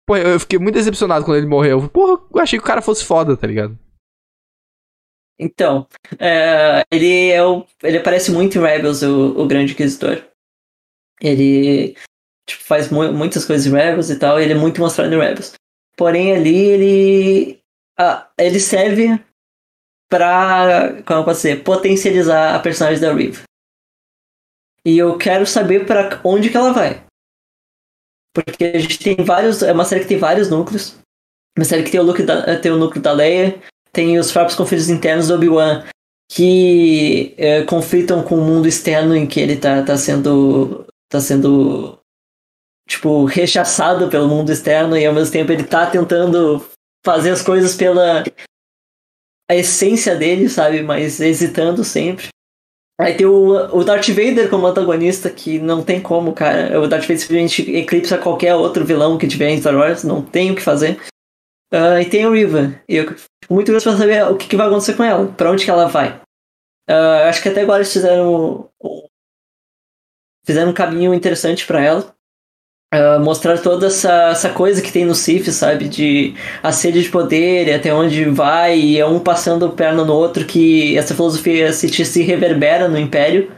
Pô, 0.07 0.17
eu 0.17 0.39
fiquei 0.39 0.59
muito 0.59 0.75
decepcionado 0.75 1.25
quando 1.25 1.39
ele 1.39 1.47
morreu. 1.47 1.89
Porra, 1.89 2.23
eu 2.33 2.41
achei 2.41 2.59
que 2.59 2.65
o 2.65 2.67
cara 2.67 2.83
fosse 2.83 3.05
foda, 3.05 3.37
tá 3.37 3.47
ligado? 3.47 3.79
Então, 5.39 5.89
é, 6.19 6.85
ele 6.93 7.31
é 7.31 7.43
o, 7.43 7.67
ele 7.83 7.99
aparece 7.99 8.31
muito 8.31 8.59
em 8.59 8.61
Rebels, 8.61 9.03
o, 9.03 9.41
o 9.41 9.47
Grande 9.47 9.73
Inquisitor. 9.73 10.23
Ele 11.21 11.97
tipo, 12.47 12.63
faz 12.63 12.91
mu 12.91 13.13
muitas 13.13 13.45
coisas 13.45 13.67
em 13.67 13.75
Rebels 13.75 14.11
e 14.11 14.19
tal, 14.19 14.39
e 14.39 14.45
ele 14.45 14.53
é 14.53 14.57
muito 14.57 14.81
mostrado 14.81 15.13
em 15.13 15.19
Rebels. 15.19 15.55
Porém, 15.97 16.35
ali 16.35 16.57
ele. 16.57 17.61
Ah, 17.99 18.31
ele 18.39 18.61
serve 18.61 19.19
pra. 20.09 21.03
Como 21.05 21.21
eu 21.21 21.25
posso 21.25 21.43
dizer? 21.43 21.63
Potencializar 21.63 22.55
a 22.55 22.59
personagem 22.59 23.01
da 23.01 23.13
Riv. 23.13 23.43
E 24.85 24.99
eu 24.99 25.17
quero 25.17 25.47
saber 25.47 25.87
para 25.87 26.21
onde 26.25 26.51
que 26.51 26.57
ela 26.57 26.73
vai. 26.73 27.05
Porque 28.35 28.65
a 28.65 28.79
gente 28.79 28.99
tem 28.99 29.17
vários. 29.25 29.63
É 29.63 29.73
uma 29.73 29.85
série 29.85 30.03
que 30.03 30.09
tem 30.09 30.19
vários 30.19 30.51
núcleos. 30.51 30.97
Uma 31.57 31.65
série 31.65 31.85
que 31.85 31.91
tem 31.91 32.01
o, 32.01 32.05
núcleo 32.05 32.27
da, 32.27 32.59
tem 32.59 32.73
o 32.73 32.77
núcleo 32.77 33.01
da 33.01 33.13
Leia, 33.13 33.61
tem 33.93 34.19
os 34.19 34.33
próprios 34.33 34.57
conflitos 34.57 34.89
internos 34.91 35.29
do 35.29 35.35
Obi-Wan, 35.35 35.85
que 36.29 37.33
é, 37.39 37.63
conflitam 37.63 38.25
com 38.25 38.37
o 38.37 38.45
mundo 38.45 38.67
externo 38.67 39.15
em 39.15 39.25
que 39.25 39.39
ele 39.39 39.57
tá, 39.57 39.83
tá 39.85 39.97
sendo. 39.97 40.85
tá 41.09 41.21
sendo. 41.21 41.99
tipo, 42.89 43.25
rechaçado 43.25 44.09
pelo 44.09 44.29
mundo 44.29 44.51
externo 44.51 44.97
e 44.99 45.07
ao 45.07 45.15
mesmo 45.15 45.33
tempo 45.33 45.53
ele 45.53 45.63
tá 45.63 45.87
tentando 45.89 46.67
fazer 47.07 47.31
as 47.31 47.43
coisas 47.43 47.77
pela 47.77 48.25
a 49.51 49.55
essência 49.55 50.17
dele, 50.17 50.49
sabe? 50.49 50.83
Mas 50.83 51.21
hesitando 51.21 51.85
sempre. 51.85 52.29
Aí 52.99 53.15
tem 53.17 53.27
o, 53.27 53.77
o 53.77 53.85
Darth 53.85 54.09
Vader 54.09 54.49
como 54.49 54.67
antagonista, 54.67 55.29
que 55.29 55.59
não 55.59 55.83
tem 55.83 56.01
como, 56.01 56.33
cara. 56.33 56.81
O 56.81 56.87
Darth 56.87 57.03
Vader 57.03 57.19
simplesmente 57.19 57.71
eclipsa 57.75 58.19
qualquer 58.19 58.55
outro 58.55 58.85
vilão 58.85 59.19
que 59.19 59.27
tiver 59.27 59.51
em 59.51 59.61
Star 59.61 59.75
Wars, 59.75 60.05
não 60.05 60.23
tem 60.23 60.53
o 60.53 60.55
que 60.55 60.63
fazer. 60.63 61.01
Uh, 61.73 61.99
e 62.01 62.09
tem 62.09 62.25
o 62.25 62.33
Riva. 62.33 62.81
E 62.89 62.97
eu 62.97 63.09
fico 63.09 63.53
muito 63.53 63.67
curioso 63.67 63.91
pra 63.91 63.99
saber 63.99 64.25
o 64.27 64.37
que, 64.37 64.47
que, 64.47 64.57
vai 64.57 64.69
acontecer 64.69 64.95
com 64.95 65.03
ela, 65.03 65.27
pra 65.33 65.51
onde 65.51 65.65
que 65.65 65.71
ela 65.71 65.87
vai. 65.87 66.21
Uh, 66.89 67.27
acho 67.29 67.43
que 67.43 67.49
até 67.49 67.63
agora 67.63 67.79
eles 67.81 67.93
fizeram. 67.93 68.71
Fizeram 70.47 70.71
um 70.71 70.75
caminho 70.75 71.13
interessante 71.13 71.67
para 71.67 71.83
ela. 71.83 72.15
Uh, 72.95 73.19
mostrar 73.19 73.59
toda 73.59 73.89
essa, 73.89 74.29
essa 74.31 74.51
coisa 74.51 74.81
que 74.81 74.93
tem 74.93 75.05
no 75.05 75.17
Sif, 75.17 75.51
sabe? 75.51 75.89
De 75.89 76.35
a 76.63 76.71
sede 76.71 77.03
de 77.03 77.09
poder 77.09 77.67
e 77.67 77.73
até 77.73 77.93
onde 77.93 78.25
vai, 78.27 78.79
e 78.79 79.01
é 79.01 79.05
um 79.05 79.19
passando 79.19 79.71
perna 79.71 80.05
no 80.05 80.13
outro, 80.13 80.45
que 80.45 80.97
essa 80.97 81.13
filosofia 81.13 81.73
se, 81.73 81.89
se 81.89 82.23
reverbera 82.23 82.87
no 82.87 82.97
Império. 82.97 83.51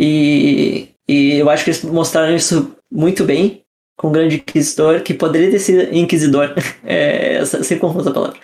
E, 0.00 0.88
e 1.08 1.34
eu 1.34 1.48
acho 1.48 1.62
que 1.62 1.70
eles 1.70 1.84
mostraram 1.84 2.34
isso 2.34 2.74
muito 2.90 3.24
bem 3.24 3.62
com 3.96 4.08
o 4.08 4.10
Grande 4.10 4.36
Inquisidor, 4.36 5.02
que 5.02 5.14
poderia 5.14 5.50
ter 5.50 5.60
sido 5.60 5.94
Inquisidor, 5.94 6.52
é, 6.82 7.44
sem 7.44 7.78
confusa 7.78 8.10
a 8.10 8.12
palavra, 8.12 8.38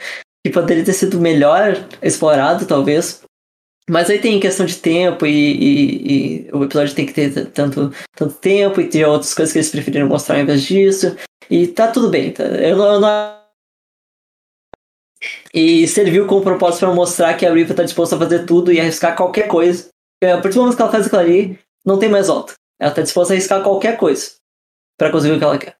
que 0.46 0.52
poderia 0.52 0.84
ter 0.84 0.92
sido 0.92 1.20
melhor 1.20 1.84
explorado, 2.00 2.64
talvez, 2.64 3.22
mas 3.88 4.10
aí 4.10 4.18
tem 4.18 4.38
questão 4.38 4.66
de 4.66 4.76
tempo 4.76 5.24
e, 5.24 5.30
e, 5.30 6.46
e, 6.46 6.50
o 6.52 6.62
episódio 6.64 6.94
tem 6.94 7.06
que 7.06 7.14
ter 7.14 7.46
tanto, 7.46 7.90
tanto 8.14 8.34
tempo 8.34 8.80
e 8.80 8.88
ter 8.88 9.06
outras 9.06 9.32
coisas 9.32 9.52
que 9.52 9.58
eles 9.58 9.70
preferiram 9.70 10.06
mostrar 10.06 10.36
ao 10.36 10.42
invés 10.42 10.62
disso. 10.62 11.16
E 11.50 11.66
tá 11.66 11.90
tudo 11.90 12.10
bem. 12.10 12.30
Tá? 12.32 12.44
Eu 12.44 12.76
não, 12.76 12.92
eu 12.94 13.00
não... 13.00 13.38
E 15.54 15.88
serviu 15.88 16.26
como 16.26 16.42
propósito 16.42 16.80
para 16.80 16.94
mostrar 16.94 17.34
que 17.34 17.46
a 17.46 17.52
Riva 17.52 17.72
tá 17.72 17.82
disposta 17.82 18.14
a 18.14 18.18
fazer 18.18 18.44
tudo 18.44 18.70
e 18.70 18.78
arriscar 18.78 19.16
qualquer 19.16 19.48
coisa. 19.48 19.88
A 20.22 20.36
partir 20.38 20.54
do 20.54 20.60
momento 20.60 20.76
que 20.76 20.82
ela 20.82 20.92
faz 20.92 21.06
aquilo 21.06 21.20
ali, 21.22 21.58
não 21.84 21.98
tem 21.98 22.10
mais 22.10 22.28
volta. 22.28 22.52
Ela 22.78 22.92
tá 22.92 23.00
disposta 23.00 23.32
a 23.32 23.34
arriscar 23.34 23.62
qualquer 23.62 23.96
coisa 23.96 24.32
para 24.98 25.10
conseguir 25.10 25.34
o 25.34 25.38
que 25.38 25.44
ela 25.44 25.58
quer. 25.58 25.76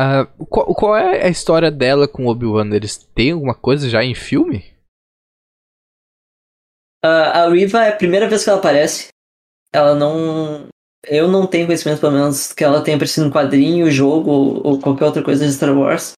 Uh, 0.00 0.46
qual, 0.46 0.66
qual, 0.74 0.96
é 0.96 1.26
a 1.26 1.28
história 1.28 1.72
dela 1.72 2.06
com 2.06 2.26
Obi-Wan? 2.26 2.72
Eles 2.72 2.96
têm 2.96 3.32
alguma 3.32 3.54
coisa 3.54 3.88
já 3.88 4.04
em 4.04 4.14
filme? 4.14 4.64
Uh, 7.04 7.30
a 7.32 7.48
Riva 7.48 7.84
é 7.84 7.90
a 7.90 7.96
primeira 7.96 8.28
vez 8.28 8.44
que 8.44 8.50
ela 8.50 8.58
aparece. 8.58 9.08
Ela 9.72 9.94
não. 9.94 10.66
Eu 11.06 11.28
não 11.28 11.46
tenho 11.46 11.66
conhecimento, 11.66 12.00
pelo 12.00 12.12
menos, 12.12 12.52
que 12.52 12.64
ela 12.64 12.82
tenha 12.82 12.96
aparecido 12.96 13.26
no 13.26 13.32
quadrinho, 13.32 13.90
jogo 13.90 14.60
ou, 14.64 14.80
qualquer 14.80 15.04
outra 15.04 15.22
coisa 15.22 15.46
de 15.46 15.52
Star 15.52 15.76
Wars. 15.76 16.12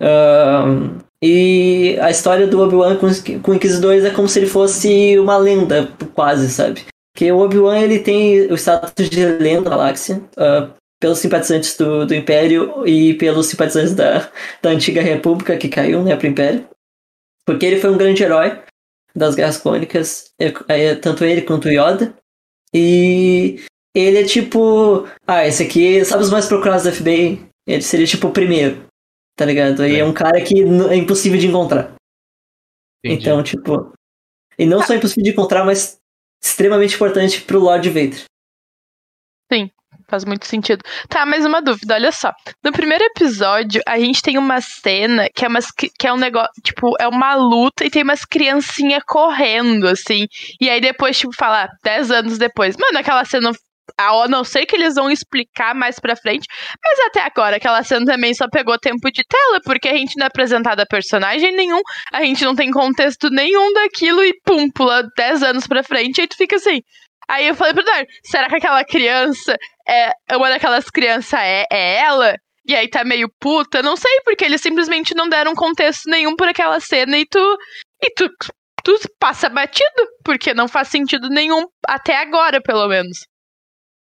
Uh, 0.00 1.02
E 1.26 1.96
a 2.02 2.10
história 2.10 2.46
do 2.46 2.60
Obi-Wan 2.60 2.96
com, 2.96 3.08
com 3.40 3.54
Inquisidores 3.54 4.04
é 4.04 4.10
como 4.10 4.28
se 4.28 4.38
ele 4.38 4.46
fosse 4.46 5.18
uma 5.18 5.38
lenda, 5.38 5.90
quase, 6.12 6.50
sabe? 6.50 6.84
Porque 7.14 7.32
o 7.32 7.38
Obi-Wan 7.38 7.78
ele 7.78 7.98
tem 7.98 8.52
o 8.52 8.58
status 8.58 9.08
de 9.08 9.24
lenda 9.24 9.62
da 9.62 9.70
galáxia, 9.70 10.20
uh, 10.36 10.70
pelos 11.00 11.20
simpatizantes 11.20 11.78
do, 11.78 12.04
do 12.04 12.14
Império 12.14 12.86
e 12.86 13.14
pelos 13.14 13.46
simpatizantes 13.46 13.94
da, 13.94 14.30
da 14.60 14.68
antiga 14.68 15.00
República 15.00 15.56
que 15.56 15.70
caiu, 15.70 16.02
né, 16.02 16.14
pro 16.14 16.26
Império. 16.26 16.68
Porque 17.46 17.64
ele 17.64 17.80
foi 17.80 17.90
um 17.90 17.96
grande 17.96 18.22
herói 18.22 18.58
das 19.14 19.34
Guerras 19.34 19.58
Clônicas, 19.58 20.32
é, 20.40 20.52
é, 20.68 20.94
tanto 20.94 21.24
ele 21.24 21.42
quanto 21.42 21.66
o 21.66 21.70
Yoda. 21.70 22.16
E 22.72 23.60
ele 23.94 24.18
é 24.18 24.24
tipo. 24.24 25.06
Ah, 25.26 25.46
esse 25.46 25.62
aqui, 25.62 26.04
sabe 26.04 26.24
os 26.24 26.30
mais 26.30 26.46
procurados 26.46 26.84
da 26.84 26.92
FBI? 26.92 27.46
Ele 27.66 27.82
seria 27.82 28.06
tipo 28.06 28.28
o 28.28 28.32
primeiro, 28.32 28.86
tá 29.36 29.44
ligado? 29.44 29.86
E 29.86 29.96
é, 29.96 29.98
é 30.00 30.04
um 30.04 30.12
cara 30.12 30.42
que 30.42 30.60
é 30.60 30.96
impossível 30.96 31.38
de 31.38 31.46
encontrar. 31.46 31.94
Entendi. 33.04 33.22
Então, 33.22 33.42
tipo. 33.42 33.92
E 34.58 34.66
não 34.66 34.82
só 34.82 34.94
impossível 34.94 35.24
de 35.24 35.30
encontrar, 35.30 35.64
mas 35.64 35.98
extremamente 36.42 36.94
importante 36.96 37.40
pro 37.42 37.60
Lord 37.60 37.88
Vader. 37.88 38.24
Sim, 39.52 39.70
faz 40.08 40.24
muito 40.24 40.46
sentido. 40.46 40.82
Tá, 41.08 41.24
mais 41.26 41.44
uma 41.44 41.60
dúvida, 41.60 41.94
olha 41.94 42.12
só. 42.12 42.32
No 42.62 42.72
primeiro 42.72 43.04
episódio, 43.04 43.82
a 43.86 43.98
gente 43.98 44.22
tem 44.22 44.38
uma 44.38 44.60
cena 44.60 45.28
que 45.34 45.44
é, 45.44 45.48
umas, 45.48 45.70
que 45.70 46.06
é 46.06 46.12
um 46.12 46.16
negócio, 46.16 46.50
tipo, 46.62 46.94
é 47.00 47.08
uma 47.08 47.34
luta 47.34 47.84
e 47.84 47.90
tem 47.90 48.02
umas 48.02 48.24
criancinhas 48.24 49.02
correndo, 49.06 49.88
assim. 49.88 50.26
E 50.60 50.68
aí 50.68 50.80
depois, 50.80 51.18
tipo, 51.18 51.34
falar, 51.34 51.68
10 51.82 52.10
anos 52.10 52.38
depois, 52.38 52.76
mano, 52.76 52.98
aquela 52.98 53.24
cena 53.24 53.52
a 53.96 54.26
não 54.28 54.44
sei 54.44 54.66
que 54.66 54.74
eles 54.74 54.94
vão 54.94 55.10
explicar 55.10 55.74
mais 55.74 55.98
pra 56.00 56.16
frente, 56.16 56.46
mas 56.82 56.98
até 57.06 57.20
agora 57.20 57.56
aquela 57.56 57.82
cena 57.82 58.04
também 58.04 58.34
só 58.34 58.48
pegou 58.48 58.78
tempo 58.78 59.10
de 59.10 59.22
tela, 59.24 59.60
porque 59.64 59.88
a 59.88 59.96
gente 59.96 60.16
não 60.16 60.24
é 60.24 60.28
apresentado 60.28 60.80
a 60.80 60.86
personagem 60.86 61.54
nenhum, 61.54 61.80
a 62.12 62.22
gente 62.22 62.44
não 62.44 62.54
tem 62.54 62.70
contexto 62.70 63.28
nenhum 63.30 63.72
daquilo 63.72 64.24
e 64.24 64.32
pum, 64.44 64.70
pula 64.70 65.04
10 65.16 65.42
anos 65.42 65.66
pra 65.66 65.82
frente, 65.82 66.20
e 66.20 66.26
tu 66.26 66.36
fica 66.36 66.56
assim. 66.56 66.80
Aí 67.28 67.46
eu 67.48 67.54
falei 67.54 67.74
pro 67.74 67.84
Dar, 67.84 68.04
será 68.22 68.48
que 68.48 68.56
aquela 68.56 68.84
criança 68.84 69.56
é 69.86 70.12
uma 70.36 70.48
daquelas 70.48 70.90
crianças 70.90 71.38
é, 71.40 71.66
é 71.70 72.00
ela? 72.00 72.34
E 72.66 72.74
aí 72.74 72.88
tá 72.88 73.04
meio 73.04 73.28
puta, 73.38 73.82
não 73.82 73.96
sei, 73.96 74.20
porque 74.24 74.44
eles 74.44 74.60
simplesmente 74.60 75.14
não 75.14 75.28
deram 75.28 75.54
contexto 75.54 76.08
nenhum 76.08 76.34
por 76.34 76.48
aquela 76.48 76.80
cena 76.80 77.18
e 77.18 77.26
tu. 77.26 77.58
E 78.02 78.10
tu, 78.14 78.28
tu 78.82 78.96
passa 79.18 79.48
batido, 79.48 80.08
porque 80.24 80.54
não 80.54 80.66
faz 80.66 80.88
sentido 80.88 81.28
nenhum 81.28 81.66
até 81.86 82.16
agora, 82.16 82.62
pelo 82.62 82.88
menos. 82.88 83.18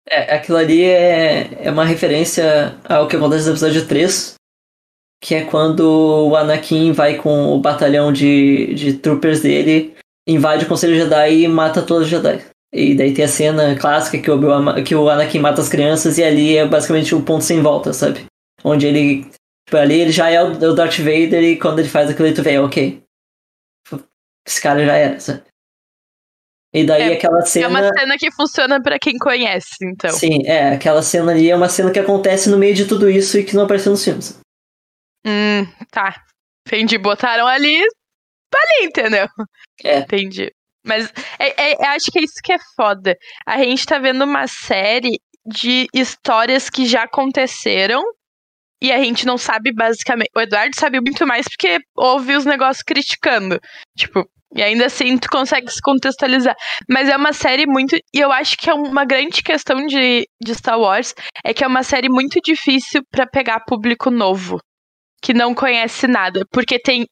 É, 0.08 0.36
aquilo 0.36 0.58
ali 0.58 0.84
é, 0.84 1.66
é 1.66 1.72
uma 1.72 1.86
referência 1.86 2.78
ao 2.88 3.08
que 3.08 3.16
acontece 3.16 3.46
no 3.46 3.54
episódio 3.54 3.88
3, 3.88 4.36
que 5.22 5.34
é 5.34 5.46
quando 5.46 6.30
o 6.30 6.36
Anakin 6.36 6.92
vai 6.92 7.16
com 7.16 7.54
o 7.54 7.60
batalhão 7.60 8.12
de, 8.12 8.74
de 8.76 8.94
troopers 8.94 9.42
dele, 9.42 9.96
invade 10.28 10.66
o 10.66 10.68
Conselho 10.68 10.96
Jedi 10.96 11.42
e 11.42 11.48
mata 11.48 11.82
todos 11.82 12.04
os 12.04 12.10
Jedi. 12.10 12.44
E 12.74 12.96
daí 12.96 13.14
tem 13.14 13.24
a 13.24 13.28
cena 13.28 13.78
clássica 13.78 14.18
que 14.18 14.32
o, 14.32 14.84
que 14.84 14.96
o 14.96 15.08
Anakin 15.08 15.40
mata 15.40 15.62
as 15.62 15.70
crianças 15.70 16.18
e 16.18 16.24
ali 16.24 16.58
é 16.58 16.68
basicamente 16.68 17.14
o 17.14 17.20
um 17.20 17.24
ponto 17.24 17.44
sem 17.44 17.62
volta, 17.62 17.94
sabe? 17.94 18.26
Onde 18.64 18.88
ele. 18.88 19.26
Tipo, 19.66 19.78
ali 19.78 20.02
ele 20.02 20.12
já 20.12 20.30
é 20.30 20.42
o 20.42 20.74
Darth 20.74 20.98
Vader 20.98 21.44
e 21.44 21.60
quando 21.60 21.80
ele 21.80 21.88
faz 21.88 22.10
aquilo, 22.10 22.34
tu 22.34 22.42
vê, 22.42 22.58
ok. 22.58 23.04
Esse 24.46 24.62
cara 24.62 24.84
já 24.84 24.96
era, 24.96 25.20
sabe? 25.20 25.44
E 26.74 26.84
daí 26.84 27.04
é, 27.04 27.14
aquela 27.14 27.42
cena. 27.42 27.66
É 27.66 27.68
uma 27.70 27.94
cena 27.94 28.18
que 28.18 28.32
funciona 28.32 28.82
para 28.82 28.98
quem 28.98 29.20
conhece, 29.20 29.76
então. 29.84 30.10
Sim, 30.10 30.42
é. 30.46 30.74
Aquela 30.74 31.04
cena 31.04 31.32
ali 31.32 31.52
é 31.52 31.56
uma 31.56 31.70
cena 31.70 31.92
que 31.92 32.00
acontece 32.00 32.50
no 32.50 32.58
meio 32.58 32.74
de 32.74 32.88
tudo 32.88 33.08
isso 33.08 33.38
e 33.38 33.44
que 33.44 33.56
não 33.56 33.66
apareceu 33.66 33.92
nos 33.92 34.04
filmes. 34.04 34.40
Hum, 35.26 35.68
tá. 35.92 36.24
Entendi. 36.68 36.98
Botaram 36.98 37.46
ali. 37.46 37.78
Ali, 38.56 38.86
entendeu? 38.86 39.28
É. 39.84 40.00
Entendi. 40.00 40.52
Mas 40.86 41.12
é, 41.40 41.72
é, 41.72 41.88
acho 41.88 42.12
que 42.12 42.20
é 42.20 42.24
isso 42.24 42.42
que 42.44 42.54
é 42.54 42.58
foda. 42.76 43.18
A 43.46 43.58
gente 43.58 43.86
tá 43.86 43.98
vendo 44.00 44.24
uma 44.24 44.48
série 44.48 45.20
de 45.46 45.88
histórias 45.94 46.70
que 46.70 46.86
já 46.86 47.04
aconteceram 47.04 48.04
e 48.82 48.92
a 48.92 49.02
gente 49.02 49.26
não 49.26 49.38
sabe 49.38 49.72
basicamente. 49.74 50.30
O 50.36 50.42
Eduardo 50.42 50.76
sabe 50.76 51.00
muito 51.00 51.26
mais 51.26 51.48
porque 51.48 51.80
ouve 51.96 52.36
os 52.36 52.46
negócios 52.46 52.84
criticando. 52.84 53.60
Tipo, 53.98 54.28
e 54.56 54.62
ainda 54.62 54.86
assim 54.86 55.18
tu 55.18 55.30
consegue 55.30 55.72
se 55.72 55.82
contextualizar. 55.82 56.56
Mas 56.90 57.10
é 57.10 57.16
uma 57.16 57.34
série 57.34 57.66
muito. 57.66 57.96
E 57.96 58.20
eu 58.20 58.32
acho 58.32 58.58
que 58.58 58.70
é 58.70 58.74
uma 58.74 59.06
grande 59.06 59.42
questão 59.42 59.86
de, 59.86 60.28
de 60.42 60.56
Star 60.56 60.80
Wars 60.80 61.16
é 61.44 61.54
que 61.54 61.64
é 61.64 61.68
uma 61.68 61.84
série 61.84 62.10
muito 62.10 62.40
difícil 62.42 63.02
para 63.10 63.26
pegar 63.26 63.62
público 63.62 64.12
novo. 64.12 64.60
Que 65.22 65.34
não 65.34 65.56
conhece 65.56 66.08
nada. 66.08 66.46
Porque 66.52 66.78
tem 66.78 67.08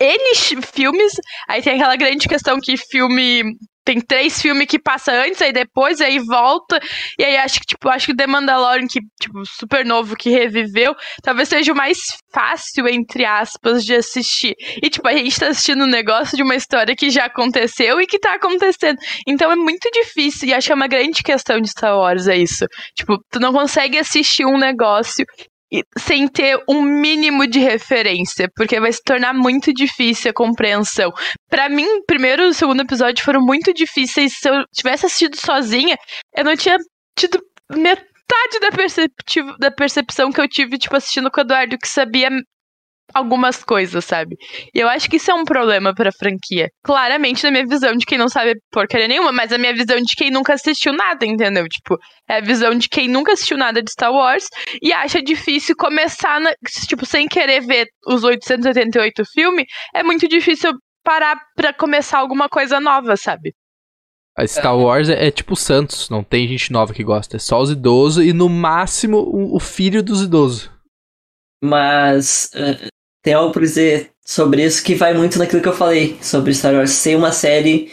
N 0.00 0.62
filmes, 0.62 1.14
aí 1.48 1.62
tem 1.62 1.74
aquela 1.74 1.96
grande 1.96 2.28
questão 2.28 2.58
que 2.60 2.76
filme 2.76 3.56
tem 3.86 4.00
três 4.00 4.42
filmes 4.42 4.66
que 4.66 4.80
passa 4.80 5.12
antes, 5.12 5.40
aí 5.40 5.52
depois, 5.52 6.00
aí 6.00 6.18
volta. 6.18 6.80
E 7.16 7.24
aí 7.24 7.36
acho 7.36 7.60
que, 7.60 7.66
tipo, 7.66 7.88
acho 7.88 8.06
que 8.06 8.16
The 8.16 8.26
Mandalorian, 8.26 8.88
que, 8.88 8.98
tipo, 9.20 9.46
super 9.46 9.86
novo, 9.86 10.16
que 10.16 10.28
reviveu, 10.28 10.92
talvez 11.22 11.48
seja 11.48 11.72
o 11.72 11.76
mais 11.76 11.98
fácil, 12.34 12.88
entre 12.88 13.24
aspas, 13.24 13.84
de 13.84 13.94
assistir. 13.94 14.56
E, 14.82 14.90
tipo, 14.90 15.06
a 15.06 15.12
gente 15.12 15.38
tá 15.38 15.46
assistindo 15.48 15.84
um 15.84 15.88
negócio 15.88 16.36
de 16.36 16.42
uma 16.42 16.56
história 16.56 16.96
que 16.96 17.10
já 17.10 17.26
aconteceu 17.26 18.00
e 18.00 18.08
que 18.08 18.18
tá 18.18 18.34
acontecendo. 18.34 18.98
Então 19.24 19.52
é 19.52 19.56
muito 19.56 19.88
difícil, 19.92 20.48
e 20.48 20.54
acho 20.54 20.66
que 20.66 20.72
é 20.72 20.74
uma 20.76 20.88
grande 20.88 21.22
questão 21.22 21.60
de 21.60 21.70
Star 21.70 21.96
Wars, 21.96 22.26
é 22.26 22.36
isso. 22.36 22.66
Tipo, 22.96 23.18
tu 23.30 23.38
não 23.38 23.52
consegue 23.52 23.98
assistir 23.98 24.44
um 24.44 24.58
negócio 24.58 25.24
sem 25.98 26.28
ter 26.28 26.62
um 26.68 26.82
mínimo 26.82 27.46
de 27.46 27.58
referência, 27.58 28.48
porque 28.54 28.80
vai 28.80 28.92
se 28.92 29.02
tornar 29.02 29.32
muito 29.32 29.72
difícil 29.72 30.30
a 30.30 30.34
compreensão. 30.34 31.12
Para 31.48 31.68
mim, 31.68 31.86
primeiro 32.06 32.44
e 32.44 32.54
segundo 32.54 32.80
episódio 32.80 33.24
foram 33.24 33.40
muito 33.40 33.72
difíceis. 33.72 34.34
Se 34.38 34.48
eu 34.48 34.64
tivesse 34.74 35.06
assistido 35.06 35.36
sozinha, 35.36 35.96
eu 36.36 36.44
não 36.44 36.56
tinha 36.56 36.76
tido 37.18 37.40
metade 37.70 38.60
da, 38.60 38.68
da 39.58 39.70
percepção 39.70 40.30
que 40.30 40.40
eu 40.40 40.48
tive, 40.48 40.78
tipo, 40.78 40.96
assistindo 40.96 41.30
com 41.30 41.40
o 41.40 41.44
Eduardo, 41.44 41.78
que 41.78 41.88
sabia 41.88 42.28
algumas 43.16 43.64
coisas, 43.64 44.04
sabe? 44.04 44.36
E 44.74 44.78
eu 44.78 44.88
acho 44.88 45.08
que 45.08 45.16
isso 45.16 45.30
é 45.30 45.34
um 45.34 45.44
problema 45.44 45.94
pra 45.94 46.10
franquia. 46.12 46.68
Claramente, 46.84 47.42
na 47.44 47.50
minha 47.50 47.66
visão 47.66 47.96
de 47.96 48.04
quem 48.04 48.18
não 48.18 48.28
sabe 48.28 48.54
porcaria 48.70 49.08
nenhuma, 49.08 49.32
mas 49.32 49.52
a 49.52 49.58
minha 49.58 49.74
visão 49.74 49.96
de 49.96 50.14
quem 50.14 50.30
nunca 50.30 50.54
assistiu 50.54 50.92
nada, 50.92 51.24
entendeu? 51.24 51.66
Tipo, 51.68 51.96
é 52.28 52.36
a 52.36 52.40
visão 52.40 52.74
de 52.74 52.88
quem 52.88 53.08
nunca 53.08 53.32
assistiu 53.32 53.56
nada 53.56 53.82
de 53.82 53.90
Star 53.90 54.12
Wars 54.12 54.48
e 54.82 54.92
acha 54.92 55.22
difícil 55.22 55.74
começar, 55.76 56.40
na, 56.40 56.52
tipo, 56.86 57.06
sem 57.06 57.26
querer 57.26 57.60
ver 57.60 57.86
os 58.06 58.22
888 58.22 59.24
filmes, 59.32 59.66
é 59.94 60.02
muito 60.02 60.28
difícil 60.28 60.72
parar 61.02 61.40
pra 61.54 61.72
começar 61.72 62.18
alguma 62.18 62.48
coisa 62.48 62.80
nova, 62.80 63.16
sabe? 63.16 63.54
A 64.36 64.46
Star 64.46 64.76
Wars 64.76 65.08
é, 65.08 65.28
é, 65.28 65.30
tipo 65.30 65.56
Santos, 65.56 66.10
não 66.10 66.22
tem 66.22 66.46
gente 66.46 66.70
nova 66.70 66.92
que 66.92 67.02
gosta, 67.02 67.36
é 67.36 67.38
só 67.38 67.58
os 67.58 67.70
idosos 67.70 68.22
e 68.22 68.34
no 68.34 68.50
máximo 68.50 69.18
o, 69.18 69.56
o 69.56 69.60
filho 69.60 70.02
dos 70.02 70.20
idosos. 70.20 70.70
Mas 71.62 72.50
uh, 72.54 72.86
tem 73.26 73.34
algo 73.34 73.52
pra 73.52 73.62
dizer 73.62 74.12
sobre 74.24 74.64
isso 74.64 74.84
que 74.84 74.94
vai 74.94 75.12
muito 75.12 75.36
naquilo 75.36 75.60
que 75.60 75.66
eu 75.66 75.74
falei 75.74 76.16
sobre 76.22 76.54
Star 76.54 76.72
Wars 76.72 76.92
ser 76.92 77.16
uma 77.16 77.32
série 77.32 77.90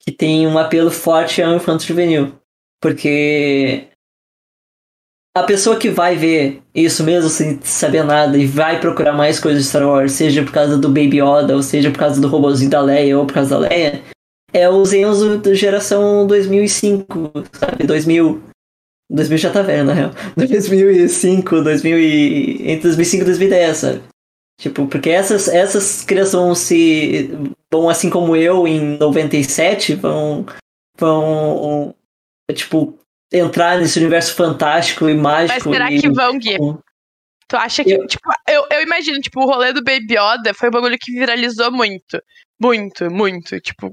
que 0.00 0.10
tem 0.10 0.46
um 0.46 0.56
apelo 0.56 0.90
forte 0.90 1.42
ao 1.42 1.54
infanto 1.54 1.84
juvenil. 1.84 2.32
Porque 2.80 3.88
a 5.36 5.42
pessoa 5.42 5.76
que 5.76 5.90
vai 5.90 6.16
ver 6.16 6.62
isso 6.74 7.04
mesmo 7.04 7.28
sem 7.28 7.60
saber 7.60 8.02
nada 8.02 8.38
e 8.38 8.46
vai 8.46 8.80
procurar 8.80 9.12
mais 9.12 9.38
coisas 9.38 9.62
de 9.62 9.68
Star 9.68 9.86
Wars, 9.86 10.12
seja 10.12 10.42
por 10.42 10.52
causa 10.52 10.78
do 10.78 10.88
Baby 10.88 11.20
Yoda, 11.20 11.54
ou 11.54 11.62
seja 11.62 11.90
por 11.90 11.98
causa 11.98 12.18
do 12.18 12.28
robôzinho 12.28 12.70
da 12.70 12.80
Leia, 12.80 13.18
ou 13.18 13.26
por 13.26 13.34
causa 13.34 13.50
da 13.50 13.68
Leia, 13.68 14.02
é 14.54 14.70
os 14.70 14.94
Enzo 14.94 15.36
da 15.36 15.52
geração 15.52 16.26
2005, 16.26 17.30
sabe? 17.52 17.86
2000. 17.86 18.42
2000 19.10 19.36
já 19.36 19.50
tá 19.50 19.60
velho, 19.60 19.84
na 19.84 19.92
real. 19.92 20.10
2005, 20.34 21.60
2000 21.60 21.98
e... 21.98 22.72
entre 22.72 22.84
2005 22.84 23.22
e 23.22 23.26
2010, 23.26 23.76
sabe? 23.76 24.11
Tipo, 24.62 24.86
porque 24.86 25.10
essas, 25.10 25.48
essas 25.48 26.04
crianças 26.04 26.34
vão 26.34 26.54
se. 26.54 27.28
vão, 27.68 27.88
assim 27.88 28.08
como 28.08 28.36
eu, 28.36 28.64
em 28.64 28.96
97, 28.96 29.96
vão. 29.96 30.46
vão. 30.96 31.92
tipo, 32.54 32.96
entrar 33.32 33.80
nesse 33.80 33.98
universo 33.98 34.36
fantástico 34.36 35.08
e 35.08 35.14
mágico. 35.14 35.68
Mas 35.68 35.76
será 35.76 35.90
e, 35.90 36.00
que 36.00 36.08
vão, 36.08 36.38
Gui? 36.38 36.56
Tu 37.48 37.56
acha 37.56 37.82
que. 37.82 37.90
Eu, 37.90 38.06
tipo, 38.06 38.30
eu, 38.48 38.64
eu 38.70 38.82
imagino, 38.82 39.18
tipo, 39.18 39.40
o 39.40 39.46
rolê 39.46 39.72
do 39.72 39.82
Baby 39.82 40.14
Yoda 40.16 40.54
foi 40.54 40.68
um 40.68 40.72
bagulho 40.72 40.96
que 40.96 41.10
viralizou 41.10 41.72
muito. 41.72 42.22
Muito, 42.60 43.10
muito. 43.10 43.58
Tipo, 43.58 43.90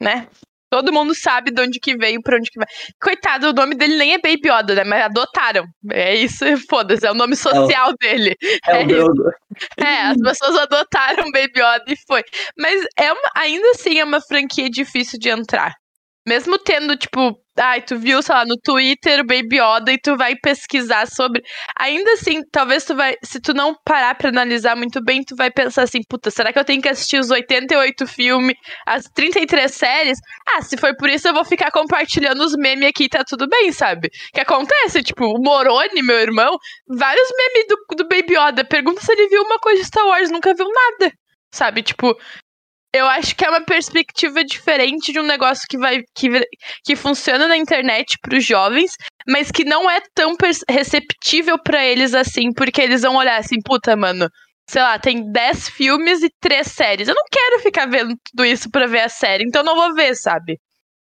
né? 0.00 0.28
Todo 0.70 0.92
mundo 0.92 1.14
sabe 1.14 1.50
de 1.50 1.60
onde 1.60 1.80
que 1.80 1.96
veio, 1.96 2.22
pra 2.22 2.36
onde 2.36 2.48
que 2.48 2.58
vai. 2.58 2.68
Coitado, 3.02 3.48
o 3.48 3.52
nome 3.52 3.74
dele 3.74 3.96
nem 3.96 4.14
é 4.14 4.18
Baby 4.18 4.48
Yoda, 4.48 4.74
né? 4.76 4.84
Mas 4.84 5.04
adotaram. 5.04 5.66
É 5.90 6.14
isso, 6.14 6.44
foda-se, 6.70 7.04
é 7.04 7.10
o 7.10 7.14
nome 7.14 7.34
social 7.34 7.88
é 7.88 7.92
o, 7.92 7.96
dele. 7.96 8.36
É, 8.68 8.82
é, 8.82 9.04
o 9.04 9.30
é, 9.76 10.02
as 10.02 10.16
pessoas 10.16 10.56
adotaram 10.56 11.30
Baby 11.32 11.58
Yoda 11.58 11.84
e 11.88 11.96
foi. 12.06 12.22
Mas 12.56 12.84
é 12.96 13.12
uma, 13.12 13.30
ainda 13.34 13.68
assim 13.70 13.98
é 13.98 14.04
uma 14.04 14.20
franquia 14.20 14.70
difícil 14.70 15.18
de 15.18 15.28
entrar. 15.28 15.74
Mesmo 16.26 16.56
tendo, 16.58 16.96
tipo, 16.96 17.36
ai, 17.60 17.82
tu 17.82 17.98
viu, 17.98 18.22
sei 18.22 18.34
lá, 18.34 18.44
no 18.44 18.56
Twitter 18.56 19.24
Baby 19.24 19.58
Yoda 19.58 19.92
e 19.92 19.98
tu 19.98 20.16
vai 20.16 20.34
pesquisar 20.36 21.06
sobre. 21.06 21.42
Ainda 21.78 22.12
assim, 22.12 22.42
talvez 22.50 22.84
tu 22.84 22.96
vai. 22.96 23.14
Se 23.22 23.40
tu 23.40 23.52
não 23.54 23.74
parar 23.84 24.14
pra 24.14 24.30
analisar 24.30 24.76
muito 24.76 25.02
bem, 25.04 25.22
tu 25.22 25.36
vai 25.36 25.50
pensar 25.50 25.82
assim, 25.82 26.00
puta, 26.08 26.30
será 26.30 26.52
que 26.52 26.58
eu 26.58 26.64
tenho 26.64 26.82
que 26.82 26.88
assistir 26.88 27.18
os 27.18 27.30
88 27.30 28.06
filmes, 28.06 28.56
as 28.86 29.04
33 29.14 29.70
séries? 29.70 30.18
Ah, 30.48 30.62
se 30.62 30.76
for 30.76 30.96
por 30.96 31.08
isso, 31.08 31.28
eu 31.28 31.34
vou 31.34 31.44
ficar 31.44 31.70
compartilhando 31.70 32.42
os 32.42 32.56
memes 32.56 32.88
aqui 32.88 33.08
tá 33.08 33.24
tudo 33.24 33.46
bem, 33.48 33.72
sabe? 33.72 34.10
que 34.32 34.40
acontece? 34.40 35.02
Tipo, 35.02 35.26
o 35.26 35.42
Moroni, 35.42 36.02
meu 36.02 36.18
irmão, 36.18 36.56
vários 36.88 37.28
memes 37.36 37.66
do, 37.68 37.96
do 37.96 38.08
Baby 38.08 38.36
Yoda. 38.36 38.64
Pergunta 38.64 39.00
se 39.00 39.12
ele 39.12 39.28
viu 39.28 39.42
uma 39.42 39.58
coisa 39.58 39.80
de 39.80 39.86
Star 39.86 40.06
Wars, 40.06 40.30
nunca 40.30 40.54
viu 40.54 40.68
nada. 40.68 41.12
Sabe? 41.52 41.82
Tipo, 41.82 42.16
eu 42.92 43.06
acho 43.06 43.36
que 43.36 43.44
é 43.44 43.48
uma 43.48 43.60
perspectiva 43.60 44.44
diferente 44.44 45.12
de 45.12 45.20
um 45.20 45.26
negócio 45.26 45.66
que 45.68 45.78
vai 45.78 46.02
que, 46.14 46.28
que 46.84 46.96
funciona 46.96 47.46
na 47.46 47.56
internet 47.56 48.18
para 48.20 48.36
os 48.36 48.44
jovens, 48.44 48.92
mas 49.28 49.50
que 49.50 49.64
não 49.64 49.88
é 49.88 50.00
tão 50.14 50.34
receptível 50.68 51.58
para 51.62 51.84
eles 51.84 52.14
assim, 52.14 52.52
porque 52.52 52.80
eles 52.80 53.02
vão 53.02 53.16
olhar 53.16 53.38
assim, 53.38 53.60
puta, 53.64 53.96
mano, 53.96 54.28
sei 54.68 54.82
lá, 54.82 54.98
tem 54.98 55.30
10 55.30 55.68
filmes 55.68 56.22
e 56.22 56.30
3 56.40 56.66
séries. 56.66 57.08
Eu 57.08 57.14
não 57.14 57.24
quero 57.30 57.60
ficar 57.60 57.86
vendo 57.86 58.14
tudo 58.30 58.44
isso 58.44 58.70
para 58.70 58.86
ver 58.86 59.00
a 59.00 59.08
série, 59.08 59.44
então 59.44 59.62
não 59.62 59.76
vou 59.76 59.94
ver, 59.94 60.14
sabe? 60.16 60.58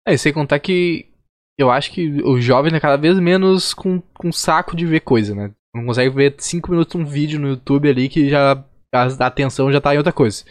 É, 0.06 0.16
sem 0.16 0.32
contar 0.32 0.58
que 0.60 1.10
eu 1.58 1.70
acho 1.70 1.90
que 1.90 2.22
o 2.22 2.40
jovem 2.40 2.74
é 2.74 2.80
cada 2.80 2.96
vez 2.96 3.18
menos 3.18 3.74
com, 3.74 4.00
com 4.14 4.32
saco 4.32 4.76
de 4.76 4.86
ver 4.86 5.00
coisa, 5.00 5.34
né? 5.34 5.50
Não 5.74 5.84
consegue 5.84 6.14
ver 6.14 6.34
5 6.38 6.70
minutos 6.70 6.94
um 6.94 7.04
vídeo 7.04 7.38
no 7.38 7.48
YouTube 7.48 7.88
ali 7.88 8.08
que 8.08 8.30
já 8.30 8.64
a 8.92 9.26
atenção 9.26 9.70
já 9.70 9.80
tá 9.80 9.94
em 9.94 9.98
outra 9.98 10.12
coisa. 10.12 10.44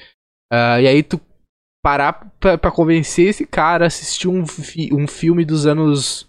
Uh, 0.52 0.80
e 0.82 0.88
aí 0.88 1.04
tu 1.04 1.20
parar 1.84 2.14
pra, 2.40 2.58
pra, 2.58 2.72
convencer 2.72 3.28
esse 3.28 3.46
cara 3.46 3.86
a 3.86 3.88
assistir 3.88 4.28
um, 4.28 4.46
fi 4.46 4.94
um 4.94 5.08
filme 5.08 5.46
dos 5.46 5.66
anos 5.66 6.28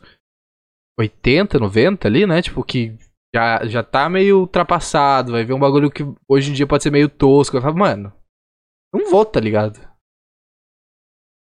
80, 0.99 1.59
90 1.59 2.09
ali, 2.09 2.27
né? 2.27 2.43
Tipo, 2.43 2.63
que 2.63 2.97
já, 3.35 3.67
já 3.67 3.83
tá 3.83 4.09
meio 4.09 4.41
ultrapassado, 4.41 5.33
vai 5.33 5.45
ver 5.45 5.53
um 5.53 5.59
bagulho 5.59 5.91
que 5.91 6.03
hoje 6.29 6.51
em 6.51 6.55
dia 6.55 6.67
pode 6.67 6.83
ser 6.83 6.91
meio 6.91 7.09
tosco. 7.09 7.57
Eu 7.57 7.63
falo, 7.63 7.77
mano, 7.77 8.13
não 8.93 9.11
vou, 9.11 9.25
tá 9.25 9.41
ligado? 9.41 9.81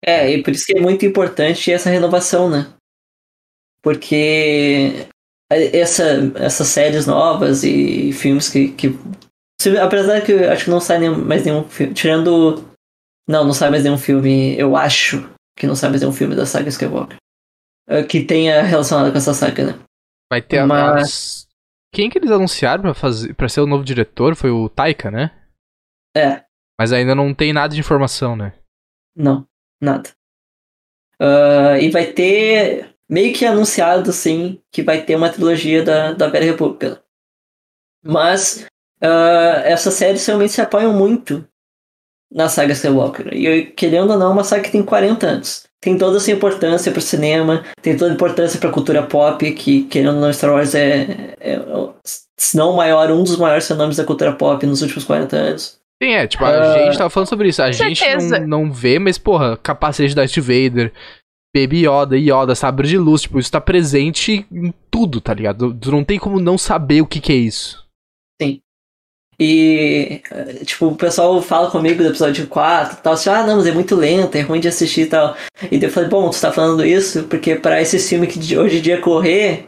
É, 0.06 0.32
e 0.32 0.44
por 0.44 0.52
isso 0.52 0.66
que 0.66 0.78
é 0.78 0.82
muito 0.82 1.06
importante 1.06 1.72
essa 1.72 1.90
renovação, 1.90 2.50
né? 2.50 2.74
Porque 3.82 5.08
essa, 5.50 6.04
essas 6.36 6.68
séries 6.68 7.08
novas 7.08 7.64
e 7.64 8.12
filmes 8.14 8.50
que, 8.50 8.72
que 8.72 8.90
se, 9.68 9.78
apesar 9.78 10.22
que 10.22 10.34
acho 10.34 10.66
que 10.66 10.70
não 10.70 10.80
sai 10.80 11.00
nenhum, 11.00 11.24
mais 11.24 11.46
nenhum 11.46 11.64
filme. 11.68 11.94
Tirando. 11.94 12.66
Não, 13.28 13.44
não 13.44 13.54
sai 13.54 13.70
mais 13.70 13.84
nenhum 13.84 13.98
filme. 13.98 14.58
Eu 14.58 14.76
acho 14.76 15.30
que 15.58 15.68
não 15.68 15.76
sai 15.76 15.90
mais 15.90 16.02
nenhum 16.02 16.14
filme 16.14 16.36
da 16.36 16.46
saga 16.46 16.70
Skywalker. 16.70 17.18
Uh, 17.90 18.06
que 18.08 18.24
tenha 18.24 18.62
relacionado 18.64 19.12
com 19.12 19.18
essa 19.18 19.34
saga, 19.34 19.66
né? 19.66 19.80
Vai 20.32 20.42
ter 20.42 20.66
Mas... 20.66 21.44
a. 21.44 21.48
Quem 21.94 22.10
que 22.10 22.18
eles 22.18 22.32
anunciaram 22.32 22.82
pra, 22.82 22.94
fazer, 22.94 23.34
pra 23.34 23.50
ser 23.50 23.62
o 23.62 23.68
novo 23.68 23.84
diretor? 23.84 24.36
Foi 24.36 24.52
o 24.52 24.70
Taika, 24.70 25.10
né? 25.10 25.32
É. 26.16 26.44
Mas 26.80 26.92
ainda 26.92 27.16
não 27.16 27.34
tem 27.34 27.54
nada 27.54 27.74
de 27.74 27.80
informação, 27.80 28.36
né? 28.36 28.54
Não, 29.16 29.48
nada. 29.82 30.10
Uh, 31.20 31.82
e 31.82 31.90
vai 31.90 32.08
ter. 32.08 32.94
Meio 33.10 33.34
que 33.34 33.46
anunciado, 33.46 34.12
sim, 34.12 34.62
que 34.70 34.84
vai 34.84 35.02
ter 35.02 35.16
uma 35.16 35.30
trilogia 35.30 35.82
da, 35.82 36.12
da 36.12 36.28
Velha 36.28 36.46
República. 36.46 37.02
Mas 38.04 38.68
uh, 39.04 39.62
essas 39.64 39.94
séries 39.94 40.26
realmente 40.26 40.54
se 40.54 40.62
apoiam 40.62 40.94
muito 40.94 41.46
na 42.32 42.50
saga 42.50 42.74
Skywalker. 42.74 43.34
E 43.34 43.66
querendo 43.66 44.12
ou 44.12 44.20
não, 44.20 44.28
é 44.28 44.34
uma 44.34 44.44
saga 44.44 44.64
que 44.64 44.72
tem 44.72 44.84
40 44.84 45.26
anos. 45.26 45.68
Tem 45.82 45.98
toda 45.98 46.18
essa 46.18 46.32
importância 46.32 46.92
para 46.92 47.00
o 47.00 47.02
cinema, 47.02 47.64
tem 47.82 47.96
toda 47.96 48.12
a 48.12 48.14
importância 48.14 48.60
para 48.60 48.70
a 48.70 48.74
cultura 48.74 49.04
pop, 49.04 49.52
que 49.52 49.84
querendo 49.84 50.16
ou 50.16 50.22
não, 50.22 50.34
Star 50.34 50.52
Wars 50.52 50.74
é, 50.74 51.36
é, 51.40 51.60
se 52.38 52.58
não 52.58 52.72
o 52.72 52.78
maior, 52.78 53.12
um 53.12 53.24
dos 53.24 53.38
maiores 53.38 53.68
fenômenos 53.68 53.98
da 53.98 54.04
cultura 54.04 54.34
pop 54.34 54.66
nos 54.66 54.82
últimos 54.82 55.04
40 55.06 55.36
anos. 55.36 55.78
Sim, 56.02 56.12
é, 56.12 56.28
tipo, 56.28 56.44
a 56.46 56.50
uh, 56.50 56.86
gente 56.86 56.98
tava 56.98 57.10
falando 57.10 57.30
sobre 57.30 57.50
isso. 57.50 57.62
A 57.62 57.72
gente 57.72 58.04
não, 58.16 58.48
não 58.48 58.72
vê, 58.72 59.00
mas, 59.00 59.18
porra, 59.18 59.58
capacete 59.58 60.14
da 60.14 60.24
Darth 60.24 60.38
Vader, 60.38 60.92
Baby 61.56 61.88
Yoda, 61.88 62.18
Yoda, 62.18 62.54
sabre 62.54 62.88
de 62.88 62.98
luz, 62.98 63.24
tipo, 63.24 63.40
isso 63.40 63.52
tá 63.52 63.60
presente 63.60 64.46
em 64.52 64.74
tudo, 64.92 65.20
tá 65.20 65.34
ligado? 65.34 65.74
Tu 65.74 65.92
não 65.92 66.04
tem 66.04 66.20
como 66.20 66.40
não 66.40 66.58
saber 66.58 67.02
o 67.02 67.08
que 67.08 67.20
que 67.20 67.32
é 67.32 67.36
isso. 67.36 67.87
E, 69.40 70.22
tipo, 70.66 70.88
o 70.88 70.96
pessoal 70.96 71.40
fala 71.44 71.70
comigo 71.70 72.02
do 72.02 72.10
episódio 72.10 72.48
4 72.48 72.98
e 72.98 73.02
tal, 73.04 73.14
assim, 73.14 73.30
ah, 73.30 73.46
não, 73.46 73.58
mas 73.58 73.68
é 73.68 73.72
muito 73.72 73.96
lento, 73.96 74.36
é 74.36 74.42
ruim 74.42 74.60
de 74.60 74.68
assistir 74.68 75.02
e 75.02 75.06
tal. 75.06 75.38
E 75.72 75.82
eu 75.82 75.92
falei, 75.92 76.10
bom, 76.10 76.30
tu 76.30 76.42
tá 76.42 76.52
falando 76.52 76.84
isso 76.84 77.24
porque 77.26 77.56
para 77.56 77.80
esse 77.80 78.00
filme 78.00 78.26
que 78.26 78.58
hoje 78.58 78.80
em 78.80 78.82
dia 78.82 79.00
correr, 79.00 79.68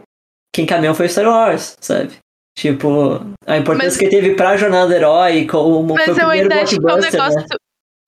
quem 0.51 0.65
caminhou 0.65 0.95
foi 0.95 1.07
Star 1.07 1.27
Wars, 1.27 1.77
sabe? 1.79 2.13
Tipo, 2.57 3.21
a 3.45 3.57
importância 3.57 3.89
mas, 3.89 3.97
que 3.97 4.09
teve 4.09 4.35
pra 4.35 4.57
jornada 4.57 4.93
herói, 4.93 5.45
como 5.45 5.93
mas 5.93 6.05
foi 6.05 6.13
o 6.13 6.17
primeiro 6.17 6.49
blockbuster, 6.49 6.89
é 6.89 6.95
um 6.95 7.11
negócio 7.11 7.39
né? 7.39 7.45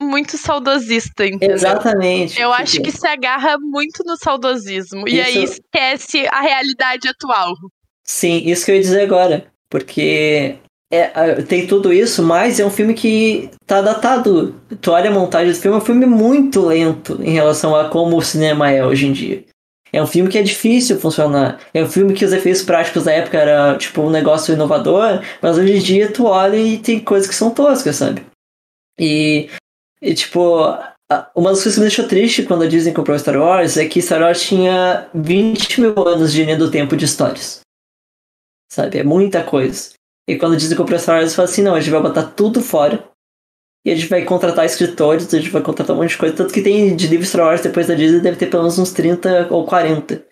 muito 0.01 0.37
saudosista, 0.37 1.27
entendeu? 1.27 1.55
Exatamente. 1.55 2.41
Eu 2.41 2.51
acho 2.51 2.81
que 2.81 2.91
se 2.91 3.05
agarra 3.07 3.57
muito 3.59 4.03
no 4.03 4.17
saudosismo, 4.17 5.07
isso... 5.07 5.15
e 5.15 5.21
aí 5.21 5.43
esquece 5.43 6.27
a 6.27 6.41
realidade 6.41 7.07
atual. 7.07 7.53
Sim, 8.03 8.41
isso 8.45 8.65
que 8.65 8.71
eu 8.71 8.75
ia 8.75 8.81
dizer 8.81 9.03
agora. 9.03 9.45
Porque 9.69 10.57
é, 10.91 11.41
tem 11.43 11.65
tudo 11.65 11.93
isso, 11.93 12.21
mas 12.21 12.59
é 12.59 12.65
um 12.65 12.69
filme 12.69 12.93
que 12.93 13.49
tá 13.65 13.81
datado. 13.81 14.53
Tu 14.81 14.91
olha 14.91 15.09
a 15.09 15.13
montagem 15.13 15.53
do 15.53 15.57
filme, 15.57 15.77
é 15.77 15.79
um 15.81 15.85
filme 15.85 16.05
muito 16.05 16.65
lento 16.65 17.17
em 17.23 17.31
relação 17.31 17.73
a 17.73 17.87
como 17.87 18.17
o 18.17 18.21
cinema 18.21 18.69
é 18.69 18.85
hoje 18.85 19.07
em 19.07 19.13
dia. 19.13 19.43
É 19.93 20.01
um 20.01 20.07
filme 20.07 20.29
que 20.29 20.37
é 20.37 20.43
difícil 20.43 20.99
funcionar. 20.99 21.59
É 21.73 21.81
um 21.81 21.89
filme 21.89 22.13
que 22.13 22.25
os 22.25 22.33
efeitos 22.33 22.61
práticos 22.61 23.05
da 23.05 23.13
época 23.13 23.37
era 23.37 23.77
tipo 23.77 24.01
um 24.01 24.09
negócio 24.09 24.53
inovador, 24.53 25.21
mas 25.41 25.57
hoje 25.57 25.77
em 25.77 25.79
dia 25.79 26.11
tu 26.11 26.25
olha 26.25 26.57
e 26.57 26.77
tem 26.77 26.99
coisas 26.99 27.27
que 27.27 27.35
são 27.35 27.51
toscas, 27.51 27.95
sabe? 27.95 28.25
E, 28.99 29.49
e 30.01 30.13
tipo, 30.13 30.77
uma 31.35 31.49
das 31.51 31.63
coisas 31.63 31.75
que 31.75 31.79
me 31.79 31.87
deixou 31.87 32.07
triste 32.07 32.43
quando 32.43 32.63
a 32.63 32.67
Disney 32.67 32.93
comprou 32.93 33.17
Star 33.17 33.37
Wars 33.37 33.77
é 33.77 33.85
que 33.85 34.01
Star 34.01 34.21
Wars 34.21 34.41
tinha 34.41 35.07
20 35.13 35.81
mil 35.81 36.07
anos 36.07 36.33
de 36.33 36.43
linha 36.43 36.57
do 36.57 36.71
tempo 36.71 36.95
de 36.95 37.05
histórias. 37.05 37.61
Sabe? 38.71 38.99
É 38.99 39.03
muita 39.03 39.43
coisa. 39.43 39.91
E 40.31 40.37
quando 40.37 40.55
dizem 40.55 40.77
que 40.77 40.81
o 40.81 40.99
Star 40.99 41.19
Wars, 41.19 41.35
fala 41.35 41.49
assim, 41.49 41.61
não, 41.61 41.75
a 41.75 41.79
gente 41.81 41.91
vai 41.91 42.01
botar 42.01 42.23
tudo 42.23 42.61
fora. 42.61 43.05
E 43.85 43.91
a 43.91 43.95
gente 43.95 44.07
vai 44.07 44.23
contratar 44.23 44.65
escritores, 44.65 45.33
a 45.33 45.37
gente 45.37 45.49
vai 45.49 45.61
contratar 45.61 45.93
um 45.93 45.99
monte 45.99 46.11
de 46.11 46.17
coisa. 46.17 46.33
Tanto 46.33 46.53
que 46.53 46.61
tem 46.61 46.95
de 46.95 47.07
livros 47.07 47.27
Star 47.27 47.47
Wars 47.47 47.59
depois 47.59 47.87
da 47.87 47.95
Disney, 47.95 48.21
deve 48.21 48.37
ter 48.37 48.49
pelo 48.49 48.63
menos 48.63 48.79
uns 48.79 48.93
30 48.93 49.49
ou 49.51 49.65
40 49.65 50.25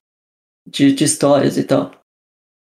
de, 0.66 0.94
de 0.94 1.04
histórias 1.04 1.58
e 1.58 1.66
tal. 1.66 1.92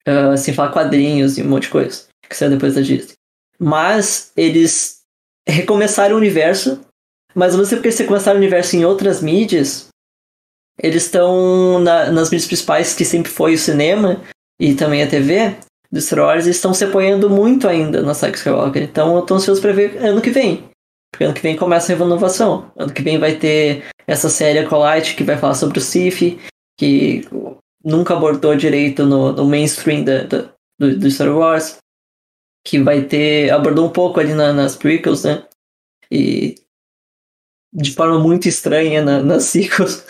Uh, 0.07 0.38
sem 0.38 0.53
falar 0.53 0.71
quadrinhos 0.71 1.38
e 1.38 1.43
um 1.43 1.49
monte 1.49 1.63
de 1.63 1.69
coisa 1.69 2.07
que 2.30 2.34
saiu 2.34 2.51
depois 2.51 2.75
da 2.75 2.82
Disney. 2.82 3.13
Mas 3.59 4.32
eles 4.38 5.01
recomeçaram 5.45 6.15
o 6.15 6.17
universo, 6.17 6.80
mas 7.36 7.51
ao 7.51 7.59
mesmo 7.59 7.75
tempo 7.75 7.86
eles 7.86 7.99
recomeçaram 7.99 8.38
o 8.38 8.41
universo 8.41 8.78
em 8.78 8.86
outras 8.86 9.21
mídias, 9.21 9.89
eles 10.82 11.03
estão 11.03 11.80
na, 11.80 12.09
nas 12.09 12.30
mídias 12.30 12.47
principais 12.47 12.95
que 12.95 13.03
sempre 13.03 13.30
foi 13.30 13.55
o 13.55 13.57
cinema 13.57 14.23
e 14.57 14.75
também 14.75 15.03
a 15.03 15.09
TV, 15.09 15.57
dos 15.91 16.05
Star 16.05 16.19
Wars 16.19 16.45
estão 16.45 16.73
se 16.73 16.83
apoiando 16.83 17.29
muito 17.29 17.67
ainda 17.67 18.01
na 18.01 18.13
saga 18.13 18.35
Skywalker. 18.35 18.83
Então 18.83 19.15
eu 19.15 19.21
tô 19.21 19.35
ansioso 19.35 19.61
pra 19.61 19.71
ver 19.71 19.97
ano 19.97 20.21
que 20.21 20.29
vem. 20.29 20.69
Porque 21.11 21.23
ano 21.23 21.33
que 21.33 21.41
vem 21.41 21.55
começa 21.55 21.93
a 21.93 21.95
renovação. 21.95 22.71
Ano 22.75 22.93
que 22.93 23.01
vem 23.01 23.17
vai 23.17 23.35
ter 23.35 23.85
essa 24.05 24.29
série 24.29 24.59
Acolyte 24.59 25.15
que 25.15 25.23
vai 25.23 25.38
falar 25.38 25.53
sobre 25.53 25.79
o 25.79 25.81
Sith, 25.81 26.38
que 26.77 27.21
nunca 27.83 28.13
abordou 28.13 28.55
direito 28.55 29.05
no, 29.05 29.31
no 29.31 29.45
mainstream 29.45 30.03
da, 30.03 30.23
da, 30.23 30.49
do, 30.79 30.97
do, 30.97 31.11
Star 31.11 31.35
Wars. 31.35 31.77
Que 32.65 32.79
vai 32.79 33.03
ter. 33.03 33.49
abordou 33.51 33.88
um 33.88 33.91
pouco 33.91 34.19
ali 34.19 34.33
na, 34.33 34.51
nas 34.51 34.75
prequels, 34.75 35.23
né? 35.23 35.45
E 36.11 36.55
de 37.73 37.93
forma 37.93 38.19
muito 38.19 38.47
estranha 38.47 39.01
na, 39.01 39.21
nas 39.21 39.43
sequels. 39.51 40.05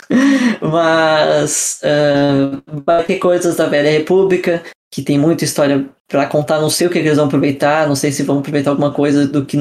Mas 0.62 1.82
uh, 1.84 2.82
vai 2.86 3.04
ter 3.04 3.20
coisas 3.20 3.56
da 3.56 3.68
Velha 3.68 3.92
República, 3.92 4.64
que 4.92 5.02
tem 5.02 5.18
muita 5.18 5.44
história 5.44 5.88
para 6.08 6.26
contar. 6.28 6.60
Não 6.60 6.70
sei 6.70 6.88
o 6.88 6.90
que 6.90 6.98
eles 6.98 7.18
vão 7.18 7.26
aproveitar, 7.26 7.88
não 7.88 7.96
sei 7.96 8.12
se 8.12 8.24
vão 8.24 8.40
aproveitar 8.40 8.72
alguma 8.72 8.92
coisa 8.92 9.28
do 9.28 9.46
que 9.46 9.58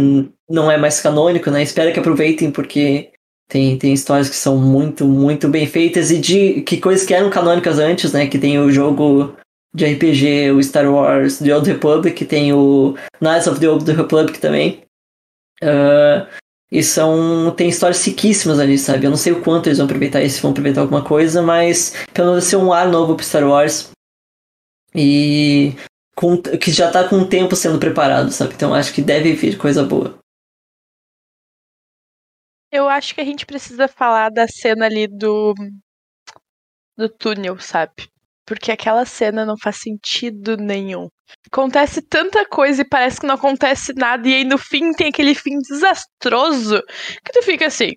não 0.49 0.71
é 0.71 0.77
mais 0.77 1.01
canônico, 1.01 1.51
né? 1.51 1.63
Espero 1.63 1.93
que 1.93 1.99
aproveitem, 1.99 2.51
porque 2.51 3.11
tem, 3.49 3.79
tem 3.79 3.93
histórias 3.93 4.29
que 4.29 4.37
são 4.37 4.57
muito, 4.57 5.05
muito 5.07 5.49
bem 5.49 5.67
feitas 5.67 6.11
e 6.11 6.19
de 6.19 6.63
que 6.63 6.79
coisas 6.79 7.07
que 7.07 7.15
eram 7.15 7.31
canônicas 7.31 7.79
antes, 7.79 8.13
né? 8.13 8.27
Que 8.27 8.39
tem 8.39 8.59
o 8.59 8.71
jogo 8.71 9.37
de 9.75 9.85
RPG, 9.85 10.53
o 10.53 10.63
Star 10.63 10.91
Wars 10.91 11.39
The 11.39 11.55
Old 11.55 11.71
Republic, 11.71 12.25
tem 12.25 12.53
o 12.53 12.97
Knights 13.21 13.47
of 13.47 13.61
the 13.61 13.69
Old 13.69 13.91
Republic 13.93 14.39
também. 14.39 14.83
Uh, 15.63 16.27
e 16.71 16.83
são. 16.83 17.53
Tem 17.57 17.69
histórias 17.69 18.05
riquíssimas 18.05 18.59
ali, 18.59 18.79
sabe? 18.79 19.07
Eu 19.07 19.11
não 19.11 19.17
sei 19.17 19.33
o 19.33 19.41
quanto 19.41 19.69
eles 19.69 19.79
vão 19.79 19.87
aproveitar 19.87 20.23
isso, 20.23 20.37
se 20.37 20.43
vão 20.43 20.51
aproveitar 20.51 20.81
alguma 20.81 21.03
coisa, 21.03 21.43
mas 21.43 21.95
pelo 22.13 22.31
menos 22.31 22.45
ser 22.45 22.57
um 22.57 22.73
ar 22.73 22.89
novo 22.89 23.15
pro 23.15 23.25
Star 23.25 23.47
Wars 23.47 23.91
e 24.97 25.75
com, 26.17 26.41
que 26.41 26.73
já 26.73 26.91
tá 26.91 27.09
com 27.09 27.17
o 27.17 27.29
tempo 27.29 27.55
sendo 27.55 27.79
preparado, 27.79 28.33
sabe? 28.33 28.55
Então 28.55 28.75
acho 28.75 28.95
que 28.95 29.03
deve 29.03 29.35
vir 29.35 29.59
coisa 29.59 29.85
boa. 29.85 30.19
Eu 32.73 32.89
acho 32.89 33.15
que 33.15 33.21
a 33.21 33.25
gente 33.25 33.47
precisa 33.47 33.87
falar 33.87 34.31
da 34.31 34.49
cena 34.49 34.87
ali 34.87 35.07
do 35.07 35.55
do 36.97 37.09
túnel, 37.09 37.59
sabe? 37.61 38.09
Porque 38.47 38.73
aquela 38.73 39.05
cena 39.05 39.45
não 39.45 39.57
faz 39.59 39.77
sentido 39.77 40.57
nenhum. 40.57 41.09
Acontece 41.53 42.01
tanta 42.01 42.47
coisa 42.49 42.83
e 42.83 42.89
parece 42.89 43.21
que 43.21 43.27
não 43.27 43.35
acontece 43.35 43.93
nada, 43.95 44.27
e 44.29 44.35
aí 44.35 44.45
no 44.45 44.57
fim 44.57 44.93
tem 44.93 45.09
aquele 45.09 45.35
fim 45.35 45.59
desastroso 45.59 46.81
que 47.25 47.33
tu 47.33 47.43
fica 47.43 47.67
assim. 47.67 47.93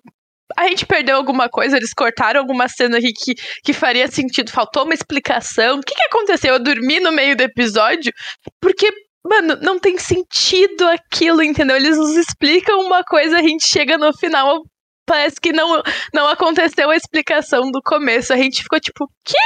A 0.56 0.68
gente 0.68 0.86
perdeu 0.86 1.16
alguma 1.16 1.48
coisa, 1.48 1.76
eles 1.76 1.92
cortaram 1.94 2.40
alguma 2.40 2.68
cena 2.68 2.98
aqui 2.98 3.12
que, 3.12 3.34
que 3.64 3.72
faria 3.72 4.08
sentido, 4.08 4.50
faltou 4.50 4.84
uma 4.84 4.94
explicação. 4.94 5.78
O 5.78 5.82
que, 5.82 5.94
que 5.94 6.02
aconteceu? 6.02 6.54
Eu 6.54 6.62
dormi 6.62 7.00
no 7.00 7.12
meio 7.12 7.36
do 7.36 7.42
episódio? 7.42 8.12
Porque 8.60 8.92
Mano, 9.22 9.56
não 9.60 9.78
tem 9.78 9.98
sentido 9.98 10.88
aquilo, 10.88 11.42
entendeu? 11.42 11.76
Eles 11.76 11.98
nos 11.98 12.16
explicam 12.16 12.80
uma 12.80 13.04
coisa, 13.04 13.38
a 13.38 13.42
gente 13.42 13.66
chega 13.66 13.98
no 13.98 14.16
final, 14.16 14.62
parece 15.06 15.38
que 15.40 15.52
não, 15.52 15.82
não 16.14 16.26
aconteceu 16.26 16.88
a 16.90 16.96
explicação 16.96 17.70
do 17.70 17.82
começo. 17.82 18.32
A 18.32 18.36
gente 18.36 18.62
ficou 18.62 18.80
tipo, 18.80 19.06
quê? 19.24 19.36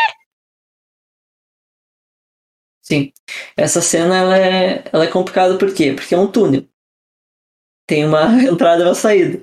Sim. 2.82 3.12
Essa 3.56 3.80
cena 3.80 4.16
ela 4.16 4.38
é, 4.38 4.84
ela 4.92 5.04
é 5.04 5.10
complicada 5.10 5.58
por 5.58 5.74
quê? 5.74 5.92
Porque 5.92 6.14
é 6.14 6.18
um 6.18 6.30
túnel. 6.30 6.68
Tem 7.86 8.04
uma 8.04 8.26
entrada 8.44 8.82
e 8.82 8.86
uma 8.86 8.94
saída. 8.94 9.40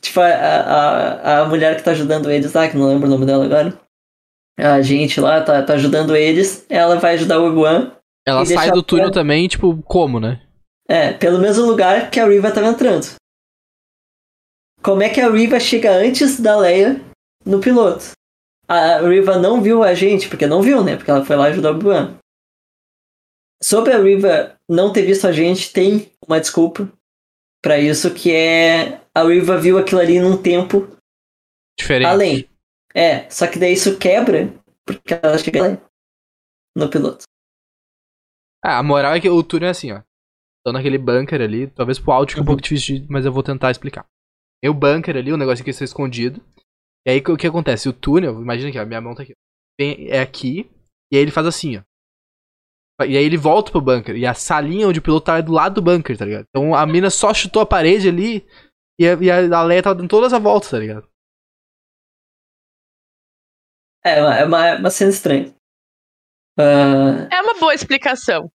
Tipo, 0.00 0.20
a, 0.20 0.26
a, 0.26 1.40
a 1.40 1.44
mulher 1.46 1.76
que 1.76 1.82
tá 1.82 1.92
ajudando 1.92 2.30
eles 2.30 2.52
lá, 2.52 2.68
que 2.68 2.76
não 2.76 2.88
lembro 2.88 3.06
o 3.06 3.10
nome 3.10 3.26
dela 3.26 3.44
agora. 3.44 3.78
A 4.58 4.80
gente 4.80 5.20
lá 5.20 5.42
tá, 5.42 5.62
tá 5.62 5.74
ajudando 5.74 6.16
eles. 6.16 6.64
Ela 6.68 6.96
vai 6.96 7.14
ajudar 7.14 7.40
o 7.40 7.46
Obi-Wan. 7.46 7.92
Ela 8.26 8.44
sai 8.44 8.70
do 8.70 8.82
túnel 8.82 9.10
também, 9.10 9.46
tipo, 9.46 9.82
como, 9.82 10.18
né? 10.18 10.42
É, 10.88 11.12
pelo 11.12 11.38
mesmo 11.38 11.66
lugar 11.66 12.10
que 12.10 12.20
a 12.20 12.26
Riva 12.26 12.50
tava 12.50 12.68
entrando. 12.68 13.14
Como 14.82 15.02
é 15.02 15.08
que 15.08 15.20
a 15.20 15.30
Riva 15.30 15.58
chega 15.58 15.92
antes 15.92 16.40
da 16.40 16.56
Leia 16.56 17.00
no 17.44 17.60
piloto? 17.60 18.12
A 18.68 18.98
Riva 19.00 19.38
não 19.38 19.60
viu 19.60 19.82
a 19.82 19.94
gente, 19.94 20.28
porque 20.28 20.46
não 20.46 20.62
viu, 20.62 20.82
né? 20.82 20.96
Porque 20.96 21.10
ela 21.10 21.24
foi 21.24 21.36
lá 21.36 21.46
ajudar 21.46 21.72
o 21.72 21.74
Obi-Wan. 21.74 22.16
Sobre 23.62 23.92
a 23.92 23.98
Riva 23.98 24.56
não 24.68 24.92
ter 24.92 25.02
visto 25.02 25.26
a 25.26 25.32
gente, 25.32 25.72
tem 25.72 26.10
uma 26.26 26.40
desculpa 26.40 26.88
pra 27.66 27.80
isso, 27.80 28.14
que 28.14 28.30
é 28.32 29.00
a 29.12 29.24
Riva 29.24 29.58
viu 29.58 29.76
aquilo 29.76 30.00
ali 30.00 30.20
num 30.20 30.40
tempo 30.40 30.86
Diferente. 31.76 32.06
além. 32.06 32.48
É, 32.94 33.28
só 33.28 33.48
que 33.48 33.58
daí 33.58 33.72
isso 33.72 33.98
quebra, 33.98 34.54
porque 34.86 35.14
ela 35.20 35.36
chega 35.36 35.60
lá 35.62 35.88
no 36.76 36.88
piloto. 36.88 37.24
Ah, 38.64 38.78
a 38.78 38.82
moral 38.84 39.14
é 39.14 39.20
que 39.20 39.28
o 39.28 39.42
túnel 39.42 39.66
é 39.66 39.70
assim, 39.70 39.90
ó. 39.90 40.00
Tô 40.64 40.72
naquele 40.72 40.96
bunker 40.96 41.40
ali, 41.40 41.66
talvez 41.66 41.98
pro 41.98 42.12
áudio 42.12 42.34
fique 42.36 42.40
um 42.40 42.42
Uhum. 42.42 42.46
pouco 42.46 42.62
difícil, 42.62 43.00
de- 43.00 43.06
mas 43.10 43.24
eu 43.26 43.32
vou 43.32 43.42
tentar 43.42 43.72
explicar. 43.72 44.06
Tem 44.62 44.70
o 44.70 44.74
bunker 44.74 45.16
ali, 45.16 45.32
o 45.32 45.36
negócio 45.36 45.64
que 45.64 45.70
está 45.70 45.84
escondido. 45.84 46.40
E 47.04 47.10
aí 47.10 47.18
o 47.18 47.36
que 47.36 47.46
acontece? 47.48 47.88
O 47.88 47.92
túnel, 47.92 48.40
imagina 48.40 48.68
aqui, 48.68 48.78
ó, 48.78 48.86
minha 48.86 49.00
mão 49.00 49.14
tá 49.14 49.22
aqui. 49.24 49.32
Vem, 49.78 50.08
é 50.08 50.20
aqui, 50.20 50.70
e 51.12 51.16
aí 51.16 51.22
ele 51.22 51.30
faz 51.32 51.46
assim, 51.48 51.78
ó. 51.78 51.82
E 53.02 53.16
aí 53.16 53.24
ele 53.24 53.36
volta 53.36 53.70
pro 53.70 53.80
bunker. 53.80 54.16
E 54.16 54.24
a 54.24 54.32
salinha 54.34 54.88
onde 54.88 54.98
o 55.00 55.02
piloto 55.02 55.26
tá 55.26 55.38
é 55.38 55.42
do 55.42 55.52
lado 55.52 55.74
do 55.74 55.82
bunker, 55.82 56.16
tá 56.16 56.24
ligado? 56.24 56.46
Então 56.48 56.74
a 56.74 56.86
mina 56.86 57.10
só 57.10 57.34
chutou 57.34 57.60
a 57.62 57.66
parede 57.66 58.08
ali 58.08 58.46
e 58.98 59.06
a, 59.06 59.14
e 59.14 59.30
a 59.52 59.62
Leia 59.62 59.82
tava 59.82 59.96
dando 59.96 60.08
todas 60.08 60.32
as 60.32 60.42
voltas, 60.42 60.70
tá 60.70 60.78
ligado? 60.78 61.06
É, 64.04 64.20
uma- 64.22 64.34
é 64.38 64.44
uma, 64.44 64.74
uma 64.78 64.90
cena 64.90 65.10
estranha. 65.10 65.54
Ah, 66.58 67.28
É 67.30 67.42
uma 67.42 67.54
boa 67.58 67.74
explicação. 67.74 68.50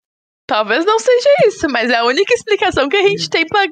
Talvez 0.48 0.84
não 0.86 1.00
seja 1.00 1.30
isso, 1.48 1.68
mas 1.70 1.90
é 1.90 1.96
a 1.98 2.04
única 2.06 2.34
explicação 2.34 2.90
que 2.90 2.98
a 2.98 3.08
gente 3.08 3.30
tem 3.30 3.46
pra, 3.46 3.66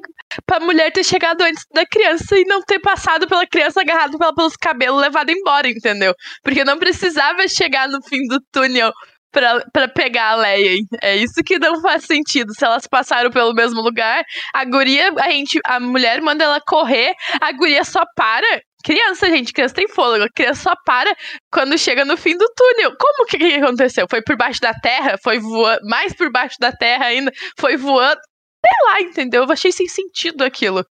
pra 0.46 0.60
mulher 0.60 0.90
ter 0.92 1.04
chegado 1.04 1.42
antes 1.42 1.64
da 1.74 1.84
criança 1.84 2.38
e 2.38 2.44
não 2.44 2.62
ter 2.62 2.78
passado 2.78 3.26
pela 3.28 3.46
criança 3.46 3.80
agarrado 3.80 4.16
pela, 4.18 4.34
pelos 4.34 4.56
cabelos 4.56 5.00
levado 5.00 5.30
embora, 5.30 5.68
entendeu? 5.68 6.14
Porque 6.42 6.64
não 6.64 6.78
precisava 6.78 7.46
chegar 7.48 7.88
no 7.88 8.00
fim 8.02 8.26
do 8.28 8.40
túnel 8.52 8.92
pra, 9.32 9.64
pra 9.72 9.88
pegar 9.88 10.30
a 10.32 10.36
Leia. 10.36 10.72
hein? 10.74 10.86
É 11.02 11.16
isso 11.16 11.42
que 11.44 11.58
não 11.58 11.80
faz 11.80 12.04
sentido. 12.04 12.52
Se 12.54 12.64
elas 12.64 12.86
passaram 12.86 13.30
pelo 13.30 13.54
mesmo 13.54 13.80
lugar, 13.80 14.22
a 14.54 14.64
guria, 14.64 15.12
a 15.18 15.30
gente, 15.30 15.58
a 15.66 15.78
mulher 15.80 16.20
manda 16.20 16.44
ela 16.44 16.60
correr, 16.60 17.14
a 17.40 17.52
guria 17.52 17.84
só 17.84 18.02
para. 18.16 18.46
Criança, 18.82 19.26
gente, 19.28 19.52
criança 19.52 19.74
tem 19.74 19.86
fôlego. 19.88 20.24
A 20.24 20.28
criança 20.34 20.62
só 20.70 20.72
para 20.86 21.14
quando 21.52 21.76
chega 21.76 22.02
no 22.04 22.16
fim 22.16 22.34
do 22.36 22.46
túnel. 22.56 22.92
Como 22.98 23.26
que, 23.26 23.36
que 23.36 23.54
aconteceu? 23.56 24.06
Foi 24.08 24.22
por 24.22 24.36
baixo 24.38 24.58
da 24.60 24.72
terra? 24.72 25.16
Foi 25.22 25.38
voando, 25.38 25.80
mais 25.84 26.14
por 26.14 26.32
baixo 26.32 26.56
da 26.58 26.72
terra 26.72 27.04
ainda? 27.06 27.30
Foi 27.58 27.76
voando? 27.76 28.18
Sei 28.64 28.86
lá, 28.92 29.00
entendeu? 29.02 29.44
Eu 29.44 29.52
achei 29.52 29.70
sem 29.70 29.86
sentido 29.86 30.42
aquilo. 30.42 30.82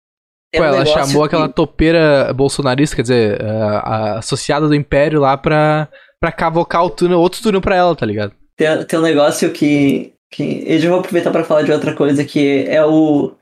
Pô, 0.54 0.62
um 0.62 0.64
ela 0.64 0.84
chamou 0.86 1.22
que- 1.22 1.28
aquela 1.34 1.48
topeira 1.48 2.32
bolsonarista, 2.34 2.96
quer 2.96 3.02
dizer, 3.02 3.42
a, 3.42 3.78
a 4.14 4.18
associada 4.18 4.66
do 4.68 4.74
Império 4.74 5.20
lá 5.20 5.36
pra, 5.38 5.88
pra 6.20 6.32
cavocar 6.32 6.84
o 6.84 6.90
túnel, 6.90 7.20
outro 7.20 7.42
túnel 7.42 7.60
pra 7.60 7.76
ela, 7.76 7.94
tá 7.96 8.04
ligado? 8.06 8.34
Tem, 8.56 8.84
tem 8.84 8.98
um 8.98 9.02
negócio 9.02 9.52
que, 9.52 10.12
que. 10.30 10.64
Eu 10.66 10.78
já 10.80 10.90
vou 10.90 10.98
aproveitar 11.00 11.30
pra 11.30 11.44
falar 11.44 11.62
de 11.62 11.72
outra 11.72 11.94
coisa, 11.94 12.24
que 12.24 12.64
é 12.68 12.84
o. 12.84 13.34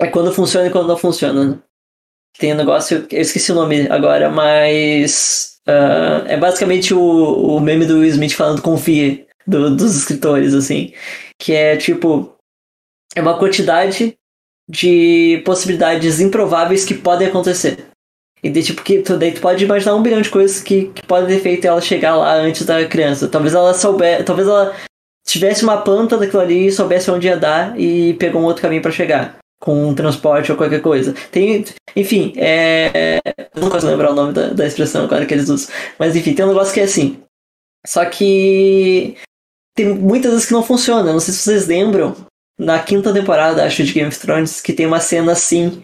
É 0.00 0.06
quando 0.06 0.32
funciona 0.32 0.68
e 0.68 0.70
quando 0.70 0.86
não 0.88 0.96
funciona, 0.96 1.44
né? 1.44 1.58
Tem 2.38 2.52
um 2.52 2.56
negócio. 2.56 3.06
Eu 3.10 3.20
esqueci 3.20 3.50
o 3.50 3.54
nome 3.56 3.88
agora, 3.90 4.30
mas. 4.30 5.58
ah, 5.66 6.24
é 6.26 6.36
basicamente 6.36 6.94
o, 6.94 7.00
o 7.00 7.60
meme 7.60 7.84
do 7.86 7.94
Will 7.98 8.08
Smith 8.10 8.32
falando 8.34 8.62
confia 8.62 9.26
do- 9.46 9.74
dos 9.76 9.96
escritores, 9.96 10.54
assim. 10.54 10.92
Que 11.38 11.52
é 11.54 11.76
tipo. 11.76 12.34
É 13.16 13.20
uma 13.20 13.38
quantidade 13.38 14.16
de 14.70 15.42
possibilidades 15.44 16.20
improváveis 16.20 16.84
que 16.84 16.94
podem 16.94 17.26
acontecer. 17.26 17.86
E 18.42 18.50
daí, 18.50 18.62
tipo, 18.62 18.82
que, 18.82 19.02
tu, 19.02 19.16
daí 19.16 19.32
tu 19.32 19.40
pode 19.40 19.64
imaginar 19.64 19.94
um 19.94 20.02
bilhão 20.02 20.20
de 20.20 20.30
coisas 20.30 20.60
que, 20.60 20.86
que 20.94 21.04
podem 21.06 21.28
ter 21.28 21.42
feito 21.42 21.64
ela 21.66 21.80
chegar 21.80 22.16
lá 22.16 22.34
antes 22.34 22.64
da 22.64 22.84
criança. 22.86 23.28
Talvez 23.28 23.54
ela 23.54 23.74
soubesse. 23.74 24.22
Talvez 24.22 24.46
ela 24.46 24.74
tivesse 25.26 25.62
uma 25.64 25.78
planta 25.78 26.16
daquilo 26.16 26.40
ali 26.40 26.66
e 26.66 26.72
soubesse 26.72 27.10
onde 27.10 27.26
ia 27.26 27.36
dar 27.36 27.78
e 27.78 28.14
pegou 28.14 28.40
um 28.40 28.44
outro 28.44 28.62
caminho 28.62 28.82
pra 28.82 28.90
chegar. 28.90 29.36
Com 29.60 29.88
um 29.88 29.94
transporte 29.94 30.52
ou 30.52 30.58
qualquer 30.58 30.80
coisa. 30.80 31.14
Tem. 31.32 31.64
Enfim, 31.96 32.32
é. 32.36 33.18
Eu 33.54 33.62
não 33.62 33.70
consigo 33.70 33.90
lembrar 33.90 34.12
o 34.12 34.14
nome 34.14 34.32
da, 34.32 34.48
da 34.50 34.66
expressão 34.66 35.04
agora 35.04 35.26
que 35.26 35.34
eles 35.34 35.48
usam. 35.48 35.74
Mas 35.98 36.14
enfim, 36.14 36.32
tem 36.32 36.44
um 36.44 36.48
negócio 36.48 36.72
que 36.72 36.80
é 36.80 36.84
assim. 36.84 37.20
Só 37.84 38.04
que. 38.04 39.16
Tem 39.74 39.86
muitas 39.94 40.30
vezes 40.30 40.46
que 40.46 40.52
não 40.52 40.62
funciona. 40.62 41.12
Não 41.12 41.20
sei 41.20 41.34
se 41.34 41.40
vocês 41.40 41.66
lembram. 41.66 42.14
Na 42.58 42.78
quinta 42.80 43.12
temporada, 43.12 43.64
acho, 43.64 43.84
de 43.84 43.92
Game 43.92 44.08
of 44.08 44.18
Thrones, 44.18 44.60
que 44.60 44.72
tem 44.72 44.86
uma 44.86 44.98
cena 45.00 45.32
assim. 45.32 45.82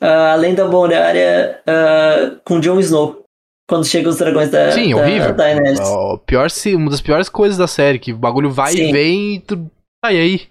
Ah, 0.00 0.32
além 0.32 0.54
da 0.54 0.66
muralha 0.66 1.60
ah, 1.66 2.36
com 2.44 2.60
Jon 2.60 2.78
Snow. 2.80 3.22
Quando 3.66 3.86
chegam 3.86 4.10
os 4.10 4.18
dragões 4.18 4.50
da, 4.50 4.72
Sim, 4.72 4.90
da 4.94 5.00
horrível. 5.00 5.34
Daenerys. 5.34 5.80
O 5.80 6.18
pior, 6.18 6.48
uma 6.76 6.90
das 6.90 7.00
piores 7.00 7.30
coisas 7.30 7.56
da 7.56 7.66
série, 7.66 7.98
que 7.98 8.12
o 8.12 8.18
bagulho 8.18 8.50
vai 8.50 8.72
Sim. 8.72 8.88
e 8.88 8.92
vem 8.92 9.34
e 9.36 9.40
tu. 9.40 9.70
Ah, 10.04 10.12
e 10.12 10.18
aí? 10.20 10.48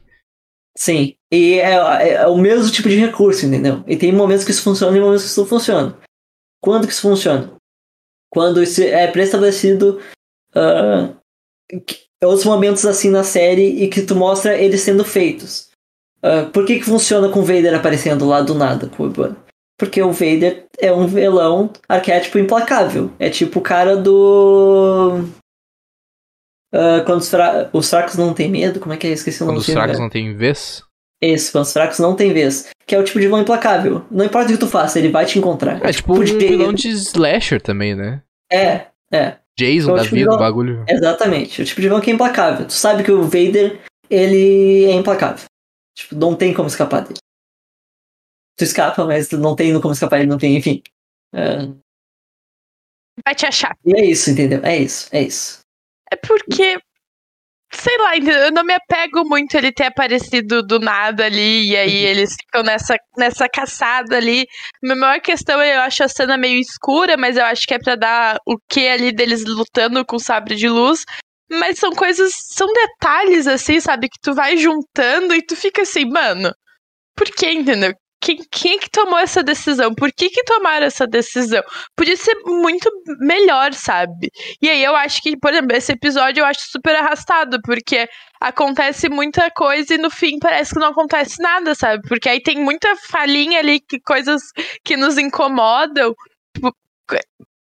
Sim. 0.76 1.14
E 1.32 1.60
é, 1.60 1.76
é- 1.76 2.14
é 2.14 2.28
o 2.28 2.36
mesmo 2.38 2.72
tipo 2.72 2.89
de 2.89 2.96
recurso, 2.96 3.46
entendeu? 3.46 3.84
E 3.86 3.96
tem 3.96 4.12
momentos 4.12 4.44
que 4.44 4.50
isso 4.50 4.64
funciona 4.64 4.98
e 4.98 5.00
momentos 5.00 5.22
que 5.24 5.30
isso 5.30 5.39
não 5.41 5.48
funciona. 5.48 5.96
Quando 6.60 6.88
que 6.88 6.94
isso 6.94 7.04
funciona? 7.04 7.54
Quando 8.32 8.64
isso 8.64 8.82
é 8.82 9.06
pré-estabelecido 9.06 10.00
ah, 10.56 11.14
que- 11.86 12.00
outros 12.26 12.46
momentos 12.46 12.84
assim 12.86 13.12
na 13.12 13.24
série 13.24 13.84
e 13.84 13.88
que 13.89 14.02
tu 14.02 14.16
mostra 14.16 14.58
eles 14.58 14.82
sendo 14.82 15.06
feitos. 15.06 15.70
Ah, 16.24 16.49
por 16.51 16.65
que 16.65 16.80
que 16.80 16.86
funciona 16.86 17.28
com 17.30 17.39
o 17.39 17.43
Vader 17.43 17.76
aparecendo 17.76 18.26
lá 18.28 18.41
do 18.41 18.53
nada 18.55 18.88
com 18.88 19.03
o 19.03 19.05
Obi-Wan? 19.07 19.36
Porque 19.78 20.01
o 20.01 20.11
Vader 20.11 20.65
é 20.80 20.93
um 20.93 21.05
vilão 21.07 21.69
arquétipo 21.89 22.38
implacável. 22.39 23.11
É 23.19 23.30
tipo 23.30 23.59
o 23.59 23.61
cara 23.61 23.97
do... 23.97 25.24
ah, 26.74 27.01
quando 27.05 27.19
os, 27.19 27.30
fra- 27.30 27.69
os 27.74 27.89
fracos 27.89 28.15
não 28.15 28.34
têm 28.34 28.49
medo, 28.49 28.80
como 28.80 28.93
é 28.93 28.97
que 28.97 29.07
é? 29.07 29.11
Esqueci 29.11 29.43
o 29.43 29.45
nome 29.45 29.57
Quando 29.57 29.65
do 29.65 29.67
os 29.69 29.74
fracos 29.74 29.91
velho. 29.93 30.03
não 30.03 30.09
têm 30.09 30.36
vez? 30.36 30.84
Esse, 31.21 31.51
quando 31.51 31.63
os 31.65 31.74
fracos 31.74 31.99
não 31.99 32.15
tem 32.15 32.34
vez. 32.34 32.69
Que 32.86 32.95
é 32.95 32.99
o 32.99 33.03
tipo 33.03 33.19
de 33.19 33.26
vilão 33.28 33.41
implacável. 33.41 34.03
Não 34.11 34.26
importa 34.26 34.49
o 34.49 34.53
que 34.53 34.59
tu 34.59 34.67
faça, 34.67 34.99
ele 34.99 35.09
vai 35.09 35.26
te 35.26 35.39
encontrar. 35.39 35.84
É 35.86 35.91
tipo 35.91 36.13
um 36.13 36.17
podia- 36.17 36.38
vilão 36.38 36.74
de 36.74 36.89
slasher 36.89 37.61
também, 37.61 37.95
né? 37.95 38.21
É, 38.51 38.88
é, 39.11 39.38
Jason 39.57 39.84
Então, 39.84 39.95
da 39.95 40.03
tipo, 40.03 40.15
vida, 40.15 40.26
vilão- 40.30 40.36
o 40.36 40.39
bagulho. 40.39 40.84
exatamente. 40.88 41.61
O 41.61 41.65
tipo 41.65 41.80
de 41.82 41.88
vilão 41.88 42.01
que 42.01 42.11
é 42.11 42.13
implacável. 42.13 42.65
Tu 42.65 42.74
sabe 42.74 43.03
que 43.03 43.11
o 43.11 43.24
Vader, 43.24 43.80
ele 44.09 44.86
é 44.86 44.91
implacável. 44.93 45.45
Tipo, 46.04 46.16
não 46.16 46.36
tem 46.36 46.54
como 46.54 46.68
escapar 46.68 47.01
dele. 47.01 47.20
Tu 48.58 48.64
escapa, 48.66 49.06
mas 49.06 49.28
tu 49.30 49.38
não 49.38 49.56
tem 49.56 49.80
como 49.82 49.93
escapar, 49.93 50.20
ele 50.20 50.30
não 50.30 50.38
tem, 50.38 50.56
enfim. 50.58 50.82
É, 51.34 51.66
Vai 53.26 53.36
te 53.36 53.45
achar. 53.45 53.76
e 53.86 53.93
é 53.95 54.06
isso, 54.06 54.30
entendeu? 54.32 54.60
É 54.64 54.78
isso, 54.78 55.08
é 55.12 55.22
isso. 55.24 55.60
É 56.12 56.16
porque. 56.16 56.78
Sei 57.76 57.97
lá, 57.97 58.16
eu 58.16 58.51
não 58.51 58.64
me 58.64 58.74
apego 58.76 59.28
muito 59.28 59.56
ele 59.56 59.72
ter 59.72 59.86
aparecido 59.86 60.62
do 60.62 60.80
nada 60.80 61.26
ali, 61.26 61.72
e 61.72 61.76
aí 61.76 62.04
Uhum. 62.04 62.10
eles 62.12 62.36
ficam 62.39 62.62
nessa, 62.62 62.95
nessa 63.18 63.49
caçada 63.49 64.16
ali. 64.16 64.45
Minha 64.82 64.95
maior 64.95 65.20
questão 65.20 65.60
é 65.60 65.76
eu 65.78 65.82
acho 65.82 66.04
a 66.04 66.08
cena 66.08 66.38
meio 66.38 66.60
escura, 66.60 67.18
mas 67.18 67.36
eu 67.36 67.43
acho 67.43 67.66
que 67.66 67.74
é 67.74 67.80
pra 67.80 67.95
dar 67.95 68.38
o 68.45 68.58
que 68.70 68.88
ali 68.88 69.12
deles 69.12 69.43
lutando 69.43 70.06
com 70.06 70.18
o 70.18 70.20
sabre 70.20 70.54
de 70.56 70.70
luz. 70.70 71.04
Mas 71.60 71.80
são 71.80 71.91
coisas, 71.91 72.34
são 72.34 72.68
detalhes 72.74 73.47
assim, 73.47 73.80
sabe? 73.80 74.10
Que 74.10 74.20
tu 74.22 74.34
vai 74.34 74.58
juntando 74.58 75.34
e 75.36 75.41
tu 75.41 75.56
fica 75.56 75.84
assim, 75.84 76.06
mano, 76.06 76.54
por 77.16 77.28
que, 77.30 77.51
entendeu? 77.51 77.93
quem, 78.24 78.38
quem 78.49 78.76
é 78.76 78.80
que 78.80 78.89
tomou 78.89 79.20
essa 79.20 79.43
decisão? 79.43 79.93
Por 79.93 80.12
que 80.12 80.30
que 80.30 80.43
tomaram 80.45 80.86
essa 80.86 81.06
decisão? 81.06 81.62
Podia 81.95 82.16
ser 82.16 82.36
muito 82.45 82.89
melhor, 83.20 83.74
sabe? 83.74 84.32
E 84.62 84.70
aí 84.70 84.82
eu 84.82 84.95
acho 84.95 85.22
que, 85.22 85.38
por 85.38 85.51
exemplo, 85.51 85.76
esse 85.76 85.91
episódio 85.91 86.41
eu 86.41 86.45
acho 86.45 86.62
super 86.72 86.95
arrastado, 86.95 87.62
porque 87.62 88.08
acontece 88.39 89.10
muita 89.10 89.51
coisa 89.51 89.95
e 89.95 89.97
no 89.97 90.10
fim 90.10 90.39
parece 90.39 90.74
que 90.74 90.80
não 90.80 90.88
acontece 90.88 91.41
nada, 91.41 91.76
sabe? 91.76 92.01
Porque 92.08 92.30
aí 92.30 92.41
tem 92.41 92.58
muita 92.58 92.95
falhinha 92.95 93.60
ali, 93.60 93.82
que 93.82 93.99
coisas 93.99 94.41
que 94.86 94.95
nos 94.95 95.18
incomodam. 95.18 96.16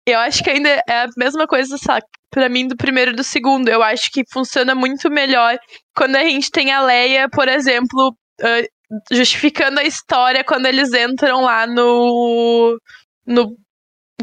Eu 0.05 0.19
acho 0.19 0.43
que 0.43 0.49
ainda 0.49 0.69
é 0.69 1.03
a 1.03 1.07
mesma 1.17 1.47
coisa, 1.47 1.77
sabe? 1.77 2.05
Pra 2.29 2.47
mim, 2.47 2.67
do 2.67 2.75
primeiro 2.75 3.11
e 3.11 3.15
do 3.15 3.23
segundo. 3.23 3.69
Eu 3.69 3.81
acho 3.81 4.11
que 4.11 4.23
funciona 4.31 4.75
muito 4.75 5.09
melhor 5.09 5.57
quando 5.95 6.15
a 6.15 6.23
gente 6.23 6.51
tem 6.51 6.71
a 6.71 6.81
Leia, 6.81 7.27
por 7.29 7.47
exemplo, 7.47 8.15
uh, 8.41 8.95
justificando 9.11 9.79
a 9.79 9.83
história 9.83 10.43
quando 10.43 10.67
eles 10.67 10.93
entram 10.93 11.41
lá 11.41 11.65
no. 11.65 12.77
no 13.25 13.55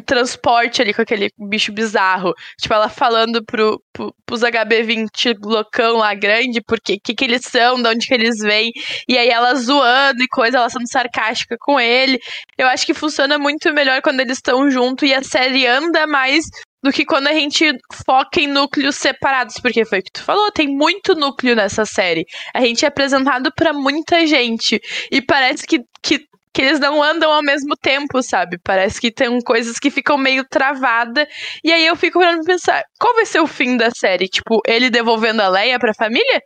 transporte 0.00 0.80
ali 0.80 0.94
com 0.94 1.02
aquele 1.02 1.30
bicho 1.38 1.72
bizarro. 1.72 2.32
Tipo, 2.58 2.74
ela 2.74 2.88
falando 2.88 3.44
pro, 3.44 3.82
pro, 3.92 4.14
pros 4.24 4.40
HB20 4.40 5.36
loucão 5.42 5.98
lá 5.98 6.14
grande, 6.14 6.60
porque 6.62 6.98
que 6.98 7.14
que 7.14 7.24
eles 7.24 7.42
são, 7.44 7.80
de 7.80 7.88
onde 7.88 8.06
que 8.06 8.14
eles 8.14 8.38
vêm. 8.38 8.72
E 9.08 9.18
aí 9.18 9.28
ela 9.28 9.54
zoando 9.54 10.22
e 10.22 10.28
coisa, 10.28 10.58
ela 10.58 10.70
sendo 10.70 10.88
sarcástica 10.88 11.56
com 11.60 11.78
ele. 11.78 12.18
Eu 12.56 12.66
acho 12.68 12.86
que 12.86 12.94
funciona 12.94 13.38
muito 13.38 13.72
melhor 13.72 14.00
quando 14.02 14.20
eles 14.20 14.38
estão 14.38 14.70
junto 14.70 15.04
e 15.04 15.14
a 15.14 15.22
série 15.22 15.66
anda 15.66 16.06
mais 16.06 16.46
do 16.82 16.90
que 16.90 17.04
quando 17.04 17.28
a 17.28 17.32
gente 17.32 17.64
foca 18.04 18.40
em 18.40 18.48
núcleos 18.48 18.96
separados, 18.96 19.54
porque 19.60 19.84
foi 19.84 20.00
o 20.00 20.02
que 20.02 20.10
tu 20.10 20.22
falou, 20.22 20.50
tem 20.50 20.66
muito 20.66 21.14
núcleo 21.14 21.54
nessa 21.54 21.84
série. 21.84 22.26
A 22.52 22.60
gente 22.60 22.84
é 22.84 22.88
apresentado 22.88 23.52
para 23.54 23.72
muita 23.72 24.26
gente 24.26 24.80
e 25.10 25.22
parece 25.22 25.64
que, 25.64 25.80
que 26.02 26.26
que 26.52 26.60
eles 26.60 26.78
não 26.78 27.02
andam 27.02 27.32
ao 27.32 27.42
mesmo 27.42 27.74
tempo, 27.76 28.22
sabe? 28.22 28.58
Parece 28.62 29.00
que 29.00 29.10
tem 29.10 29.40
coisas 29.40 29.78
que 29.78 29.90
ficam 29.90 30.18
meio 30.18 30.46
travada. 30.48 31.26
E 31.64 31.72
aí 31.72 31.86
eu 31.86 31.96
fico 31.96 32.18
pra 32.18 32.38
pensar, 32.44 32.82
qual 33.00 33.14
vai 33.14 33.24
ser 33.24 33.40
o 33.40 33.46
fim 33.46 33.76
da 33.76 33.90
série? 33.90 34.28
Tipo, 34.28 34.60
ele 34.66 34.90
devolvendo 34.90 35.40
a 35.40 35.48
Leia 35.48 35.78
pra 35.78 35.94
família? 35.94 36.42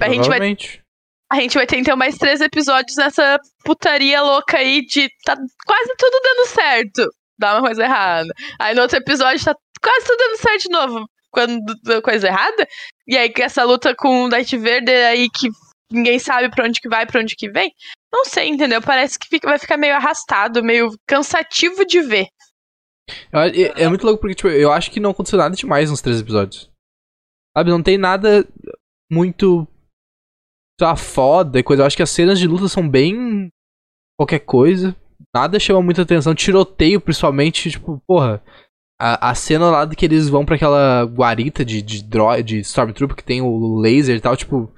A 0.00 0.08
gente 0.10 0.28
vai 0.28 0.56
a 1.32 1.40
gente 1.40 1.54
vai 1.54 1.66
ter 1.66 1.78
então 1.78 1.96
mais 1.96 2.16
três 2.16 2.40
episódios 2.40 2.96
nessa 2.96 3.38
putaria 3.64 4.20
louca 4.22 4.58
aí 4.58 4.84
de 4.84 5.08
tá 5.24 5.34
quase 5.66 5.94
tudo 5.98 6.20
dando 6.22 6.46
certo. 6.48 7.10
Dá 7.38 7.54
uma 7.54 7.62
coisa 7.62 7.82
errada. 7.82 8.28
Aí 8.60 8.74
no 8.74 8.82
outro 8.82 8.98
episódio 8.98 9.44
tá 9.44 9.54
quase 9.82 10.06
tudo 10.06 10.18
dando 10.18 10.36
certo 10.38 10.62
de 10.62 10.68
novo. 10.70 11.06
Quando 11.30 11.74
deu 11.82 12.02
coisa 12.02 12.28
errada. 12.28 12.68
E 13.08 13.16
aí 13.16 13.32
essa 13.38 13.64
luta 13.64 13.94
com 13.96 14.24
o 14.24 14.28
Darth 14.28 14.52
Vader 14.52 15.08
aí 15.08 15.28
que 15.28 15.48
ninguém 15.94 16.18
sabe 16.18 16.50
para 16.50 16.66
onde 16.66 16.80
que 16.80 16.88
vai, 16.88 17.06
para 17.06 17.20
onde 17.20 17.36
que 17.36 17.50
vem. 17.50 17.72
Não 18.12 18.24
sei, 18.24 18.48
entendeu? 18.48 18.80
Parece 18.80 19.18
que 19.18 19.28
fica, 19.28 19.48
vai 19.48 19.58
ficar 19.58 19.76
meio 19.76 19.94
arrastado, 19.94 20.62
meio 20.62 20.90
cansativo 21.06 21.84
de 21.84 22.00
ver. 22.00 22.28
É, 23.32 23.82
é, 23.84 23.88
muito 23.88 24.04
louco 24.04 24.20
porque, 24.20 24.34
tipo, 24.34 24.48
eu 24.48 24.72
acho 24.72 24.90
que 24.90 25.00
não 25.00 25.10
aconteceu 25.10 25.38
nada 25.38 25.54
demais 25.54 25.90
nos 25.90 26.00
três 26.00 26.20
episódios. 26.20 26.70
Sabe, 27.56 27.70
não 27.70 27.82
tem 27.82 27.98
nada 27.98 28.46
muito 29.10 29.66
tá 30.78 30.96
foda 30.96 31.58
e 31.58 31.62
coisa. 31.62 31.82
Eu 31.82 31.86
acho 31.86 31.96
que 31.96 32.02
as 32.02 32.10
cenas 32.10 32.38
de 32.38 32.48
luta 32.48 32.68
são 32.68 32.88
bem 32.88 33.48
qualquer 34.18 34.40
coisa. 34.40 34.96
Nada 35.34 35.58
chama 35.58 35.82
muita 35.82 36.02
atenção. 36.02 36.34
Tiroteio, 36.34 37.00
principalmente, 37.00 37.70
tipo, 37.70 38.00
porra. 38.06 38.42
A, 39.00 39.30
a 39.30 39.34
cena 39.34 39.70
lá 39.70 39.84
de 39.84 39.96
que 39.96 40.04
eles 40.04 40.28
vão 40.28 40.44
para 40.44 40.54
aquela 40.54 41.02
guarita 41.04 41.64
de, 41.64 41.82
de, 41.82 42.02
de 42.44 42.58
Stormtrooper 42.60 43.16
que 43.16 43.24
tem 43.24 43.42
o 43.42 43.76
laser 43.78 44.16
e 44.16 44.20
tal, 44.20 44.36
tipo. 44.36 44.72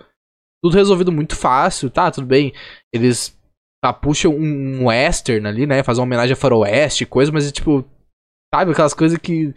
Tudo 0.66 0.76
resolvido 0.76 1.12
muito 1.12 1.36
fácil, 1.36 1.88
tá? 1.88 2.10
Tudo 2.10 2.26
bem. 2.26 2.52
Eles 2.92 3.38
tá, 3.80 3.92
puxam 3.92 4.32
um, 4.32 4.82
um 4.82 4.86
western 4.86 5.46
ali, 5.46 5.64
né? 5.64 5.82
Fazem 5.84 6.00
uma 6.00 6.06
homenagem 6.06 6.32
a 6.32 6.36
faroeste 6.36 7.06
coisa, 7.06 7.30
mas 7.30 7.46
é 7.46 7.52
tipo. 7.52 7.84
Sabe, 8.52 8.72
aquelas 8.72 8.94
coisas 8.94 9.18
que 9.18 9.54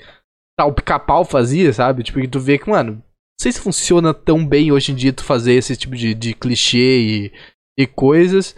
tá, 0.57 0.65
o 0.65 0.73
pica-pau 0.73 1.25
fazia, 1.25 1.73
sabe? 1.73 2.03
Tipo, 2.03 2.19
que 2.21 2.27
tu 2.27 2.39
vê 2.39 2.57
que, 2.57 2.69
mano, 2.69 3.03
sei 3.41 3.51
se 3.51 3.59
funciona 3.59 4.13
tão 4.13 4.45
bem 4.45 4.71
hoje 4.71 4.91
em 4.91 4.95
dia 4.95 5.13
tu 5.13 5.23
fazer 5.23 5.53
esse 5.53 5.75
tipo 5.75 5.95
de, 5.95 6.13
de 6.13 6.33
clichê 6.35 6.99
e, 6.99 7.33
e 7.79 7.87
coisas. 7.87 8.55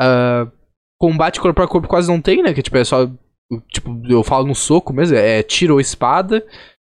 Uh, 0.00 0.50
combate 0.98 1.40
corpo 1.40 1.60
a 1.60 1.68
corpo 1.68 1.88
quase 1.88 2.08
não 2.08 2.22
tem, 2.22 2.42
né? 2.42 2.54
Que 2.54 2.62
tipo, 2.62 2.78
é 2.78 2.84
só. 2.84 3.10
Tipo, 3.68 4.00
eu 4.08 4.22
falo 4.24 4.46
no 4.46 4.54
soco 4.54 4.94
mesmo, 4.94 5.14
é 5.14 5.42
tiro 5.42 5.74
ou 5.74 5.80
espada. 5.80 6.46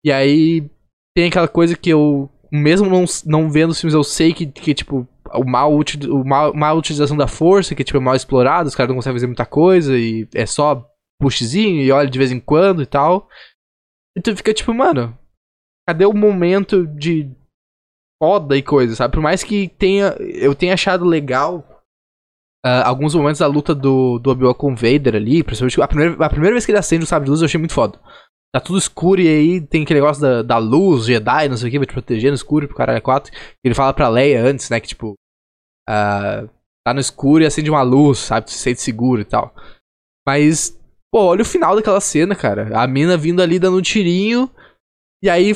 E 0.04 0.12
aí 0.12 0.68
tem 1.16 1.28
aquela 1.28 1.48
coisa 1.48 1.78
que 1.78 1.90
eu, 1.90 2.32
mesmo 2.52 2.90
não, 2.90 3.06
não 3.26 3.50
vendo 3.50 3.72
os 3.72 3.80
filmes, 3.80 3.94
eu 3.94 4.04
sei 4.04 4.34
que, 4.34 4.46
que 4.46 4.74
tipo, 4.74 5.08
o 5.34 5.46
mal, 5.46 5.74
o 5.74 6.24
mal, 6.24 6.54
mal 6.54 6.78
utilização 6.78 7.18
da 7.18 7.28
força, 7.28 7.76
que 7.76 7.84
tipo, 7.84 7.98
é 7.98 8.02
mal 8.02 8.16
explorado, 8.16 8.68
os 8.68 8.76
caras 8.76 8.90
não 8.90 8.96
conseguem 8.96 9.16
fazer 9.16 9.28
muita 9.28 9.46
coisa 9.46 9.98
e 9.98 10.28
é 10.34 10.46
só 10.46 10.86
pushzinho 11.22 11.82
e 11.82 11.92
olha 11.92 12.10
de 12.10 12.18
vez 12.18 12.32
em 12.32 12.40
quando 12.40 12.82
e 12.82 12.86
tal. 12.86 13.28
E 14.18 14.22
tu 14.22 14.36
fica 14.36 14.54
tipo, 14.54 14.74
mano, 14.74 15.18
cadê 15.88 16.06
o 16.06 16.14
momento 16.14 16.88
de 16.88 17.30
foda 18.22 18.58
e 18.58 18.62
coisa, 18.62 18.96
sabe? 18.96 19.14
Por 19.14 19.22
mais 19.22 19.44
que 19.44 19.68
tenha, 19.68 20.16
eu 20.20 20.56
tenha 20.56 20.74
achado 20.74 21.06
legal 21.06 21.60
uh, 22.66 22.84
alguns 22.84 23.14
momentos 23.14 23.40
da 23.40 23.48
luta 23.48 23.76
do, 23.76 24.20
do 24.20 24.32
Obi-Wan 24.32 24.54
com 24.54 24.74
o 24.74 24.76
Vader 24.76 25.16
ali, 25.16 25.44
principalmente 25.44 25.82
a 25.82 25.88
primeira, 25.88 26.26
a 26.26 26.30
primeira 26.30 26.54
vez 26.54 26.66
que 26.66 26.72
ele 26.72 26.80
acende 26.80 27.04
o 27.04 27.08
sabre 27.08 27.26
de 27.26 27.32
luz 27.32 27.42
eu 27.42 27.46
achei 27.46 27.60
muito 27.60 27.74
foda. 27.74 28.00
Tá 28.54 28.62
tudo 28.62 28.80
escuro 28.80 29.22
e 29.22 29.28
aí 29.28 29.62
tem 29.62 29.84
aquele 29.84 30.00
negócio 30.00 30.22
da, 30.22 30.42
da 30.42 30.58
luz, 30.58 31.06
Jedi, 31.06 31.50
não 31.50 31.58
sei 31.58 31.68
o 31.68 31.72
que, 31.72 31.80
vai 31.80 31.86
te 31.86 31.94
proteger 31.94 32.32
no 32.32 32.36
escuro 32.36 32.68
pro 32.68 32.78
caralho 32.78 33.02
4. 33.02 33.32
Ele 33.64 33.76
fala 33.76 33.94
pra 33.94 34.08
Leia 34.08 34.42
antes, 34.42 34.70
né, 34.70 34.80
que 34.80 34.88
tipo, 34.88 35.16
uh, 35.90 36.50
tá 36.86 36.94
no 36.94 37.00
escuro 37.00 37.44
e 37.44 37.46
acende 37.46 37.70
uma 37.70 37.82
luz, 37.82 38.20
sabe? 38.20 38.50
Se 38.50 38.58
sente 38.58 38.82
seguro 38.82 39.22
e 39.22 39.26
tal. 39.26 39.54
Mas, 40.26 40.80
pô, 41.14 41.26
olha 41.26 41.42
o 41.42 41.46
final 41.46 41.76
daquela 41.76 42.00
cena, 42.00 42.36
cara. 42.36 42.78
A 42.80 42.88
mina 42.88 43.18
vindo 43.18 43.42
ali 43.42 43.60
dando 43.60 43.78
um 43.78 43.82
tirinho 43.82 44.50
e 45.22 45.30
aí, 45.30 45.54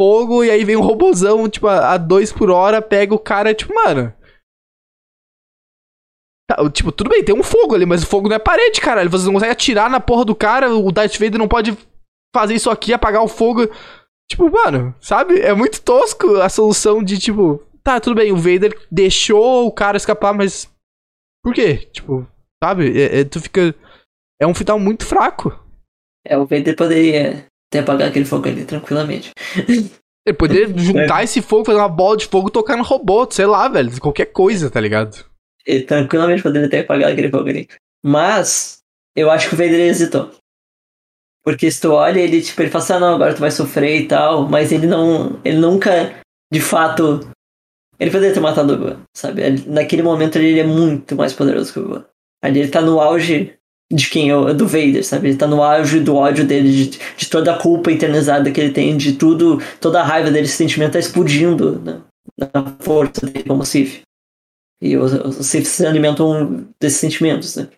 fogo, 0.00 0.42
e 0.42 0.50
aí 0.50 0.64
vem 0.64 0.76
um 0.76 0.82
robozão, 0.82 1.48
tipo, 1.48 1.66
a 1.68 1.96
2 1.96 2.32
por 2.32 2.50
hora, 2.50 2.80
pega 2.80 3.14
o 3.14 3.18
cara, 3.18 3.54
tipo, 3.54 3.74
mano. 3.74 4.12
Tá, 6.48 6.70
tipo, 6.70 6.90
tudo 6.90 7.10
bem, 7.10 7.24
tem 7.24 7.34
um 7.34 7.42
fogo 7.42 7.74
ali, 7.74 7.84
mas 7.84 8.02
o 8.02 8.06
fogo 8.06 8.28
não 8.28 8.36
é 8.36 8.38
parede, 8.38 8.80
caralho. 8.80 9.10
Você 9.10 9.26
não 9.26 9.34
consegue 9.34 9.52
atirar 9.52 9.90
na 9.90 10.00
porra 10.00 10.24
do 10.24 10.34
cara, 10.34 10.74
o 10.74 10.90
Darth 10.90 11.18
Vader 11.18 11.38
não 11.38 11.48
pode 11.48 11.76
fazer 12.34 12.54
isso 12.54 12.70
aqui, 12.70 12.92
apagar 12.92 13.22
o 13.22 13.28
fogo. 13.28 13.68
Tipo, 14.30 14.50
mano, 14.50 14.94
sabe? 15.00 15.40
É 15.40 15.52
muito 15.52 15.82
tosco 15.82 16.36
a 16.36 16.48
solução 16.48 17.02
de, 17.02 17.18
tipo, 17.18 17.62
tá, 17.82 18.00
tudo 18.00 18.16
bem, 18.16 18.32
o 18.32 18.36
Vader 18.36 18.78
deixou 18.90 19.66
o 19.66 19.72
cara 19.72 19.96
escapar, 19.96 20.32
mas. 20.32 20.70
Por 21.42 21.54
quê? 21.54 21.88
Tipo, 21.92 22.26
sabe? 22.62 23.00
É, 23.00 23.20
é, 23.20 23.24
tu 23.24 23.40
fica. 23.40 23.74
É 24.40 24.46
um 24.46 24.54
final 24.54 24.78
muito 24.78 25.04
fraco. 25.04 25.58
É, 26.26 26.36
o 26.38 26.46
Vader 26.46 26.76
poderia 26.76 27.46
até 27.70 27.80
apagar 27.80 28.08
aquele 28.08 28.24
fogo 28.24 28.48
ali 28.48 28.64
tranquilamente. 28.64 29.30
Ele 30.24 30.36
poderia 30.36 30.68
juntar 30.78 31.24
esse 31.24 31.42
fogo, 31.42 31.64
fazer 31.64 31.78
uma 31.78 31.88
bola 31.88 32.16
de 32.16 32.26
fogo 32.26 32.48
e 32.48 32.52
tocar 32.52 32.76
no 32.76 32.84
robô, 32.84 33.28
sei 33.28 33.44
lá, 33.44 33.66
velho. 33.68 34.00
Qualquer 34.00 34.26
coisa, 34.26 34.70
tá 34.70 34.80
ligado? 34.80 35.24
Ele 35.66 35.82
tranquilamente 35.82 36.42
poderia 36.42 36.68
até 36.68 36.80
apagar 36.80 37.10
aquele 37.10 37.28
fogo 37.28 37.48
ali. 37.48 37.66
Mas, 38.04 38.78
eu 39.16 39.30
acho 39.30 39.48
que 39.48 39.54
o 39.54 39.58
Vader 39.58 39.80
hesitou. 39.80 40.30
Porque 41.44 41.70
se 41.70 41.80
tu 41.80 41.92
olha, 41.92 42.20
ele, 42.20 42.40
tipo, 42.40 42.62
ele 42.62 42.70
fala 42.70 42.84
assim, 42.84 42.92
ah, 42.92 43.00
não, 43.00 43.14
agora 43.14 43.34
tu 43.34 43.40
vai 43.40 43.50
sofrer 43.50 44.02
e 44.02 44.06
tal, 44.06 44.48
mas 44.48 44.70
ele 44.70 44.86
não. 44.86 45.40
Ele 45.44 45.58
nunca, 45.58 46.14
de 46.52 46.60
fato. 46.60 47.28
Ele 47.98 48.10
poderia 48.10 48.34
ter 48.34 48.40
matado 48.40 48.72
o 48.72 48.76
Obi-Wan, 48.76 49.00
sabe? 49.14 49.42
Naquele 49.66 50.02
momento 50.02 50.36
ele 50.36 50.58
é 50.58 50.64
muito 50.64 51.14
mais 51.14 51.32
poderoso 51.32 51.72
que 51.72 51.78
o 51.78 51.82
Obi-Wan. 51.82 52.04
Ali 52.42 52.60
ele 52.60 52.70
tá 52.70 52.80
no 52.80 53.00
auge 53.00 53.54
de 53.92 54.08
quem 54.08 54.30
do 54.54 54.66
Vader, 54.66 55.04
sabe? 55.04 55.28
Ele 55.28 55.36
tá 55.36 55.46
no 55.46 55.62
auge 55.62 56.00
do 56.00 56.16
ódio 56.16 56.46
dele, 56.46 56.70
de, 56.70 56.98
de, 57.16 57.30
toda 57.30 57.52
a 57.52 57.58
culpa 57.58 57.92
internalizada 57.92 58.50
que 58.50 58.60
ele 58.60 58.72
tem, 58.72 58.96
de 58.96 59.12
tudo, 59.12 59.60
toda 59.80 60.00
a 60.00 60.04
raiva 60.04 60.30
dele, 60.30 60.46
esse 60.46 60.56
sentimento 60.56 60.92
tá 60.92 60.98
explodindo 60.98 61.78
né? 61.80 62.00
na 62.38 62.76
força 62.80 63.26
dele 63.26 63.44
como 63.44 63.64
Sith. 63.64 64.02
E 64.80 64.96
os, 64.96 65.46
Sith 65.46 65.66
se 65.66 65.86
alimentam 65.86 66.66
desses 66.80 66.98
sentimentos, 66.98 67.54
né? 67.56 67.68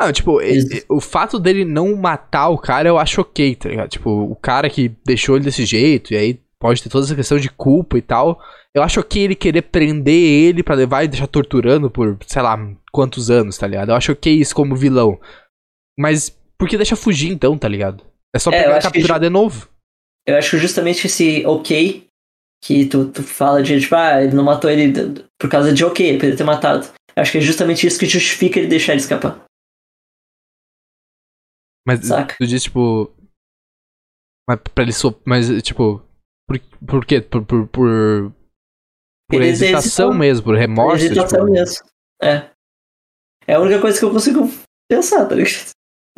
Ah, 0.00 0.12
tipo, 0.12 0.40
Eles... 0.40 0.84
o 0.88 1.00
fato 1.00 1.38
dele 1.38 1.64
não 1.64 1.94
matar 1.94 2.48
o 2.48 2.58
cara 2.58 2.88
eu 2.88 2.98
acho 2.98 3.20
ok, 3.20 3.54
tá 3.54 3.68
ligado? 3.68 3.88
Tipo, 3.88 4.10
o 4.10 4.34
cara 4.34 4.68
que 4.68 4.88
deixou 5.04 5.36
ele 5.36 5.44
desse 5.44 5.64
jeito, 5.64 6.12
e 6.12 6.16
aí 6.16 6.40
pode 6.58 6.82
ter 6.82 6.88
toda 6.88 7.04
essa 7.04 7.14
questão 7.14 7.38
de 7.38 7.48
culpa 7.48 7.96
e 7.98 8.02
tal. 8.02 8.40
Eu 8.74 8.82
acho 8.82 8.98
ok 8.98 9.22
ele 9.22 9.34
querer 9.34 9.62
prender 9.62 10.14
ele 10.14 10.62
para 10.62 10.74
levar 10.74 11.04
e 11.04 11.08
deixar 11.08 11.26
torturando 11.26 11.90
por, 11.90 12.18
sei 12.26 12.42
lá, 12.42 12.58
quantos 12.90 13.30
anos, 13.30 13.56
tá 13.56 13.66
ligado? 13.66 13.90
Eu 13.90 13.94
acho 13.94 14.12
ok 14.12 14.32
isso 14.32 14.54
como 14.54 14.74
vilão. 14.74 15.20
Mas 15.98 16.30
por 16.58 16.68
que 16.68 16.76
deixa 16.76 16.96
fugir 16.96 17.30
então, 17.30 17.56
tá 17.56 17.68
ligado? 17.68 18.04
É 18.34 18.38
só 18.38 18.50
é, 18.50 18.62
pegar 18.62 18.78
e 18.78 18.82
capturar 18.82 19.20
que, 19.20 19.26
de 19.26 19.30
novo. 19.30 19.68
Eu 20.26 20.36
acho 20.36 20.58
justamente 20.58 21.06
esse 21.06 21.44
ok 21.46 22.06
que 22.64 22.86
tu, 22.86 23.08
tu 23.08 23.22
fala 23.22 23.62
de, 23.62 23.78
tipo, 23.78 23.94
ah, 23.94 24.22
ele 24.22 24.34
não 24.34 24.42
matou 24.42 24.70
ele 24.70 24.92
por 25.38 25.50
causa 25.50 25.72
de 25.72 25.84
ok, 25.84 26.06
ele 26.06 26.16
poderia 26.16 26.36
ter 26.36 26.44
matado. 26.44 26.88
Eu 27.14 27.22
acho 27.22 27.30
que 27.30 27.38
é 27.38 27.42
justamente 27.42 27.86
isso 27.86 27.98
que 27.98 28.06
justifica 28.06 28.58
ele 28.58 28.68
deixar 28.68 28.92
ele 28.92 29.02
escapar. 29.02 29.44
Mas 31.86 32.06
Saca? 32.06 32.34
tu 32.38 32.46
diz, 32.46 32.62
tipo. 32.62 33.12
Mas 34.48 34.60
pra 34.74 34.84
ele 34.84 34.92
so... 34.92 35.20
Mas, 35.26 35.46
tipo. 35.62 36.02
Por, 36.48 36.58
por 36.86 37.06
quê? 37.06 37.20
Por, 37.20 37.44
por, 37.44 37.66
por 37.68 38.32
Por 39.30 39.42
hesitação 39.42 40.12
mesmo, 40.12 40.44
por 40.44 40.56
remorso. 40.56 41.04
Hesitação 41.04 41.40
tipo, 41.40 41.52
mesmo. 41.52 41.86
É. 42.22 42.50
É 43.46 43.54
a 43.54 43.60
única 43.60 43.80
coisa 43.80 43.98
que 43.98 44.04
eu 44.04 44.10
consigo 44.10 44.40
pensar, 44.90 45.26
tá 45.26 45.34
ligado? 45.34 45.70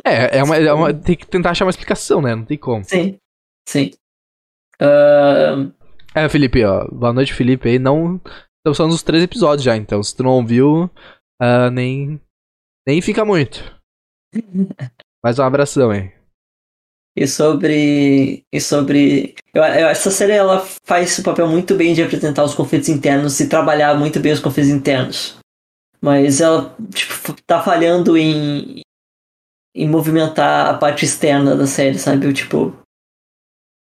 é, 0.04 0.38
é 0.38 0.42
uma, 0.44 0.56
é 0.56 0.72
uma- 0.72 0.94
tem 0.94 1.16
que 1.16 1.26
tentar 1.26 1.50
achar 1.50 1.64
uma 1.64 1.70
explicação, 1.70 2.20
né? 2.22 2.34
Não 2.34 2.44
tem 2.44 2.58
como. 2.58 2.84
Sim. 2.84 3.18
Sim. 3.68 3.90
Ahn, 4.80 5.72
É, 6.14 6.28
Felipe, 6.28 6.64
ó. 6.64 6.86
Boa 6.88 7.12
noite, 7.12 7.32
Felipe 7.34 7.68
aí. 7.68 7.78
Não. 7.78 8.16
Estamos 8.58 8.76
falando 8.76 8.92
dos 8.92 9.02
três 9.02 9.22
episódios 9.22 9.62
já, 9.64 9.76
então 9.76 10.02
se 10.02 10.14
tu 10.16 10.22
não 10.24 10.32
ouviu, 10.32 10.90
ah, 11.40 11.70
nem. 11.70 12.20
Nem 12.86 13.00
fica 13.00 13.24
muito. 13.24 13.58
Mais 15.26 15.40
um 15.40 15.42
abração 15.42 15.90
aí. 15.90 16.12
E 17.16 17.26
sobre. 17.26 18.44
E 18.52 18.60
sobre. 18.60 19.34
Eu, 19.52 19.60
eu- 19.64 19.88
essa 19.88 20.08
série 20.08 20.34
ela 20.34 20.64
faz 20.84 21.18
o 21.18 21.24
papel 21.24 21.48
muito 21.48 21.74
bem 21.74 21.94
de 21.94 22.00
apresentar 22.00 22.44
os 22.44 22.54
conflitos 22.54 22.88
internos 22.88 23.40
e 23.40 23.48
trabalhar 23.48 23.98
muito 23.98 24.20
bem 24.20 24.30
os 24.30 24.38
conflitos 24.38 24.70
internos. 24.70 25.36
Mas 26.00 26.40
ela, 26.40 26.72
tipo, 26.94 27.34
tá 27.44 27.60
falhando 27.60 28.16
em. 28.16 28.82
em 29.74 29.88
movimentar 29.88 30.68
a 30.72 30.78
parte 30.78 31.04
externa 31.04 31.56
da 31.56 31.66
série, 31.66 31.98
sabe? 31.98 32.32
Tipo. 32.32 32.72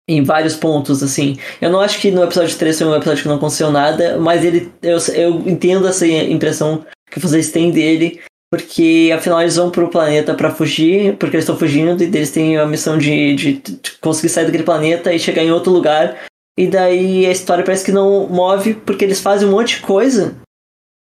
Em 0.08 0.22
vários 0.22 0.56
pontos, 0.56 1.02
assim. 1.02 1.36
Eu 1.60 1.68
não 1.68 1.80
acho 1.80 2.00
que 2.00 2.10
no 2.10 2.24
episódio 2.24 2.56
3 2.56 2.78
foi 2.78 2.86
um 2.86 2.96
episódio 2.96 3.22
que 3.22 3.28
não 3.28 3.36
aconteceu 3.36 3.70
nada, 3.70 4.18
mas 4.18 4.42
ele. 4.42 4.72
Eu, 4.80 4.96
eu 5.12 5.46
entendo 5.46 5.86
essa 5.86 6.06
impressão 6.06 6.86
que 7.10 7.20
vocês 7.20 7.52
têm 7.52 7.70
dele. 7.70 8.22
Porque 8.54 9.10
afinal 9.12 9.40
eles 9.40 9.56
vão 9.56 9.68
pro 9.68 9.90
planeta 9.90 10.32
pra 10.32 10.54
fugir, 10.54 11.16
porque 11.16 11.34
eles 11.34 11.42
estão 11.42 11.58
fugindo 11.58 12.00
e 12.00 12.06
eles 12.06 12.30
têm 12.30 12.56
a 12.56 12.64
missão 12.64 12.96
de, 12.96 13.34
de, 13.34 13.52
de 13.54 13.98
conseguir 14.00 14.28
sair 14.28 14.44
daquele 14.44 14.62
planeta 14.62 15.12
e 15.12 15.18
chegar 15.18 15.42
em 15.42 15.50
outro 15.50 15.72
lugar. 15.72 16.24
E 16.56 16.68
daí 16.68 17.26
a 17.26 17.32
história 17.32 17.64
parece 17.64 17.84
que 17.84 17.90
não 17.90 18.28
move 18.28 18.74
porque 18.74 19.04
eles 19.04 19.20
fazem 19.20 19.48
um 19.48 19.50
monte 19.50 19.78
de 19.78 19.82
coisa, 19.82 20.36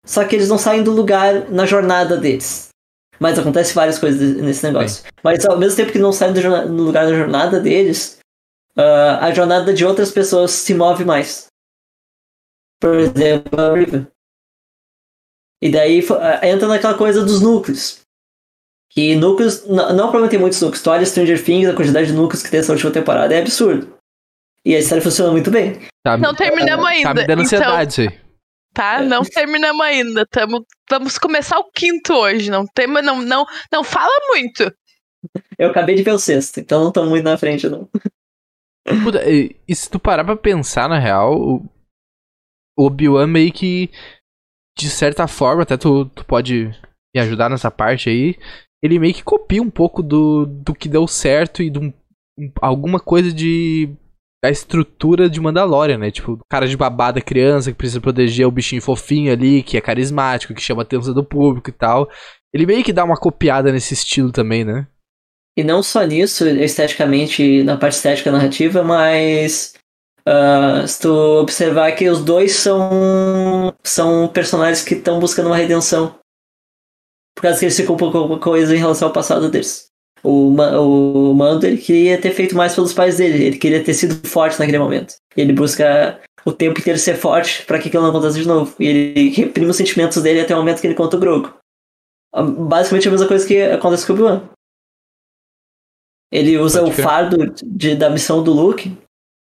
só 0.07 0.25
que 0.25 0.37
eles 0.37 0.49
não 0.49 0.59
saem 0.59 0.85
do 0.85 0.93
lugar 0.93 1.51
na 1.51 1.67
jornada 1.67 2.17
deles. 2.17 2.69
Mas 3.19 3.37
acontece 3.37 3.75
várias 3.75 3.99
coisas 3.99 4.37
nesse 4.37 4.65
negócio. 4.65 5.03
Mas 5.25 5.45
ao 5.45 5.59
mesmo 5.59 5.77
tempo 5.77 5.91
que 5.91 5.99
não 5.99 6.13
saem 6.13 6.33
do 6.33 6.41
no 6.69 6.85
lugar 6.85 7.05
da 7.05 7.17
jornada 7.17 7.59
deles, 7.59 8.21
ah, 8.77 9.27
a 9.27 9.33
jornada 9.33 9.75
de 9.75 9.85
outras 9.85 10.13
pessoas 10.13 10.53
se 10.53 10.73
move 10.73 11.05
mais. 11.05 11.47
Por 12.81 12.95
exemplo, 12.95 13.61
a 13.61 13.75
River. 13.75 14.07
E 15.63 15.71
daí 15.71 16.05
ah, 16.21 16.47
entra 16.47 16.67
naquela 16.69 16.95
coisa 16.97 17.25
dos 17.25 17.41
núcleos. 17.41 18.01
Que 18.93 19.15
núcleos, 19.15 19.65
n- 19.67 19.77
não 19.77 20.11
provavelmente 20.11 20.31
tem 20.31 20.41
muitos 20.41 20.61
núcleos. 20.61 20.83
Tu 20.83 20.91
olha 20.91 21.07
Stranger 21.07 21.45
Things, 21.45 21.69
a 21.69 21.75
quantidade 21.75 22.09
de 22.09 22.13
núcleos 22.13 22.43
que 22.43 22.51
tem 22.51 22.61
essa 22.61 22.73
última 22.73 22.91
temporada 22.91 23.35
é 23.35 23.41
absurdo. 23.41 23.97
E 24.65 24.75
a 24.77 24.83
série 24.83 25.01
funciona 25.01 25.31
muito 25.33 25.51
bem. 25.51 25.81
Tá, 26.05 26.17
Não 26.17 26.35
terminamos 26.35 26.85
tá 26.85 26.91
ainda. 26.91 27.15
me 27.15 27.27
dando 27.27 27.43
então, 27.43 27.45
ansiedade 27.59 27.91
isso 27.93 28.01
aí. 28.03 28.21
tá? 28.75 29.01
Não 29.03 29.23
terminamos 29.23 29.81
ainda. 29.83 30.27
Tamo, 30.27 30.67
vamos 30.91 31.19
começar 31.19 31.59
o 31.59 31.71
quinto 31.71 32.13
hoje. 32.15 32.51
Não 32.51 32.67
tem, 32.67 32.87
não, 32.87 33.23
não, 33.23 33.47
não 33.73 33.85
fala 33.85 34.13
muito. 34.29 34.73
Eu 35.59 35.69
acabei 35.71 35.95
de 35.95 36.03
ver 36.03 36.13
o 36.13 36.19
sexto, 36.19 36.59
então 36.61 36.83
não 36.83 36.91
tô 36.93 37.05
muito 37.05 37.25
na 37.25 37.37
frente, 37.39 37.69
não. 37.69 37.89
Puta, 39.05 39.23
e, 39.31 39.55
e 39.69 39.75
se 39.75 39.89
tu 39.91 40.01
parar 40.01 40.25
pra 40.25 40.37
pensar, 40.37 40.89
na 40.89 40.99
real, 40.99 41.39
o, 41.39 41.57
o 42.77 42.87
Obi-Wan 42.87 43.27
meio 43.27 43.53
que, 43.53 43.91
de 44.79 44.89
certa 44.89 45.27
forma, 45.29 45.63
até 45.63 45.77
tu, 45.77 46.07
tu 46.07 46.25
pode 46.25 46.71
me 47.15 47.21
ajudar 47.21 47.49
nessa 47.51 47.71
parte 47.71 48.09
aí, 48.09 48.37
ele 48.83 48.99
meio 48.99 49.13
que 49.15 49.23
copia 49.23 49.63
um 49.63 49.71
pouco 49.71 50.03
do, 50.03 50.47
do 50.47 50.75
que 50.75 50.89
deu 50.89 51.07
certo 51.07 51.63
e 51.63 51.71
de 51.71 51.79
um- 51.79 51.93
um- 52.39 52.51
alguma 52.61 52.99
coisa 52.99 53.33
de 53.33 53.91
da 54.43 54.51
estrutura 54.51 55.29
de 55.29 55.39
Mandalorian, 55.39 55.99
né? 55.99 56.11
Tipo, 56.11 56.33
o 56.33 56.41
cara 56.51 56.67
de 56.67 56.75
babada 56.75 57.21
criança 57.21 57.71
que 57.71 57.77
precisa 57.77 58.01
proteger 58.01 58.47
o 58.47 58.51
bichinho 58.51 58.81
fofinho 58.81 59.31
ali, 59.31 59.63
que 59.63 59.77
é 59.77 59.83
carismático, 59.83 60.55
que 60.55 60.63
chama 60.63 60.81
a 60.81 60.85
atenção 60.85 61.13
do 61.13 61.23
público 61.23 61.69
e 61.69 61.73
tal. 61.75 62.09
Ele 62.55 62.65
meio 62.65 62.83
que 62.83 62.91
dá 62.91 63.05
uma 63.05 63.19
copiada 63.19 63.71
nesse 63.71 63.93
estilo 63.93 64.33
também, 64.33 64.65
né? 64.65 64.87
E 65.59 65.63
não 65.63 65.83
só 65.83 66.03
nisso, 66.05 66.49
esteticamente, 66.49 67.63
na 67.63 67.77
parte 67.77 67.97
estética 67.97 68.33
narrativa, 68.33 68.83
mas 68.83 69.75
ah, 70.27 70.87
se 70.87 71.01
tu 71.01 71.13
observar 71.41 71.93
que 71.93 72.09
os 72.09 72.25
dois 72.25 72.53
são, 72.53 73.75
são 73.83 74.29
personagens 74.29 74.85
que 74.85 74.95
estão 74.95 75.19
buscando 75.19 75.47
uma 75.47 75.57
redenção. 75.57 76.15
Por 77.35 77.43
causa 77.43 77.59
que 77.59 77.65
eles 77.65 77.81
um 77.81 77.97
pouco 77.97 78.19
alguma 78.19 78.39
coisa 78.39 78.75
em 78.75 78.79
relação 78.79 79.09
ao 79.09 79.15
passado 79.15 79.51
deles. 79.51 79.89
O, 80.23 80.49
o 80.51 81.35
Mando 81.35 81.67
ele 81.67 81.79
queria 81.79 82.21
ter 82.21 82.33
feito 82.33 82.55
mais 82.55 82.75
pelos 82.75 82.93
pais 82.93 83.17
dele, 83.17 83.43
ele 83.43 83.59
queria 83.59 83.83
ter 83.83 83.95
sido 83.95 84.29
forte 84.29 84.59
naquele 84.59 84.79
momento. 84.79 85.15
Ele 85.35 85.53
busca 85.53 86.21
o 86.45 86.53
tempo 86.53 86.79
inteiro 86.79 86.99
ser 86.99 87.17
forte 87.17 87.65
para 87.65 87.79
que 87.79 87.89
aquilo 87.89 88.03
não 88.03 88.11
aconteça 88.11 88.39
de 88.39 88.47
novo. 88.47 88.75
E 88.79 88.87
ele 88.87 89.31
reprime 89.31 89.71
os 89.71 89.77
sentimentos 89.77 90.23
dele 90.23 90.41
até 90.41 90.55
o 90.55 90.59
momento 90.59 90.81
que 90.81 90.87
ele 90.87 90.95
conta 90.95 91.17
o 91.17 91.21
Grogu. 91.21 91.55
Ah, 92.35 92.43
Basicamente 92.43 93.09
a 93.09 93.11
mesma 93.11 93.29
coisa 93.29 93.47
que 93.47 93.63
acontece 93.63 94.07
com 94.07 94.13
o 94.13 94.17
Obi-Wan. 94.17 94.49
Ele 96.33 96.59
usa 96.59 96.85
o 96.85 96.93
fardo 96.93 97.53
de, 97.65 97.97
da 97.97 98.09
missão 98.09 98.43
do 98.45 98.53
Luke 98.53 98.97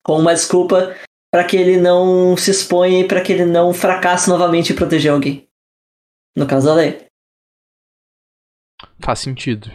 como 0.04 0.20
uma 0.20 0.34
desculpa 0.34 0.96
para 1.32 1.44
que 1.46 1.56
ele 1.56 1.78
não 1.78 2.36
se 2.36 2.52
exponha 2.52 3.00
e 3.00 3.08
para 3.08 3.22
que 3.22 3.32
ele 3.32 3.46
não 3.46 3.74
fracasse 3.74 4.30
novamente 4.30 4.74
em 4.74 4.76
proteger 4.76 5.12
alguém. 5.12 5.48
No 6.36 6.48
caso 6.48 6.68
da 6.68 6.76
Leia. 6.76 7.06
Faz 9.02 9.20
sentido. 9.20 9.72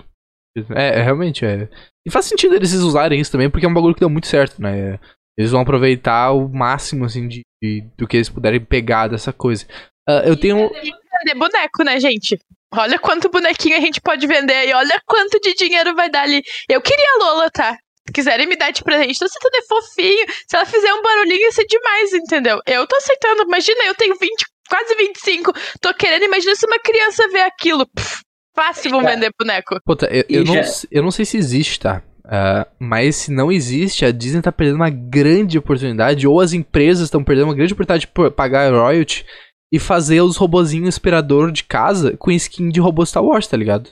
É, 0.74 1.00
é, 1.00 1.02
realmente 1.02 1.44
é. 1.44 1.68
E 2.06 2.10
faz 2.10 2.24
sentido 2.24 2.54
eles 2.54 2.72
usarem 2.72 3.20
isso 3.20 3.30
também, 3.32 3.50
porque 3.50 3.66
é 3.66 3.68
um 3.68 3.74
bagulho 3.74 3.94
que 3.94 4.00
deu 4.00 4.08
muito 4.10 4.26
certo, 4.26 4.60
né? 4.60 4.98
Eles 5.36 5.50
vão 5.50 5.60
aproveitar 5.60 6.32
o 6.32 6.48
máximo, 6.48 7.04
assim, 7.04 7.28
de, 7.28 7.42
de- 7.62 7.82
do 7.96 8.06
que 8.06 8.16
eles 8.16 8.28
puderem 8.30 8.64
pegar 8.64 9.08
dessa 9.08 9.32
coisa. 9.32 9.66
Ah, 10.08 10.22
eu 10.24 10.36
tenho. 10.38 10.70
Vender 10.70 11.38
boneco, 11.38 11.84
né, 11.84 12.00
gente? 12.00 12.38
Olha 12.72 12.98
quanto 12.98 13.28
bonequinho 13.30 13.76
a 13.76 13.80
gente 13.80 14.00
pode 14.00 14.26
vender 14.26 14.68
e 14.68 14.72
olha 14.72 15.00
quanto 15.06 15.38
de 15.40 15.54
dinheiro 15.54 15.94
vai 15.94 16.10
dar 16.10 16.22
ali. 16.22 16.42
Eu 16.68 16.80
queria 16.80 17.06
a 17.14 17.18
Lola, 17.18 17.50
tá? 17.50 17.76
Se 18.06 18.12
quiserem 18.12 18.46
me 18.46 18.56
dar 18.56 18.70
de 18.70 18.82
presente, 18.84 19.18
tô 19.18 19.24
aceitando, 19.24 19.56
é 19.56 19.62
fofinho. 19.68 20.26
Se 20.48 20.56
ela 20.56 20.64
fizer 20.66 20.92
um 20.94 21.02
barulhinho, 21.02 21.40
ia 21.40 21.52
ser 21.52 21.64
demais, 21.66 22.12
entendeu? 22.12 22.60
Eu 22.66 22.86
tô 22.86 22.96
aceitando. 22.96 23.42
Imagina, 23.42 23.84
eu 23.84 23.94
tenho 23.94 24.14
20, 24.18 24.44
quase 24.68 24.94
25. 24.94 25.52
Tô 25.80 25.92
querendo, 25.94 26.24
imagina 26.24 26.54
se 26.54 26.66
uma 26.66 26.78
criança 26.78 27.28
vê 27.28 27.40
aquilo. 27.40 27.86
Pff, 27.94 28.20
fácil 28.54 28.90
vão 28.90 29.02
É. 29.02 29.14
vender 29.14 29.30
boneco. 29.38 29.78
Puta, 29.84 30.06
eu, 30.06 30.24
eu, 30.28 30.44
não, 30.44 30.54
eu 30.90 31.02
não 31.02 31.10
sei 31.10 31.24
se 31.24 31.36
existe, 31.36 31.80
tá? 31.80 32.02
Ah, 32.24 32.66
mas 32.78 33.16
se 33.16 33.30
não 33.30 33.52
existe, 33.52 34.04
a 34.04 34.10
Disney 34.10 34.42
tá 34.42 34.50
perdendo 34.50 34.76
uma 34.76 34.90
grande 34.90 35.58
oportunidade, 35.58 36.26
ou 36.26 36.40
as 36.40 36.52
empresas 36.52 37.04
estão 37.04 37.22
perdendo 37.22 37.48
uma 37.48 37.54
grande 37.54 37.72
oportunidade 37.72 38.06
de 38.12 38.30
pagar 38.32 38.72
royalty 38.72 39.24
e 39.72 39.78
fazer 39.78 40.20
os 40.20 40.36
robozinhos 40.36 40.88
inspirador 40.88 41.52
de 41.52 41.64
casa 41.64 42.16
com 42.16 42.30
skin 42.32 42.68
de 42.68 42.80
robô 42.80 43.04
Star 43.04 43.24
Wars, 43.24 43.46
tá 43.46 43.56
ligado? 43.56 43.90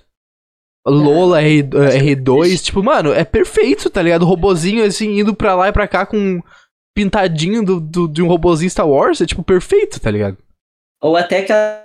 Lola, 0.87 1.41
R, 1.43 1.62
R2, 1.62 2.62
tipo, 2.62 2.82
mano, 2.82 3.12
é 3.12 3.24
perfeito, 3.24 3.89
tá 3.89 4.03
ligado? 4.03 4.22
O 4.22 4.26
robozinho, 4.26 4.85
assim, 4.85 5.18
indo 5.18 5.35
pra 5.35 5.55
lá 5.55 5.68
e 5.68 5.72
pra 5.72 5.89
cá 5.89 6.05
com 6.05 6.16
um 6.18 6.43
pintadinho 6.97 7.64
do, 7.64 7.80
do- 7.80 8.09
de 8.09 8.22
um 8.22 8.28
robozinho 8.28 8.70
Star 8.70 8.87
Wars, 8.89 9.20
é 9.20 9.26
tipo 9.26 9.43
perfeito, 9.43 9.99
tá 10.01 10.11
ligado? 10.11 10.37
Ou 11.03 11.16
até 11.16 11.39
aquela- 11.41 11.85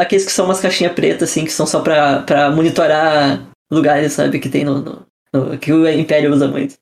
aqueles 0.00 0.24
que 0.24 0.32
são 0.32 0.46
umas 0.46 0.60
caixinhas 0.60 0.94
pretas, 0.94 1.30
assim, 1.30 1.44
que 1.44 1.50
são 1.52 1.66
só 1.66 1.82
pra, 1.82 2.22
pra 2.22 2.50
monitorar 2.50 3.50
lugares, 3.70 4.14
sabe, 4.14 4.40
que 4.40 4.48
tem 4.48 4.64
no, 4.64 4.80
no- 4.80 5.06
no- 5.34 5.58
que 5.58 5.72
o 5.72 5.86
Império 5.88 6.32
usa 6.32 6.48
muito. 6.48 6.76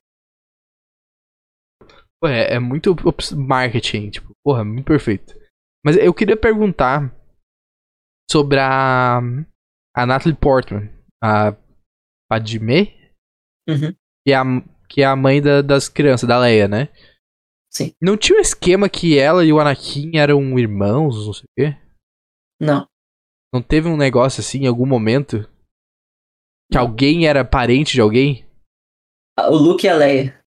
É, 2.23 2.55
é 2.55 2.59
muito 2.59 2.95
marketing, 3.35 4.09
tipo, 4.09 4.31
porra, 4.43 4.63
muito 4.63 4.85
perfeito. 4.85 5.35
Mas 5.85 5.95
eu 5.97 6.13
queria 6.13 6.35
perguntar 6.35 7.13
sobre 8.31 8.57
a, 8.59 9.19
a 9.95 10.05
Natalie 10.05 10.37
Portman, 10.37 10.89
a 11.23 11.55
Padmé, 12.29 12.93
Uhum. 13.67 13.93
que 14.25 14.31
é 14.31 14.35
a, 14.35 14.43
que 14.89 15.01
é 15.01 15.05
a 15.05 15.15
mãe 15.15 15.41
da- 15.41 15.61
das 15.61 15.87
crianças, 15.89 16.27
da 16.27 16.39
Leia, 16.39 16.67
né? 16.67 16.89
Sim. 17.71 17.91
Não 18.01 18.15
tinha 18.17 18.37
um 18.37 18.41
esquema 18.41 18.87
que 18.89 19.17
ela 19.17 19.43
e 19.43 19.51
o 19.51 19.59
Anakin 19.59 20.17
eram 20.17 20.57
irmãos, 20.57 21.25
não 21.25 21.33
sei 21.33 21.43
o 21.43 21.53
quê? 21.57 21.77
Não. 22.61 22.87
Não 23.53 23.61
teve 23.61 23.87
um 23.87 23.97
negócio 23.97 24.39
assim 24.41 24.63
em 24.63 24.67
algum 24.67 24.85
momento? 24.85 25.43
Que 26.71 26.77
Não. 26.77 26.81
alguém 26.81 27.27
era 27.27 27.43
parente 27.45 27.93
de 27.93 28.01
alguém? 28.01 28.45
Ah, 29.37 29.49
O 29.49 29.55
Luke 29.55 29.85
e 29.85 29.89
a 29.89 29.95
Leia, 29.95 30.41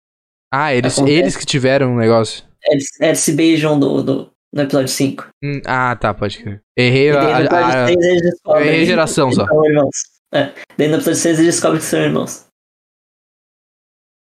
Ah, 0.53 0.73
eles, 0.75 0.97
Acontece. 0.99 1.19
eles 1.19 1.37
que 1.37 1.45
tiveram 1.47 1.93
um 1.93 1.97
negócio. 1.99 2.47
eles, 2.65 2.99
eles 3.01 3.19
se 3.21 3.35
beijam 3.35 3.79
no, 3.79 4.03
no, 4.03 4.35
no 4.53 4.63
episódio 4.63 4.89
5. 4.89 5.29
Hum, 5.43 5.61
ah, 5.67 5.97
tá, 5.97 6.15
pode 6.15 6.43
crer. 6.43 6.63
Errei 6.77 7.11
a, 7.11 7.41
episódio 7.41 7.57
a, 7.57 7.87
6 7.87 7.97
eles 7.97 8.23
eu 8.23 8.31
descobrem 8.31 8.69
errei 8.69 8.87
geração 8.87 9.29
que 9.29 9.35
só. 9.35 9.47
são 9.47 9.65
irmãos. 9.65 9.97
É. 10.33 10.53
Daí 10.77 10.89
no 10.89 10.95
episódio 10.95 11.21
6 11.21 11.39
eles 11.39 11.55
descobrem 11.55 11.81
que 11.81 11.87
são 11.87 12.01
irmãos. 12.01 12.49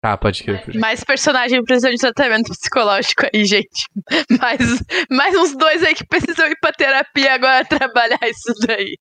Tá, 0.02 0.18
pode 0.18 0.44
crer. 0.44 0.76
Mais 0.76 1.02
personagem 1.02 1.64
precisando 1.64 1.94
de 1.94 2.00
tratamento 2.02 2.52
psicológico 2.52 3.26
aí, 3.34 3.46
gente. 3.46 3.86
Mais, 4.38 4.60
mais 5.10 5.34
uns 5.34 5.56
dois 5.56 5.82
aí 5.82 5.96
que 5.96 6.06
precisam 6.06 6.46
ir 6.48 6.58
pra 6.60 6.74
terapia 6.74 7.34
agora 7.34 7.64
trabalhar 7.66 8.20
isso 8.24 8.54
daí. 8.68 8.98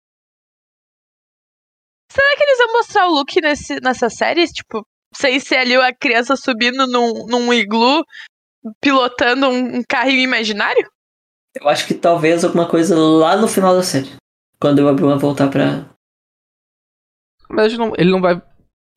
Será 2.08 2.36
que 2.36 2.44
eles 2.44 2.58
vão 2.58 2.72
mostrar 2.74 3.06
o 3.08 3.14
Luke 3.14 3.40
nesse, 3.40 3.80
nessa 3.80 4.08
série? 4.08 4.46
Tipo, 4.46 4.86
sem 5.12 5.40
ser 5.40 5.56
ali 5.56 5.74
a 5.74 5.92
criança 5.92 6.36
subindo 6.36 6.86
num, 6.86 7.26
num 7.26 7.52
iglu 7.52 8.04
pilotando 8.80 9.48
um, 9.48 9.78
um 9.78 9.82
carrinho 9.88 10.20
imaginário? 10.20 10.88
Eu 11.60 11.68
acho 11.68 11.86
que 11.86 11.94
talvez 11.94 12.44
alguma 12.44 12.68
coisa 12.68 12.96
lá 12.98 13.36
no 13.36 13.46
final 13.48 13.74
da 13.74 13.82
série. 13.82 14.10
Quando 14.60 14.78
o 14.80 14.88
Obi-Wan 14.88 15.18
voltar 15.18 15.48
pra. 15.50 15.86
Mas 17.48 17.66
ele 17.72 17.78
não, 17.78 17.92
ele 17.98 18.10
não 18.10 18.20
vai 18.20 18.40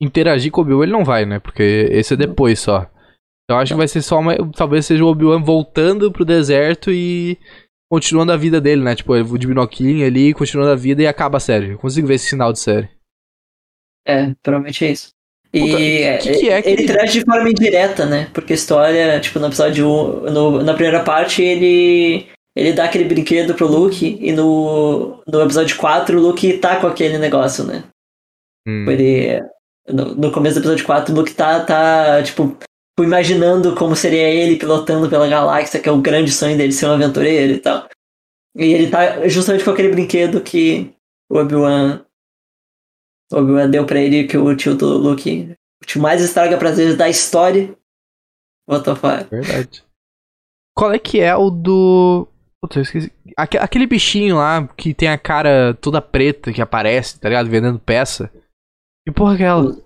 interagir 0.02 0.52
com 0.52 0.62
o 0.62 0.64
Obi-Wan, 0.64 0.84
ele 0.84 0.92
não 0.92 1.04
vai, 1.04 1.26
né? 1.26 1.40
Porque 1.40 1.90
esse 1.92 2.14
é 2.14 2.18
depois 2.18 2.60
só. 2.60 2.90
Eu 3.50 3.58
acho 3.58 3.74
que 3.74 3.78
vai 3.78 3.88
ser 3.88 4.02
só 4.02 4.20
uma. 4.20 4.36
Talvez 4.54 4.86
seja 4.86 5.04
o 5.04 5.08
Obi-Wan 5.08 5.42
voltando 5.44 6.12
pro 6.12 6.24
deserto 6.26 6.92
e 6.92 7.38
continuando 7.92 8.32
a 8.32 8.38
vida 8.38 8.60
dele, 8.62 8.82
né? 8.84 8.96
Tipo, 8.96 9.16
ele 9.16 9.38
de 9.38 9.48
binoquilinho 9.48 10.06
ali, 10.06 10.34
continuando 10.34 10.72
a 10.72 10.76
vida 10.76 11.02
e 11.02 11.08
acaba 11.08 11.38
a 11.38 11.42
série. 11.42 11.72
Eu 11.72 11.78
consigo 11.78 12.08
ver 12.08 12.16
esse 12.16 12.30
sinal 12.30 12.54
de 12.54 12.60
série. 12.60 12.90
É, 14.08 14.34
provavelmente 14.42 14.86
é 14.86 14.92
isso. 14.92 15.10
E 15.54 15.60
Puta, 15.62 15.78
que 15.78 16.40
que 16.40 16.50
é 16.50 16.62
que 16.62 16.70
ele 16.70 16.82
ele- 16.84 16.88
traz 16.94 17.14
de 17.14 17.22
forma 17.24 17.50
indireta, 17.50 18.06
né? 18.06 18.30
Porque 18.34 18.54
a 18.54 18.56
história, 18.56 19.20
tipo, 19.20 19.40
no 19.40 19.48
episódio 19.48 19.88
1, 19.88 20.32
no, 20.32 20.64
na 20.64 20.74
primeira 20.74 21.04
parte, 21.04 21.42
ele. 21.42 22.28
Ele 22.56 22.72
dá 22.72 22.86
aquele 22.86 23.04
brinquedo 23.04 23.54
pro 23.54 23.68
Luke 23.68 24.18
e 24.22 24.32
no, 24.32 25.22
no 25.28 25.42
episódio 25.42 25.78
4 25.78 26.18
o 26.18 26.22
Luke 26.22 26.58
tá 26.58 26.80
com 26.80 26.88
aquele 26.88 27.18
negócio, 27.18 27.66
né? 27.66 27.84
Hum. 28.68 28.90
Ele. 28.90 29.44
No, 29.88 30.16
no 30.16 30.32
começo 30.32 30.56
do 30.56 30.62
episódio 30.62 30.86
4, 30.86 31.14
o 31.14 31.18
Luke 31.18 31.34
tá, 31.34 31.64
tá 31.64 32.24
tipo, 32.24 32.58
imaginando 33.00 33.76
como 33.76 33.96
seria 33.96 34.28
ele 34.30 34.58
pilotando 34.58 35.10
pela 35.10 35.28
galáxia, 35.28 35.80
que 35.80 35.88
é 35.88 35.92
o 35.92 36.02
grande 36.02 36.32
sonho 36.32 36.58
dele 36.58 36.72
ser 36.72 36.88
um 36.88 36.94
aventureiro 36.94 37.54
e 37.54 37.60
tal. 37.60 37.88
E 38.56 38.74
ele 38.74 38.90
tá 38.90 39.28
justamente 39.28 39.64
com 39.66 39.72
aquele 39.72 39.90
brinquedo 39.90 40.42
que 40.42 40.96
o 41.30 41.38
Obi-Wan. 41.38 42.06
Obi-Wan 43.32 43.70
deu 43.70 43.86
pra 43.86 44.00
ele, 44.00 44.28
que 44.28 44.38
o 44.38 44.56
tio 44.56 44.76
do 44.76 44.98
Luke. 44.98 45.54
O 45.84 45.86
tio 45.86 46.02
mais 46.02 46.22
estraga 46.22 46.58
prazeres 46.58 46.96
da 46.96 47.10
história. 47.10 47.78
Botou 48.68 48.96
fora. 48.96 49.26
Verdade. 49.26 49.84
Qual 50.74 50.92
é 50.94 51.00
que 51.00 51.20
é 51.20 51.36
o 51.36 51.50
do. 51.50 52.28
Puta, 52.68 52.80
eu 52.80 52.84
esqueci. 52.84 53.12
Aque- 53.38 53.58
Aquele 53.58 53.86
bichinho 53.86 54.38
lá 54.38 54.68
que 54.78 54.94
tem 54.94 55.08
a 55.10 55.18
cara 55.18 55.74
toda 55.82 56.02
preta 56.02 56.52
que 56.52 56.62
aparece, 56.62 57.20
tá 57.20 57.30
ligado? 57.30 57.50
Vendendo 57.50 57.80
peça. 57.80 58.32
Que 59.08 59.14
porra 59.14 59.34
é 59.34 59.36
aquela? 59.36 59.78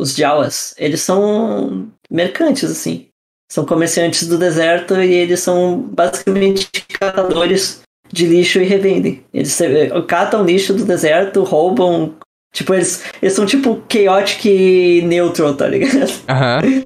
Os 0.00 0.14
Jawas, 0.16 0.74
eles 0.78 1.00
são 1.02 1.88
mercantes, 2.10 2.70
assim. 2.70 3.08
São 3.52 3.64
comerciantes 3.66 4.26
do 4.26 4.38
deserto 4.38 4.94
e 5.00 5.12
eles 5.12 5.40
são 5.40 5.80
basicamente 5.80 6.68
catadores 6.98 7.82
de 8.10 8.26
lixo 8.26 8.58
e 8.60 8.64
revendem. 8.64 9.24
Eles 9.32 9.60
eh, 9.60 9.88
catam 10.08 10.44
lixo 10.44 10.72
do 10.74 10.84
deserto, 10.84 11.42
roubam. 11.44 12.16
Tipo, 12.54 12.74
eles, 12.74 13.04
eles 13.20 13.34
são 13.34 13.44
tipo 13.44 13.82
chaotic 13.92 15.02
neutral, 15.04 15.54
tá 15.56 15.66
ligado? 15.68 16.10
Aham. 16.28 16.84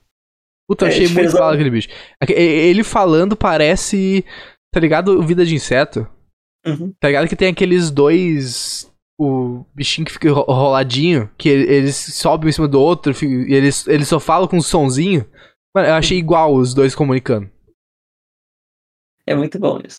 Puta, 0.69 0.85
eu 0.85 0.89
É, 0.89 0.93
achei 0.93 1.07
tipo, 1.07 1.21
muito 1.21 1.33
bala 1.33 1.55
aquele 1.55 1.71
bicho. 1.71 1.89
E- 2.29 2.33
Ele 2.33 2.83
falando 2.83 3.37
parece. 3.37 4.25
Tá 4.73 4.81
ligado? 4.81 5.21
Vida 5.23 5.45
de 5.47 5.55
inseto. 5.55 6.01
Uhum. 6.67 6.93
Tá 7.01 7.09
ligado 7.09 7.29
que 7.29 7.37
tem 7.37 7.49
aqueles 7.49 7.91
dois. 7.91 8.93
O 9.21 9.65
bichinho 9.75 10.07
que 10.07 10.13
fica 10.13 10.31
ro- 10.31 10.43
roladinho, 10.45 11.29
que 11.37 11.49
ele- 11.49 11.73
eles 11.73 11.97
sobem 11.97 12.51
em 12.51 12.53
cima 12.53 12.69
do 12.69 12.81
outro 12.81 13.13
e 13.25 13.53
eles, 13.53 13.85
eles 13.89 14.07
só 14.07 14.21
falam 14.21 14.47
com 14.47 14.59
um 14.59 14.63
sonzinho. 14.63 15.29
Mano, 15.75 15.89
eu 15.89 15.95
achei 15.95 16.17
igual 16.19 16.55
os 16.55 16.73
dois 16.73 16.95
comunicando. 16.95 17.51
É 19.27 19.35
muito 19.35 19.59
bom 19.59 19.81
isso. 19.85 19.97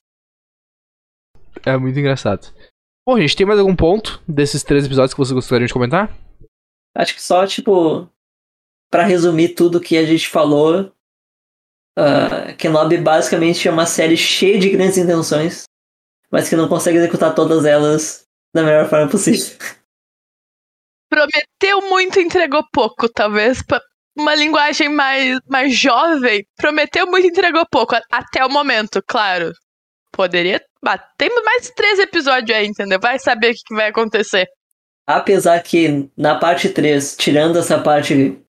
É 1.65 1.75
muito 1.77 1.99
engraçado. 1.99 2.53
Bom, 3.05 3.19
gente, 3.19 3.35
tem 3.35 3.45
mais 3.45 3.59
algum 3.59 3.75
ponto 3.75 4.23
desses 4.27 4.63
três 4.63 4.85
episódios 4.85 5.13
que 5.13 5.17
vocês 5.19 5.33
gostariam 5.33 5.67
de 5.67 5.73
comentar? 5.73 6.15
Acho 6.95 7.13
que 7.13 7.21
só, 7.21 7.45
tipo, 7.45 8.09
pra 8.89 9.03
resumir 9.03 9.49
tudo 9.49 9.81
que 9.81 9.97
a 9.97 10.05
gente 10.05 10.29
falou, 10.29 10.93
uh, 11.99 12.55
Kenobi 12.55 12.97
basicamente 12.97 13.67
é 13.67 13.71
uma 13.71 13.85
série 13.85 14.17
cheia 14.17 14.59
de 14.59 14.69
grandes 14.69 14.97
intenções, 14.97 15.63
mas 16.31 16.47
que 16.47 16.55
não 16.55 16.67
consegue 16.67 16.97
executar 16.97 17.35
todas 17.35 17.65
elas 17.65 18.23
da 18.53 18.63
melhor 18.63 18.89
forma 18.89 19.09
possível. 19.09 19.57
Prometeu 21.09 21.89
muito, 21.89 22.19
entregou 22.19 22.63
pouco, 22.71 23.09
talvez. 23.09 23.63
Uma 24.17 24.35
linguagem 24.35 24.89
mais, 24.89 25.39
mais 25.47 25.75
jovem, 25.75 26.45
prometeu 26.55 27.07
muito, 27.07 27.27
entregou 27.27 27.65
pouco. 27.69 27.95
Até 28.11 28.45
o 28.45 28.49
momento, 28.49 29.01
claro. 29.07 29.51
Poderia. 30.11 30.61
Tem 31.17 31.29
mais 31.43 31.69
três 31.71 31.99
episódios 31.99 32.57
aí, 32.57 32.67
entendeu? 32.67 32.99
Vai 32.99 33.19
saber 33.19 33.51
o 33.51 33.53
que, 33.53 33.61
que 33.67 33.75
vai 33.75 33.89
acontecer. 33.89 34.47
Apesar 35.07 35.61
que 35.63 36.09
na 36.15 36.35
parte 36.35 36.69
3, 36.69 37.15
tirando 37.17 37.57
essa 37.57 37.79
parte 37.79 38.39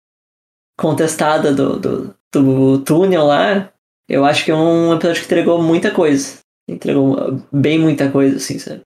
contestada 0.76 1.52
do, 1.54 1.78
do, 1.78 2.14
do 2.32 2.78
túnel 2.84 3.24
lá, 3.24 3.72
eu 4.08 4.24
acho 4.24 4.44
que 4.44 4.50
é 4.50 4.54
um 4.54 4.92
episódio 4.94 5.20
que 5.20 5.26
entregou 5.26 5.62
muita 5.62 5.90
coisa. 5.90 6.38
Entregou 6.68 7.40
bem 7.52 7.78
muita 7.78 8.10
coisa, 8.10 8.36
assim, 8.36 8.58
sabe? 8.58 8.82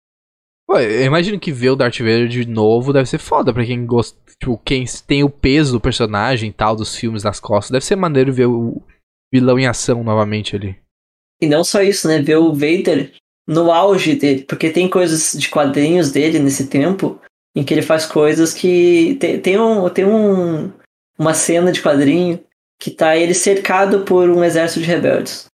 Pô, 0.67 0.79
eu 0.79 1.05
imagino 1.05 1.39
que 1.39 1.53
ver 1.53 1.71
o 1.71 1.77
Darth 1.77 1.99
Vader 1.99 2.27
de 2.27 2.47
novo 2.47 2.93
deve 2.93 3.09
ser 3.09 3.19
foda 3.19 3.53
pra 3.53 3.65
quem 3.65 3.85
gosta. 3.85 4.19
Tipo, 4.41 4.59
quem 4.65 4.85
tem 5.07 5.23
o 5.23 5.31
peso 5.31 5.73
do 5.73 5.81
personagem 5.81 6.51
e 6.51 6.53
tal, 6.53 6.75
dos 6.75 6.97
filmes 6.97 7.23
nas 7.23 7.39
costas. 7.39 7.71
Deve 7.71 7.85
ser 7.85 7.97
maneiro 7.97 8.33
ver 8.33 8.47
o 8.47 8.83
vilão 9.33 9.59
em 9.59 9.67
ação 9.67 10.03
novamente 10.03 10.57
ali. 10.57 10.77
E 11.41 11.47
não 11.47 11.63
só 11.63 11.83
isso, 11.83 12.09
né? 12.09 12.21
Ver 12.21 12.37
o 12.37 12.53
Vader 12.53 13.13
no 13.47 13.71
auge 13.71 14.15
dele. 14.15 14.45
Porque 14.45 14.71
tem 14.71 14.89
coisas 14.89 15.39
de 15.39 15.49
quadrinhos 15.51 16.11
dele 16.11 16.39
nesse 16.39 16.67
tempo 16.67 17.21
em 17.55 17.63
que 17.63 17.75
ele 17.75 17.83
faz 17.83 18.07
coisas 18.07 18.55
que. 18.55 19.17
Tem, 19.21 19.39
tem, 19.39 19.59
um, 19.59 19.89
tem 19.91 20.07
um, 20.07 20.73
uma 21.19 21.35
cena 21.35 21.71
de 21.71 21.83
quadrinho 21.83 22.43
que 22.81 22.91
tá 22.91 23.17
ele 23.17 23.35
cercado 23.35 24.01
por 24.01 24.29
um 24.29 24.45
exército 24.45 24.81
de 24.81 24.87
rebeldes. 24.87 25.47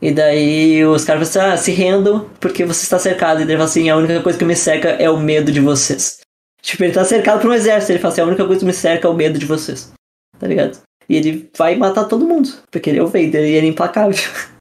E 0.00 0.12
daí 0.12 0.84
os 0.84 1.04
caras 1.04 1.32
falam 1.32 1.48
assim, 1.48 1.54
ah, 1.54 1.56
se 1.56 1.72
rendam 1.72 2.28
porque 2.40 2.64
você 2.64 2.82
está 2.82 2.98
cercado. 2.98 3.40
E 3.40 3.42
ele 3.44 3.52
fala 3.52 3.64
assim, 3.64 3.88
a 3.88 3.96
única 3.96 4.22
coisa 4.22 4.38
que 4.38 4.44
me 4.44 4.54
cerca 4.54 4.90
é 4.90 5.08
o 5.08 5.18
medo 5.18 5.50
de 5.50 5.60
vocês. 5.60 6.20
Tipo, 6.60 6.84
ele 6.84 6.92
tá 6.92 7.04
cercado 7.04 7.40
por 7.40 7.50
um 7.50 7.54
exército. 7.54 7.92
Ele 7.92 7.98
fala 7.98 8.12
assim, 8.12 8.20
a 8.20 8.26
única 8.26 8.44
coisa 8.44 8.60
que 8.60 8.66
me 8.66 8.72
cerca 8.72 9.08
é 9.08 9.10
o 9.10 9.14
medo 9.14 9.38
de 9.38 9.46
vocês. 9.46 9.92
Tá 10.38 10.46
ligado? 10.46 10.78
E 11.08 11.16
ele 11.16 11.50
vai 11.56 11.76
matar 11.76 12.04
todo 12.04 12.26
mundo. 12.26 12.48
Porque 12.70 12.90
ele 12.90 12.98
é 12.98 13.02
o 13.02 13.06
Vader 13.06 13.44
e 13.44 13.54
ele 13.54 13.66
é 13.66 13.70
implacável. 13.70 14.16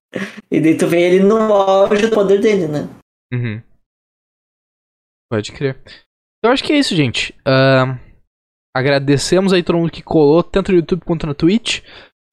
E 0.49 0.62
daí 0.62 0.78
tu 0.78 0.88
vê 0.88 1.01
ele 1.01 1.26
no 1.26 1.36
auge 1.36 2.08
do 2.08 2.16
poder 2.16 2.39
dele, 2.39 2.70
né? 2.70 2.88
Uhum. 3.34 3.62
Pode 5.30 5.51
crer. 5.51 5.78
Eu 6.41 6.51
acho 6.51 6.64
que 6.64 6.72
é 6.72 6.78
isso, 6.80 6.95
gente. 6.95 7.36
Ahn, 7.45 7.97
agradecemos 8.76 9.53
aí 9.53 9.63
todo 9.63 9.78
mundo 9.78 9.89
que 9.89 10.03
colou, 10.03 10.43
tanto 10.43 10.71
no 10.73 10.78
YouTube 10.78 11.05
quanto 11.05 11.26
na 11.26 11.34
Twitch. 11.34 11.82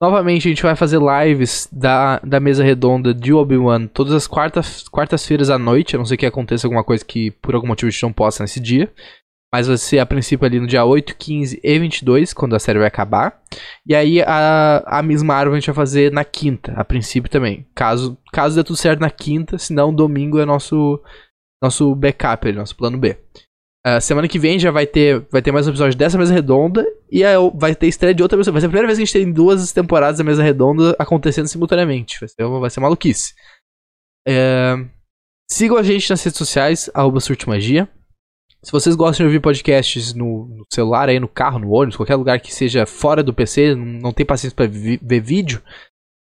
Novamente, 0.02 0.48
a 0.48 0.50
gente 0.50 0.62
vai 0.64 0.74
fazer 0.74 0.98
lives 1.00 1.68
da, 1.70 2.18
da 2.18 2.40
mesa 2.40 2.64
redonda 2.64 3.14
de 3.14 3.32
Obi-Wan 3.32 3.86
todas 3.86 4.12
as 4.12 4.26
quartas- 4.26 4.88
quartas-feiras 4.88 5.48
à 5.48 5.56
noite. 5.56 5.94
A 5.94 5.98
não 5.98 6.04
ser 6.04 6.16
que 6.16 6.26
aconteça 6.26 6.66
alguma 6.66 6.82
coisa 6.82 7.04
que 7.04 7.30
por 7.30 7.54
algum 7.54 7.68
motivo 7.68 7.86
a 7.86 7.90
gente 7.92 8.02
não 8.02 8.12
possa 8.12 8.42
nesse 8.42 8.58
dia. 8.58 8.92
Mas 9.54 9.68
vai 9.68 9.76
ser 9.76 10.00
a 10.00 10.06
princípio 10.06 10.44
ali 10.44 10.58
no 10.58 10.66
dia 10.66 10.84
8, 10.84 11.14
15 11.16 11.60
e 11.62 11.78
22, 11.78 12.32
quando 12.32 12.56
a 12.56 12.58
série 12.58 12.80
vai 12.80 12.88
acabar. 12.88 13.40
E 13.86 13.94
aí 13.94 14.20
a, 14.22 14.82
a 14.84 15.02
Miss 15.02 15.22
Marvel 15.22 15.52
a 15.52 15.56
gente 15.56 15.66
vai 15.66 15.74
fazer 15.76 16.10
na 16.10 16.24
quinta, 16.24 16.72
a 16.72 16.82
princípio 16.82 17.30
também. 17.30 17.64
Caso, 17.72 18.18
caso 18.32 18.56
dê 18.56 18.64
tudo 18.64 18.76
certo 18.76 19.00
na 19.00 19.10
quinta, 19.10 19.58
senão 19.58 19.94
domingo 19.94 20.40
é 20.40 20.46
nosso, 20.46 21.00
nosso 21.62 21.94
backup 21.94 22.50
nosso 22.52 22.74
plano 22.74 22.98
B. 22.98 23.16
Ah, 23.84 24.00
semana 24.00 24.28
que 24.28 24.38
vem 24.38 24.60
já 24.60 24.70
vai 24.70 24.86
ter, 24.86 25.26
vai 25.30 25.42
ter 25.42 25.50
mais 25.50 25.66
um 25.66 25.70
episódio 25.70 25.98
dessa 25.98 26.16
mesa 26.16 26.32
redonda 26.32 26.86
e 27.10 27.24
aí 27.24 27.34
vai 27.54 27.74
ter 27.74 27.88
estreia 27.88 28.14
de 28.14 28.22
outra 28.22 28.38
mesa. 28.38 28.52
Vai 28.52 28.60
ser 28.60 28.68
a 28.68 28.70
primeira 28.70 28.86
vez 28.86 28.96
que 28.96 29.02
a 29.02 29.06
gente 29.06 29.12
tem 29.12 29.32
duas 29.32 29.72
temporadas 29.72 30.18
da 30.18 30.24
mesa 30.24 30.42
redonda 30.42 30.94
acontecendo 31.00 31.48
simultaneamente. 31.48 32.20
Vai 32.20 32.28
ser, 32.28 32.46
vai 32.46 32.70
ser 32.70 32.78
maluquice. 32.78 33.34
É, 34.26 34.76
sigam 35.50 35.76
a 35.76 35.82
gente 35.82 36.08
nas 36.10 36.22
redes 36.22 36.38
sociais, 36.38 36.88
arroba 36.94 37.18
Surtimagia. 37.18 37.88
Se 38.62 38.70
vocês 38.70 38.94
gostam 38.94 39.24
de 39.24 39.28
ouvir 39.28 39.40
podcasts 39.40 40.14
no, 40.14 40.46
no 40.46 40.64
celular, 40.72 41.08
aí 41.08 41.18
no 41.18 41.26
carro, 41.26 41.58
no 41.58 41.70
ônibus, 41.72 41.96
qualquer 41.96 42.14
lugar 42.14 42.38
que 42.38 42.54
seja 42.54 42.86
fora 42.86 43.20
do 43.20 43.34
PC, 43.34 43.74
não, 43.74 43.84
não 43.84 44.12
tem 44.12 44.24
paciência 44.24 44.56
vi- 44.68 45.00
ver 45.02 45.20
vídeo, 45.20 45.60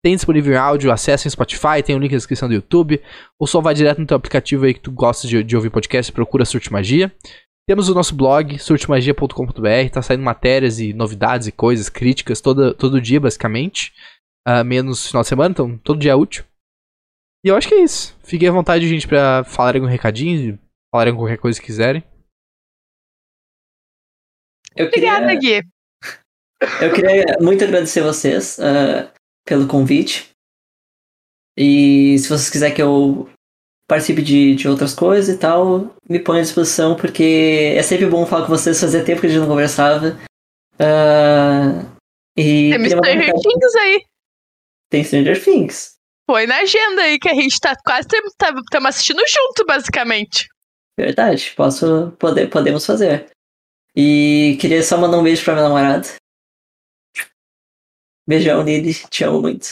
tem 0.05 0.15
disponível 0.15 0.53
em 0.53 0.59
áudio, 0.59 0.93
acessem 0.93 1.31
Spotify, 1.31 1.83
tem 1.83 1.97
o 1.97 1.99
link 1.99 2.13
na 2.13 2.19
descrição 2.19 2.47
do 2.47 2.55
YouTube, 2.55 3.01
ou 3.41 3.47
só 3.47 3.63
vai 3.63 3.73
direto 3.73 3.99
no 4.03 4.07
teu 4.07 4.19
aplicativo 4.19 4.67
aí 4.67 4.75
que 4.75 4.81
tu 4.81 4.93
gosta 4.93 5.27
de, 5.27 5.43
de 5.43 5.57
ouvir 5.57 5.71
podcast, 5.71 6.13
procura 6.13 6.45
Surte 6.45 6.71
Magia. 6.71 7.11
Temos 7.69 7.89
o 7.89 7.95
nosso 7.95 8.15
blog, 8.15 8.61
surtemagia.com.br, 8.61 9.91
tá 9.93 10.01
saindo 10.01 10.23
matérias 10.23 10.79
e 10.79 10.93
novidades 10.93 11.49
e 11.49 11.53
coisas, 11.53 11.89
críticas, 11.89 12.41
toda, 12.41 12.73
todo 12.73 13.01
dia, 13.01 13.19
basicamente. 13.19 13.93
Ah, 14.47 14.63
menos 14.63 15.09
final 15.09 15.23
de 15.23 15.29
semana, 15.29 15.51
então 15.51 15.77
todo 15.79 15.99
dia 15.99 16.13
é 16.13 16.15
útil. 16.15 16.45
E 17.45 17.49
eu 17.49 17.57
acho 17.57 17.67
que 17.67 17.75
é 17.75 17.83
isso. 17.83 18.17
Fiquem 18.23 18.49
à 18.49 18.53
vontade, 18.53 18.89
gente, 18.89 19.09
pra 19.09 19.43
falarem 19.43 19.83
um 19.83 19.87
recadinho, 19.87 20.57
falarem 20.95 21.17
qualquer 21.17 21.39
coisa 21.39 21.59
que 21.59 21.67
quiserem. 21.67 22.05
Eu 24.77 24.89
queria, 24.89 25.15
Obrigada, 25.15 25.35
Gui. 25.35 25.63
eu 26.81 26.95
queria 26.95 27.25
muito 27.41 27.65
agradecer 27.65 28.01
vocês 28.01 28.61
ah, 28.61 29.13
pelo 29.45 29.67
convite. 29.67 30.31
E 31.59 32.17
se 32.21 32.29
vocês 32.29 32.49
quiserem 32.49 32.77
que 32.77 32.83
eu 32.83 33.29
participe 33.87 34.23
de, 34.23 34.55
de 34.55 34.69
outras 34.69 34.95
coisas 34.95 35.35
e 35.35 35.39
tal, 35.39 35.95
me 36.09 36.19
põe 36.19 36.41
à 36.41 36.43
disposição, 36.43 36.97
porque 36.97 37.75
é 37.77 37.83
sempre 37.83 38.07
bom 38.07 38.27
falar 38.27 38.47
com 38.47 38.53
vocês, 38.53 38.81
fazia 38.81 39.05
tempo 39.05 39.21
que 39.21 39.27
a 39.27 39.31
gente 39.31 39.41
não 39.41 39.49
conversava. 39.49 40.19
Ah, 40.79 41.85
e 42.37 42.77
um 42.77 42.85
Stranger 42.85 43.33
Things 43.33 43.75
aí. 43.81 44.05
tem 44.91 45.05
Stranger 45.05 45.43
Things. 45.43 45.97
Põe 46.27 46.47
na 46.47 46.59
agenda 46.59 47.03
aí 47.03 47.19
que 47.19 47.29
a 47.29 47.35
gente 47.35 47.59
tá 47.61 47.75
quase 47.85 48.09
estamos 48.09 48.33
tá, 48.37 48.89
assistindo 48.89 49.23
junto, 49.27 49.65
basicamente. 49.65 50.49
Verdade, 50.99 51.53
posso, 51.57 52.13
poder, 52.19 52.51
podemos 52.51 52.85
fazer. 52.85 53.31
E 53.95 54.59
queria 54.61 54.83
só 54.83 54.99
mandar 54.99 55.19
um 55.19 55.23
beijo 55.23 55.45
pra 55.45 55.55
minha 55.55 55.69
namorada. 55.69 56.07
Beijão, 58.29 58.63
Lili, 58.63 58.93
te 58.93 59.23
amo 59.23 59.41
muito. 59.41 59.69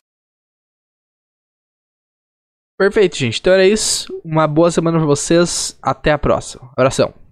Perfeito, 2.78 3.16
gente. 3.16 3.38
Então 3.38 3.52
era 3.52 3.66
isso. 3.66 4.06
Uma 4.24 4.46
boa 4.46 4.70
semana 4.70 4.98
pra 4.98 5.06
vocês. 5.06 5.78
Até 5.82 6.12
a 6.12 6.18
próxima. 6.18 6.70
Abração. 6.76 7.23